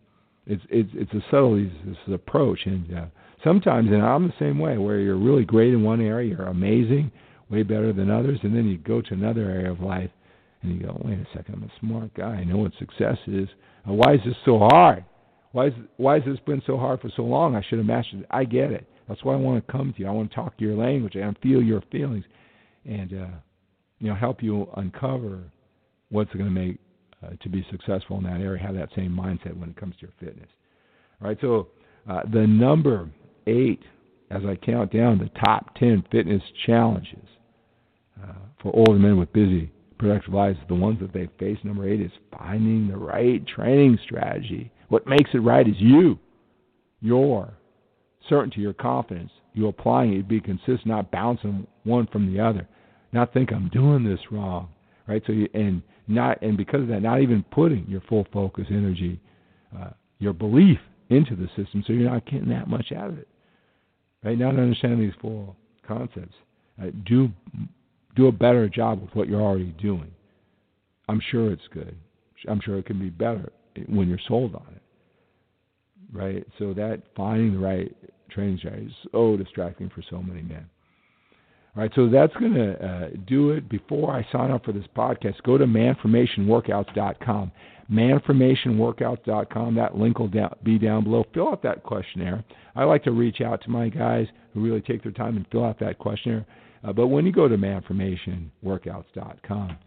It's 0.46 0.62
it's 0.70 0.88
it's 0.94 1.12
a 1.12 1.22
subtlety, 1.30 1.70
it's 1.86 1.98
an 2.06 2.14
approach, 2.14 2.60
and 2.64 2.96
uh, 2.96 3.06
sometimes, 3.44 3.90
and 3.90 4.02
I'm 4.02 4.28
the 4.28 4.34
same 4.38 4.58
way, 4.58 4.78
where 4.78 4.98
you're 4.98 5.18
really 5.18 5.44
great 5.44 5.74
in 5.74 5.82
one 5.82 6.00
area, 6.00 6.30
you're 6.30 6.46
amazing, 6.46 7.12
way 7.50 7.62
better 7.62 7.92
than 7.92 8.10
others, 8.10 8.38
and 8.42 8.56
then 8.56 8.66
you 8.66 8.78
go 8.78 9.02
to 9.02 9.12
another 9.12 9.42
area 9.42 9.70
of 9.70 9.80
life, 9.80 10.10
and 10.62 10.72
you 10.72 10.86
go, 10.86 10.98
wait 11.04 11.18
a 11.18 11.26
second, 11.36 11.56
I'm 11.56 11.64
a 11.64 11.80
smart 11.80 12.14
guy, 12.14 12.36
I 12.36 12.44
know 12.44 12.56
what 12.56 12.72
success 12.78 13.18
is. 13.26 13.48
Why 13.84 14.14
is 14.14 14.20
this 14.24 14.36
so 14.46 14.58
hard? 14.58 15.04
Why 15.58 15.66
is 15.66 15.72
why 15.96 16.14
has 16.20 16.24
this 16.24 16.38
been 16.46 16.62
so 16.68 16.76
hard 16.76 17.00
for 17.00 17.10
so 17.16 17.22
long? 17.22 17.56
I 17.56 17.62
should 17.68 17.78
have 17.78 17.86
mastered 17.86 18.20
it. 18.20 18.26
I 18.30 18.44
get 18.44 18.70
it. 18.70 18.86
That's 19.08 19.24
why 19.24 19.32
I 19.32 19.36
want 19.38 19.66
to 19.66 19.72
come 19.72 19.92
to 19.92 19.98
you. 19.98 20.06
I 20.06 20.12
want 20.12 20.30
to 20.30 20.36
talk 20.36 20.54
your 20.58 20.76
language 20.76 21.16
and 21.16 21.36
feel 21.42 21.60
your 21.60 21.82
feelings, 21.90 22.24
and 22.84 23.12
uh, 23.12 23.26
you 23.98 24.08
know, 24.08 24.14
help 24.14 24.40
you 24.40 24.68
uncover 24.76 25.40
what's 26.10 26.32
going 26.32 26.44
to 26.44 26.50
make 26.52 26.78
uh, 27.24 27.30
to 27.42 27.48
be 27.48 27.66
successful 27.72 28.18
in 28.18 28.22
that 28.22 28.40
area, 28.40 28.62
have 28.62 28.76
that 28.76 28.90
same 28.94 29.10
mindset 29.10 29.58
when 29.58 29.70
it 29.70 29.76
comes 29.76 29.96
to 29.96 30.02
your 30.02 30.12
fitness. 30.20 30.48
All 31.20 31.26
right, 31.26 31.38
so 31.40 31.66
uh, 32.08 32.20
the 32.32 32.46
number 32.46 33.10
eight, 33.48 33.82
as 34.30 34.42
I 34.46 34.54
count 34.54 34.92
down 34.92 35.18
the 35.18 35.40
top 35.44 35.74
10 35.74 36.04
fitness 36.12 36.42
challenges 36.66 37.26
uh, 38.22 38.34
for 38.62 38.70
older 38.76 39.00
men 39.00 39.18
with 39.18 39.32
busy, 39.32 39.72
productive 39.98 40.34
lives, 40.34 40.56
the 40.68 40.76
ones 40.76 41.00
that 41.00 41.12
they 41.12 41.28
face, 41.40 41.58
number 41.64 41.88
eight 41.88 42.00
is 42.00 42.12
finding 42.38 42.86
the 42.86 42.96
right 42.96 43.44
training 43.44 43.98
strategy. 44.04 44.70
What 44.88 45.06
makes 45.06 45.30
it 45.34 45.38
right 45.38 45.66
is 45.66 45.74
you, 45.78 46.18
your 47.00 47.52
certainty, 48.28 48.60
your 48.60 48.72
confidence, 48.72 49.30
you 49.54 49.68
applying 49.68 50.14
it, 50.14 50.28
be 50.28 50.40
consistent, 50.40 50.86
not 50.86 51.10
bouncing 51.10 51.66
one 51.84 52.06
from 52.06 52.32
the 52.32 52.40
other, 52.40 52.66
not 53.12 53.32
think 53.32 53.52
I'm 53.52 53.68
doing 53.68 54.04
this 54.04 54.20
wrong, 54.30 54.68
right? 55.06 55.22
So 55.26 55.32
you, 55.32 55.48
and 55.54 55.82
not 56.06 56.40
and 56.42 56.56
because 56.56 56.82
of 56.82 56.88
that, 56.88 57.02
not 57.02 57.20
even 57.20 57.44
putting 57.50 57.86
your 57.86 58.02
full 58.08 58.26
focus, 58.32 58.66
energy, 58.70 59.20
uh, 59.78 59.90
your 60.18 60.32
belief 60.32 60.78
into 61.10 61.36
the 61.36 61.48
system, 61.48 61.82
so 61.86 61.92
you're 61.92 62.10
not 62.10 62.24
getting 62.26 62.48
that 62.50 62.68
much 62.68 62.92
out 62.92 63.08
of 63.08 63.18
it. 63.18 63.28
Right? 64.24 64.38
Not 64.38 64.58
understanding 64.58 65.00
these 65.00 65.16
four 65.20 65.54
concepts. 65.86 66.34
Uh, 66.80 66.86
do 67.06 67.30
do 68.16 68.26
a 68.26 68.32
better 68.32 68.68
job 68.68 69.00
with 69.00 69.14
what 69.14 69.28
you're 69.28 69.40
already 69.40 69.74
doing. 69.80 70.10
I'm 71.08 71.20
sure 71.30 71.52
it's 71.52 71.68
good. 71.72 71.96
I'm 72.48 72.60
sure 72.60 72.78
it 72.78 72.86
can 72.86 72.98
be 72.98 73.10
better 73.10 73.52
when 73.88 74.08
you're 74.08 74.18
sold 74.26 74.54
on 74.54 74.66
it. 74.74 74.82
Right? 76.12 76.46
So 76.58 76.72
that 76.74 77.02
finding 77.16 77.52
the 77.52 77.58
right 77.58 77.94
training 78.30 78.58
strategy 78.58 78.86
is 78.86 78.92
so 79.12 79.36
distracting 79.36 79.90
for 79.90 80.02
so 80.10 80.22
many 80.22 80.42
men. 80.42 80.68
All 81.76 81.82
right, 81.82 81.92
so 81.94 82.08
that's 82.08 82.32
going 82.34 82.54
to 82.54 82.84
uh, 82.84 83.08
do 83.26 83.50
it. 83.50 83.68
Before 83.68 84.12
I 84.12 84.26
sign 84.32 84.50
up 84.50 84.64
for 84.64 84.72
this 84.72 84.86
podcast, 84.96 85.40
go 85.44 85.58
to 85.58 85.66
manformationworkouts.com. 85.66 87.52
Manformationworkouts.com. 87.92 89.74
That 89.74 89.96
link 89.96 90.18
will 90.18 90.32
be 90.64 90.78
down 90.78 91.04
below. 91.04 91.24
Fill 91.32 91.50
out 91.50 91.62
that 91.62 91.84
questionnaire. 91.84 92.42
I 92.74 92.84
like 92.84 93.04
to 93.04 93.12
reach 93.12 93.40
out 93.40 93.62
to 93.62 93.70
my 93.70 93.90
guys 93.90 94.26
who 94.52 94.60
really 94.60 94.80
take 94.80 95.02
their 95.02 95.12
time 95.12 95.36
and 95.36 95.46
fill 95.52 95.64
out 95.64 95.78
that 95.80 95.98
questionnaire. 95.98 96.46
Uh, 96.82 96.92
but 96.92 97.08
when 97.08 97.26
you 97.26 97.32
go 97.32 97.48
to 97.48 97.56
manformationworkouts.com, 97.56 99.78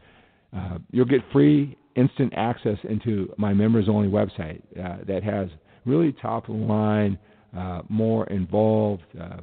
uh, 0.56 0.78
you'll 0.92 1.06
get 1.06 1.22
free 1.32 1.78
instant 1.96 2.34
access 2.36 2.78
into 2.84 3.34
my 3.38 3.54
members 3.54 3.88
only 3.90 4.08
website 4.08 4.62
uh, 4.80 4.98
that 5.08 5.24
has 5.24 5.50
really 5.86 6.14
top 6.22 6.48
of 6.50 6.56
the 6.56 6.62
line, 6.66 7.18
uh, 7.58 7.82
more 7.90 8.28
involved 8.28 9.04
uh, 9.20 9.38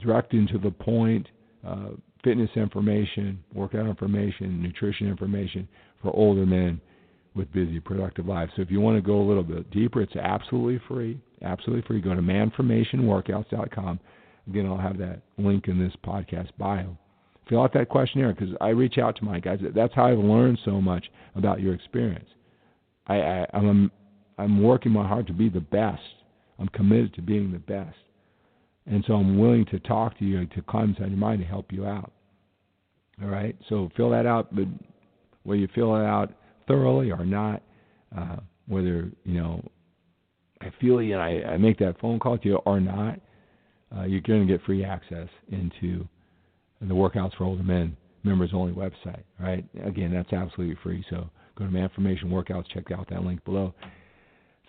direct 0.00 0.32
and 0.32 0.48
to 0.48 0.58
the 0.58 0.70
point 0.70 1.26
uh, 1.66 1.90
fitness 2.22 2.50
information, 2.56 3.42
workout 3.54 3.86
information, 3.86 4.62
nutrition 4.62 5.08
information 5.08 5.68
for 6.02 6.14
older 6.14 6.46
men 6.46 6.80
with 7.34 7.52
busy, 7.52 7.80
productive 7.80 8.26
lives. 8.26 8.52
So 8.56 8.62
if 8.62 8.70
you 8.70 8.80
want 8.80 8.96
to 8.96 9.02
go 9.02 9.20
a 9.20 9.26
little 9.26 9.42
bit 9.42 9.70
deeper, 9.70 10.00
it's 10.00 10.16
absolutely 10.16 10.80
free. 10.88 11.20
Absolutely 11.42 11.86
free. 11.86 12.00
Go 12.00 12.14
to 12.14 12.22
manformationworkouts.com. 12.22 14.00
Again, 14.48 14.66
I'll 14.66 14.78
have 14.78 14.98
that 14.98 15.20
link 15.38 15.68
in 15.68 15.78
this 15.78 15.92
podcast 16.04 16.50
bio. 16.58 16.96
Fill 17.48 17.62
out 17.62 17.74
that 17.74 17.88
questionnaire 17.88 18.32
because 18.32 18.54
I 18.60 18.68
reach 18.68 18.98
out 18.98 19.16
to 19.16 19.24
my 19.24 19.38
guys. 19.38 19.60
That's 19.74 19.94
how 19.94 20.06
I've 20.06 20.18
learned 20.18 20.58
so 20.64 20.80
much 20.80 21.06
about 21.34 21.60
your 21.60 21.74
experience. 21.74 22.28
I, 23.06 23.16
I, 23.16 23.46
I'm 23.52 23.90
I'm 24.38 24.62
working 24.62 24.92
my 24.92 25.06
heart 25.06 25.26
to 25.28 25.32
be 25.32 25.48
the 25.48 25.60
best. 25.60 26.02
I'm 26.58 26.68
committed 26.68 27.14
to 27.14 27.22
being 27.22 27.52
the 27.52 27.58
best. 27.58 27.96
And 28.86 29.04
so 29.06 29.14
I'm 29.14 29.38
willing 29.38 29.64
to 29.66 29.78
talk 29.80 30.18
to 30.18 30.24
you 30.24 30.46
to 30.46 30.62
climb 30.62 30.90
inside 30.90 31.08
your 31.08 31.18
mind 31.18 31.40
to 31.40 31.46
help 31.46 31.72
you 31.72 31.86
out. 31.86 32.12
All 33.22 33.28
right? 33.28 33.56
So 33.68 33.90
fill 33.96 34.10
that 34.10 34.26
out, 34.26 34.54
but 34.54 34.66
whether 35.44 35.60
you 35.60 35.68
fill 35.74 35.94
it 35.96 36.04
out 36.04 36.32
thoroughly 36.66 37.10
or 37.10 37.24
not, 37.24 37.62
uh, 38.16 38.36
whether, 38.66 39.10
you 39.24 39.40
know, 39.40 39.62
I 40.60 40.70
feel 40.80 41.02
you 41.02 41.18
and 41.18 41.22
I, 41.22 41.52
I 41.52 41.56
make 41.56 41.78
that 41.78 42.00
phone 42.00 42.18
call 42.18 42.38
to 42.38 42.48
you 42.48 42.56
or 42.56 42.80
not, 42.80 43.20
uh, 43.96 44.04
you're 44.04 44.20
going 44.20 44.46
to 44.46 44.52
get 44.52 44.64
free 44.64 44.84
access 44.84 45.28
into 45.48 46.06
the 46.80 46.94
Workouts 46.94 47.36
for 47.36 47.44
Older 47.44 47.62
Men 47.62 47.96
members 48.22 48.50
only 48.54 48.72
website. 48.72 49.22
Right? 49.40 49.64
Again, 49.84 50.12
that's 50.12 50.32
absolutely 50.32 50.76
free. 50.82 51.04
So 51.10 51.28
go 51.56 51.66
to 51.66 51.70
Manformation 51.70 52.26
Workouts, 52.26 52.64
check 52.72 52.90
out 52.90 53.08
that 53.10 53.22
link 53.22 53.44
below. 53.44 53.74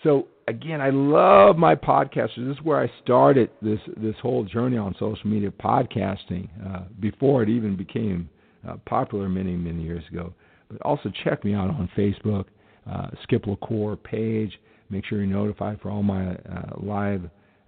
So 0.03 0.27
again, 0.47 0.81
I 0.81 0.91
love 0.91 1.57
my 1.57 1.73
podcasters. 1.73 2.47
This 2.47 2.57
is 2.57 2.63
where 2.63 2.79
I 2.79 2.91
started 3.03 3.49
this 3.61 3.79
this 3.97 4.15
whole 4.21 4.43
journey 4.43 4.77
on 4.77 4.93
social 4.99 5.27
media 5.27 5.51
podcasting 5.51 6.47
uh, 6.65 6.83
before 6.99 7.43
it 7.43 7.49
even 7.49 7.75
became 7.75 8.29
uh, 8.67 8.75
popular 8.85 9.29
many 9.29 9.55
many 9.55 9.81
years 9.81 10.03
ago. 10.11 10.33
But 10.69 10.81
also 10.81 11.11
check 11.23 11.43
me 11.43 11.53
out 11.53 11.69
on 11.69 11.89
Facebook, 11.97 12.45
uh, 12.89 13.07
Skip 13.23 13.47
La 13.47 13.55
Cour 13.55 13.95
page. 13.95 14.51
Make 14.89 15.05
sure 15.05 15.17
you're 15.17 15.27
notified 15.27 15.81
for 15.81 15.89
all 15.89 16.03
my 16.03 16.33
uh, 16.35 16.75
live 16.77 17.23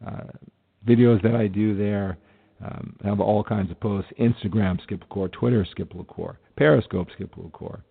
uh, 0.05 0.25
videos 0.87 1.21
that 1.23 1.35
I 1.35 1.47
do 1.47 1.75
there. 1.75 2.17
Um, 2.63 2.95
I 3.03 3.07
have 3.07 3.19
all 3.19 3.43
kinds 3.43 3.71
of 3.71 3.79
posts: 3.79 4.11
Instagram 4.19 4.81
Skip 4.83 5.01
La 5.01 5.07
Cour, 5.13 5.27
Twitter 5.29 5.65
Skip 5.69 5.93
La 5.93 6.03
Cour, 6.03 6.39
Periscope 6.55 7.07
Skip 7.13 7.35
La 7.37 7.49
Cour, 7.49 7.83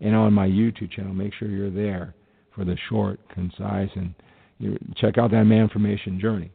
and 0.00 0.14
on 0.14 0.32
my 0.32 0.46
YouTube 0.46 0.90
channel. 0.90 1.12
Make 1.12 1.34
sure 1.34 1.48
you're 1.48 1.70
there 1.70 2.14
for 2.54 2.64
the 2.64 2.76
short, 2.88 3.20
concise, 3.28 3.90
and 3.96 4.14
you 4.58 4.78
check 4.96 5.18
out 5.18 5.30
that 5.32 5.44
Manformation 5.44 6.20
journey, 6.20 6.50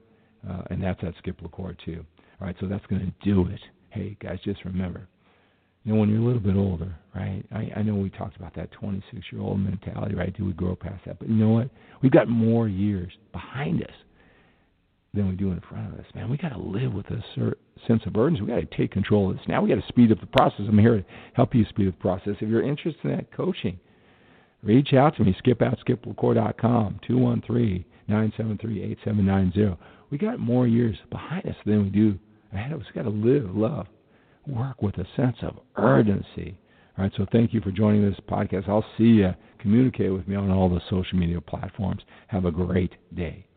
uh, 0.49 0.63
and 0.69 0.81
that's 0.81 1.03
at 1.03 1.13
Skip 1.19 1.41
La 1.41 1.49
Cour 1.49 1.75
too. 1.85 2.05
All 2.41 2.47
right, 2.47 2.55
so 2.59 2.67
that's 2.67 2.85
going 2.87 3.01
to 3.01 3.33
do 3.33 3.47
it. 3.47 3.59
Hey 3.89 4.17
guys, 4.21 4.39
just 4.43 4.63
remember, 4.65 5.07
you 5.83 5.93
know, 5.93 5.99
when 5.99 6.09
you're 6.09 6.21
a 6.21 6.25
little 6.25 6.39
bit 6.41 6.55
older, 6.55 6.95
right? 7.15 7.43
I, 7.51 7.71
I 7.77 7.81
know 7.81 7.95
we 7.95 8.09
talked 8.09 8.37
about 8.37 8.55
that 8.55 8.71
26 8.71 9.25
year 9.31 9.41
old 9.41 9.59
mentality, 9.59 10.15
right? 10.15 10.35
Do 10.35 10.45
we 10.45 10.53
grow 10.53 10.75
past 10.75 11.05
that? 11.05 11.19
But 11.19 11.29
you 11.29 11.35
know 11.35 11.49
what? 11.49 11.69
We've 12.01 12.11
got 12.11 12.29
more 12.29 12.67
years 12.67 13.11
behind 13.31 13.83
us 13.83 13.95
than 15.13 15.27
we 15.27 15.35
do 15.35 15.51
in 15.51 15.59
front 15.61 15.91
of 15.93 15.99
us, 15.99 16.05
man. 16.13 16.29
We 16.29 16.37
got 16.37 16.49
to 16.49 16.59
live 16.59 16.93
with 16.93 17.07
a 17.07 17.23
sense 17.87 18.05
of 18.05 18.15
urgency. 18.15 18.43
We 18.43 18.49
got 18.49 18.57
to 18.57 18.77
take 18.77 18.91
control 18.91 19.31
of 19.31 19.37
this. 19.37 19.47
Now 19.47 19.61
we 19.61 19.69
got 19.69 19.81
to 19.81 19.87
speed 19.87 20.11
up 20.11 20.19
the 20.19 20.27
process. 20.27 20.67
I'm 20.67 20.77
here 20.77 20.97
to 20.97 21.05
help 21.33 21.55
you 21.55 21.65
speed 21.65 21.87
up 21.87 21.95
the 21.95 22.01
process. 22.01 22.35
If 22.39 22.49
you're 22.49 22.61
interested 22.61 23.03
in 23.05 23.11
that 23.11 23.31
coaching, 23.31 23.79
reach 24.61 24.93
out 24.93 25.15
to 25.17 25.23
me, 25.23 25.33
skip 25.39 25.61
at 25.61 25.79
skiplacour.com, 25.79 26.99
213-973-8790. 28.09 29.77
We 30.11 30.17
got 30.17 30.39
more 30.39 30.67
years 30.67 30.97
behind 31.09 31.45
us 31.47 31.55
than 31.65 31.83
we 31.83 31.89
do 31.89 32.19
ahead 32.53 32.71
of 32.71 32.81
us. 32.81 32.87
We 32.93 33.01
got 33.01 33.09
to 33.09 33.15
live, 33.15 33.55
love, 33.55 33.87
work 34.47 34.81
with 34.81 34.97
a 34.97 35.07
sense 35.15 35.37
of 35.41 35.59
urgency. 35.75 36.57
All 36.97 37.03
right, 37.03 37.13
so 37.15 37.25
thank 37.31 37.53
you 37.53 37.61
for 37.61 37.71
joining 37.71 38.03
this 38.07 38.19
podcast. 38.29 38.67
I'll 38.67 38.85
see 38.97 39.03
you. 39.05 39.33
Communicate 39.59 40.11
with 40.13 40.27
me 40.27 40.35
on 40.35 40.51
all 40.51 40.69
the 40.69 40.81
social 40.89 41.17
media 41.17 41.39
platforms. 41.41 42.01
Have 42.27 42.45
a 42.45 42.51
great 42.51 42.93
day. 43.15 43.48